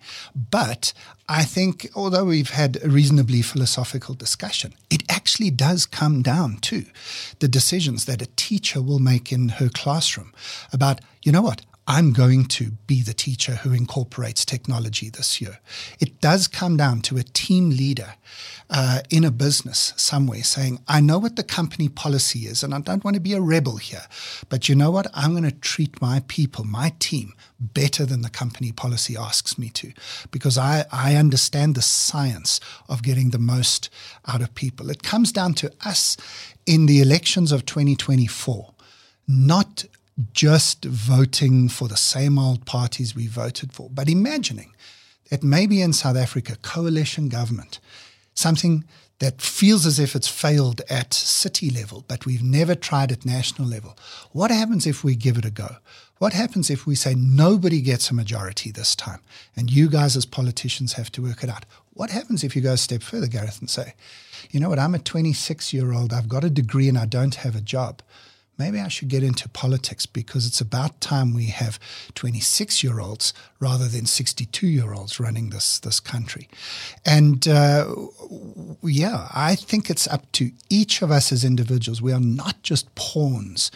But 0.50 0.92
I 1.28 1.44
think, 1.44 1.90
although 1.94 2.24
we've 2.24 2.50
had 2.50 2.82
a 2.82 2.88
reasonably 2.88 3.42
philosophical 3.42 4.14
discussion, 4.14 4.74
it 4.90 5.02
actually 5.10 5.50
does 5.50 5.84
come 5.84 6.22
down 6.22 6.56
to 6.62 6.86
the 7.40 7.48
decisions 7.48 8.06
that 8.06 8.22
a 8.22 8.34
teacher 8.36 8.80
will 8.80 8.98
make 8.98 9.30
in 9.30 9.50
her 9.50 9.68
classroom 9.68 10.32
about, 10.72 11.00
you 11.22 11.32
know 11.32 11.42
what, 11.42 11.62
I'm 11.86 12.12
going 12.12 12.46
to 12.46 12.70
be 12.86 13.02
the 13.02 13.12
teacher 13.12 13.56
who 13.56 13.72
incorporates 13.72 14.46
technology 14.46 15.10
this 15.10 15.40
year. 15.40 15.60
It 16.00 16.20
does 16.20 16.48
come 16.48 16.78
down 16.78 17.02
to 17.02 17.18
a 17.18 17.22
team 17.22 17.68
leader 17.68 18.14
uh, 18.70 19.00
in 19.10 19.22
a 19.22 19.30
business 19.30 19.92
somewhere 19.96 20.42
saying, 20.42 20.78
I 20.88 21.00
know 21.00 21.18
what 21.18 21.36
the 21.36 21.42
company 21.42 21.90
policy 21.90 22.40
is, 22.40 22.62
and 22.62 22.74
I 22.74 22.80
don't 22.80 23.04
want 23.04 23.16
to 23.16 23.20
be 23.20 23.34
a 23.34 23.40
rebel 23.40 23.76
here, 23.76 24.04
but 24.48 24.66
you 24.66 24.74
know 24.74 24.90
what? 24.90 25.08
I'm 25.12 25.32
going 25.32 25.44
to 25.44 25.52
treat 25.52 26.00
my 26.00 26.22
people, 26.26 26.64
my 26.64 26.94
team, 27.00 27.34
better 27.60 28.06
than 28.06 28.22
the 28.22 28.30
company 28.30 28.72
policy 28.72 29.14
asks 29.16 29.58
me 29.58 29.68
to, 29.70 29.92
because 30.30 30.56
I, 30.56 30.86
I 30.90 31.16
understand 31.16 31.74
the 31.74 31.82
science 31.82 32.60
of 32.88 33.02
getting 33.02 33.30
the 33.30 33.38
most 33.38 33.90
out 34.26 34.40
of 34.40 34.54
people. 34.54 34.88
It 34.88 35.02
comes 35.02 35.32
down 35.32 35.52
to 35.54 35.70
us 35.84 36.16
in 36.64 36.86
the 36.86 37.02
elections 37.02 37.52
of 37.52 37.66
2024, 37.66 38.72
not 39.28 39.84
just 40.32 40.84
voting 40.84 41.68
for 41.68 41.88
the 41.88 41.96
same 41.96 42.38
old 42.38 42.66
parties 42.66 43.14
we 43.14 43.26
voted 43.26 43.72
for, 43.72 43.90
but 43.90 44.08
imagining 44.08 44.74
that 45.30 45.42
maybe 45.42 45.80
in 45.80 45.92
South 45.92 46.16
Africa, 46.16 46.56
coalition 46.62 47.28
government, 47.28 47.80
something 48.34 48.84
that 49.20 49.40
feels 49.40 49.86
as 49.86 49.98
if 49.98 50.14
it's 50.14 50.28
failed 50.28 50.82
at 50.90 51.14
city 51.14 51.70
level, 51.70 52.04
but 52.08 52.26
we've 52.26 52.42
never 52.42 52.74
tried 52.74 53.12
at 53.12 53.24
national 53.24 53.66
level. 53.66 53.96
What 54.32 54.50
happens 54.50 54.86
if 54.86 55.04
we 55.04 55.14
give 55.14 55.38
it 55.38 55.44
a 55.44 55.50
go? 55.50 55.76
What 56.18 56.32
happens 56.32 56.70
if 56.70 56.86
we 56.86 56.94
say 56.94 57.14
nobody 57.14 57.80
gets 57.80 58.10
a 58.10 58.14
majority 58.14 58.70
this 58.70 58.94
time 58.94 59.20
and 59.56 59.70
you 59.70 59.88
guys 59.88 60.16
as 60.16 60.26
politicians 60.26 60.94
have 60.94 61.10
to 61.12 61.22
work 61.22 61.42
it 61.42 61.50
out? 61.50 61.64
What 61.92 62.10
happens 62.10 62.42
if 62.42 62.54
you 62.54 62.62
go 62.62 62.72
a 62.72 62.76
step 62.76 63.02
further, 63.02 63.26
Gareth, 63.26 63.60
and 63.60 63.70
say, 63.70 63.94
you 64.50 64.60
know 64.60 64.68
what, 64.68 64.78
I'm 64.78 64.94
a 64.94 64.98
26 64.98 65.72
year 65.72 65.92
old, 65.92 66.12
I've 66.12 66.28
got 66.28 66.44
a 66.44 66.50
degree 66.50 66.88
and 66.88 66.98
I 66.98 67.06
don't 67.06 67.36
have 67.36 67.56
a 67.56 67.60
job 67.60 68.02
maybe 68.58 68.80
I 68.80 68.88
should 68.88 69.08
get 69.08 69.22
into 69.22 69.48
politics 69.48 70.06
because 70.06 70.46
it's 70.46 70.60
about 70.60 71.00
time 71.00 71.34
we 71.34 71.46
have 71.46 71.78
26 72.14 72.82
year 72.82 73.00
olds 73.00 73.32
rather 73.60 73.86
than 73.86 74.06
62 74.06 74.66
year 74.66 74.92
olds 74.92 75.18
running 75.20 75.50
this, 75.50 75.78
this 75.78 76.00
country. 76.00 76.48
And 77.04 77.46
uh, 77.48 77.92
yeah, 78.82 79.28
I 79.34 79.54
think 79.54 79.90
it's 79.90 80.06
up 80.08 80.30
to 80.32 80.50
each 80.68 81.02
of 81.02 81.10
us 81.10 81.32
as 81.32 81.44
individuals. 81.44 82.02
We 82.02 82.12
are 82.12 82.20
not 82.20 82.62
just 82.62 82.94
pawns 82.94 83.70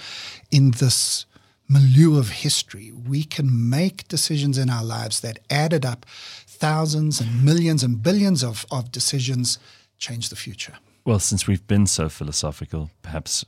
in 0.50 0.72
this 0.72 1.26
milieu 1.68 2.18
of 2.18 2.30
history. 2.30 2.92
We 2.92 3.24
can 3.24 3.68
make 3.68 4.08
decisions 4.08 4.56
in 4.58 4.70
our 4.70 4.84
lives 4.84 5.20
that 5.20 5.38
added 5.50 5.84
up 5.84 6.06
thousands 6.46 7.20
and 7.20 7.44
millions 7.44 7.82
and 7.82 8.02
billions 8.02 8.42
of, 8.42 8.64
of 8.70 8.90
decisions 8.90 9.58
change 9.98 10.28
the 10.30 10.36
future. 10.36 10.74
Well, 11.04 11.18
since 11.18 11.46
we've 11.46 11.66
been 11.66 11.86
so 11.86 12.08
philosophical, 12.08 12.90
perhaps 13.02 13.44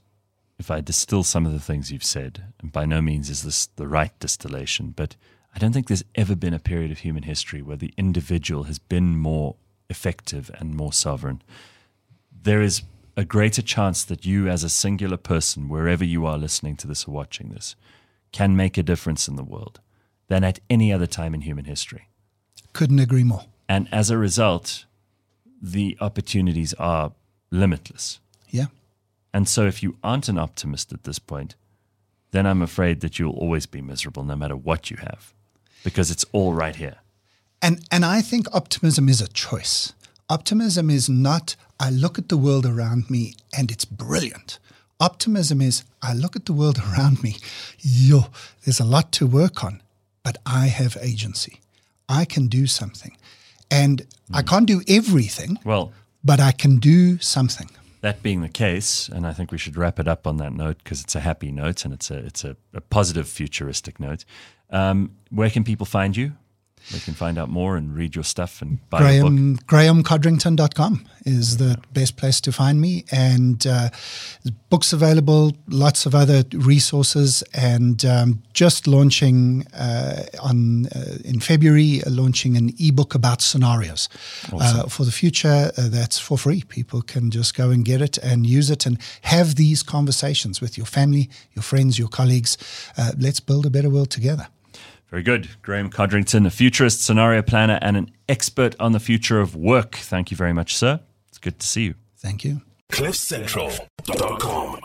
if 0.60 0.70
I 0.70 0.82
distill 0.82 1.24
some 1.24 1.46
of 1.46 1.54
the 1.54 1.58
things 1.58 1.90
you've 1.90 2.04
said, 2.04 2.44
and 2.60 2.70
by 2.70 2.84
no 2.84 3.00
means 3.00 3.30
is 3.30 3.42
this 3.42 3.64
the 3.76 3.88
right 3.88 4.12
distillation, 4.20 4.92
but 4.94 5.16
I 5.54 5.58
don't 5.58 5.72
think 5.72 5.88
there's 5.88 6.04
ever 6.14 6.36
been 6.36 6.52
a 6.52 6.58
period 6.58 6.90
of 6.90 6.98
human 6.98 7.22
history 7.22 7.62
where 7.62 7.78
the 7.78 7.94
individual 7.96 8.64
has 8.64 8.78
been 8.78 9.16
more 9.16 9.56
effective 9.88 10.50
and 10.58 10.74
more 10.74 10.92
sovereign. 10.92 11.40
There 12.30 12.60
is 12.60 12.82
a 13.16 13.24
greater 13.24 13.62
chance 13.62 14.04
that 14.04 14.26
you, 14.26 14.48
as 14.48 14.62
a 14.62 14.68
singular 14.68 15.16
person, 15.16 15.70
wherever 15.70 16.04
you 16.04 16.26
are 16.26 16.36
listening 16.36 16.76
to 16.76 16.86
this 16.86 17.08
or 17.08 17.12
watching 17.12 17.48
this, 17.48 17.74
can 18.30 18.54
make 18.54 18.76
a 18.76 18.82
difference 18.82 19.28
in 19.28 19.36
the 19.36 19.42
world 19.42 19.80
than 20.28 20.44
at 20.44 20.60
any 20.68 20.92
other 20.92 21.06
time 21.06 21.32
in 21.32 21.40
human 21.40 21.64
history. 21.64 22.08
Couldn't 22.74 23.00
agree 23.00 23.24
more. 23.24 23.46
And 23.66 23.88
as 23.90 24.10
a 24.10 24.18
result, 24.18 24.84
the 25.62 25.96
opportunities 26.02 26.74
are 26.74 27.12
limitless. 27.50 28.20
And 29.32 29.48
so, 29.48 29.66
if 29.66 29.82
you 29.82 29.96
aren't 30.02 30.28
an 30.28 30.38
optimist 30.38 30.92
at 30.92 31.04
this 31.04 31.18
point, 31.18 31.54
then 32.32 32.46
I'm 32.46 32.62
afraid 32.62 33.00
that 33.00 33.18
you'll 33.18 33.36
always 33.36 33.66
be 33.66 33.80
miserable 33.80 34.24
no 34.24 34.36
matter 34.36 34.56
what 34.56 34.90
you 34.90 34.96
have, 34.98 35.34
because 35.84 36.10
it's 36.10 36.24
all 36.32 36.54
right 36.54 36.76
here. 36.76 36.96
And 37.62 37.84
and 37.90 38.04
I 38.04 38.22
think 38.22 38.46
optimism 38.52 39.08
is 39.08 39.20
a 39.20 39.28
choice. 39.28 39.92
Optimism 40.28 40.90
is 40.90 41.08
not 41.08 41.56
I 41.80 41.90
look 41.90 42.18
at 42.18 42.28
the 42.28 42.36
world 42.36 42.66
around 42.66 43.10
me 43.10 43.34
and 43.56 43.70
it's 43.70 43.84
brilliant. 43.84 44.58
Optimism 45.00 45.62
is 45.62 45.82
I 46.02 46.12
look 46.12 46.36
at 46.36 46.44
the 46.44 46.52
world 46.52 46.78
around 46.92 47.22
me, 47.22 47.36
yo, 47.78 48.26
there's 48.64 48.80
a 48.80 48.84
lot 48.84 49.12
to 49.12 49.26
work 49.26 49.64
on, 49.64 49.82
but 50.22 50.36
I 50.44 50.66
have 50.66 50.96
agency. 51.00 51.60
I 52.08 52.24
can 52.24 52.48
do 52.48 52.66
something. 52.66 53.16
And 53.70 54.06
I 54.32 54.42
hmm. 54.42 54.48
can't 54.48 54.66
do 54.66 54.82
everything, 54.88 55.58
Well, 55.64 55.92
but 56.24 56.40
I 56.40 56.52
can 56.52 56.78
do 56.78 57.18
something. 57.18 57.70
That 58.00 58.22
being 58.22 58.40
the 58.40 58.48
case, 58.48 59.08
and 59.08 59.26
I 59.26 59.32
think 59.32 59.52
we 59.52 59.58
should 59.58 59.76
wrap 59.76 59.98
it 59.98 60.08
up 60.08 60.26
on 60.26 60.38
that 60.38 60.52
note 60.52 60.78
because 60.82 61.02
it's 61.02 61.14
a 61.14 61.20
happy 61.20 61.50
note 61.50 61.84
and 61.84 61.92
it's 61.92 62.10
a 62.10 62.18
it's 62.18 62.44
a, 62.44 62.56
a 62.72 62.80
positive 62.80 63.28
futuristic 63.28 64.00
note. 64.00 64.24
Um, 64.70 65.16
where 65.30 65.50
can 65.50 65.64
people 65.64 65.86
find 65.86 66.16
you? 66.16 66.32
They 66.92 66.98
can 66.98 67.14
find 67.14 67.38
out 67.38 67.48
more 67.48 67.76
and 67.76 67.94
read 67.94 68.14
your 68.14 68.24
stuff 68.24 68.62
and 68.62 68.78
buy 68.90 69.12
your 69.12 69.24
book. 69.24 69.32
Graeme, 69.66 70.02
graemecodrington.com 70.02 71.06
is 71.24 71.58
the 71.58 71.78
best 71.92 72.16
place 72.16 72.40
to 72.42 72.52
find 72.52 72.80
me. 72.80 73.04
And 73.12 73.66
uh, 73.66 73.90
books 74.70 74.92
available, 74.92 75.52
lots 75.68 76.06
of 76.06 76.14
other 76.14 76.42
resources, 76.52 77.42
and 77.54 78.04
um, 78.04 78.42
just 78.52 78.86
launching 78.86 79.66
uh, 79.74 80.24
on 80.42 80.86
uh, 80.86 81.18
in 81.24 81.40
February, 81.40 82.02
uh, 82.04 82.10
launching 82.10 82.56
an 82.56 82.72
ebook 82.78 83.14
about 83.14 83.42
scenarios 83.42 84.08
uh, 84.52 84.88
for 84.88 85.04
the 85.04 85.12
future. 85.12 85.70
Uh, 85.76 85.88
that's 85.88 86.18
for 86.18 86.38
free. 86.38 86.62
People 86.68 87.02
can 87.02 87.30
just 87.30 87.54
go 87.54 87.70
and 87.70 87.84
get 87.84 88.00
it 88.00 88.18
and 88.18 88.46
use 88.46 88.70
it 88.70 88.86
and 88.86 88.98
have 89.22 89.56
these 89.56 89.82
conversations 89.82 90.60
with 90.60 90.76
your 90.76 90.86
family, 90.86 91.30
your 91.54 91.62
friends, 91.62 91.98
your 91.98 92.08
colleagues. 92.08 92.56
Uh, 92.96 93.12
let's 93.18 93.40
build 93.40 93.66
a 93.66 93.70
better 93.70 93.90
world 93.90 94.10
together. 94.10 94.48
Very 95.10 95.22
good. 95.22 95.48
Graeme 95.62 95.90
Codrington, 95.90 96.46
a 96.46 96.50
futurist, 96.50 97.04
scenario 97.04 97.42
planner, 97.42 97.78
and 97.82 97.96
an 97.96 98.12
expert 98.28 98.76
on 98.78 98.92
the 98.92 99.00
future 99.00 99.40
of 99.40 99.56
work. 99.56 99.96
Thank 99.96 100.30
you 100.30 100.36
very 100.36 100.52
much, 100.52 100.76
sir. 100.76 101.00
It's 101.28 101.38
good 101.38 101.58
to 101.58 101.66
see 101.66 101.82
you. 101.82 101.94
Thank 102.16 102.44
you. 102.44 102.62
CliffCentral.com 102.92 104.80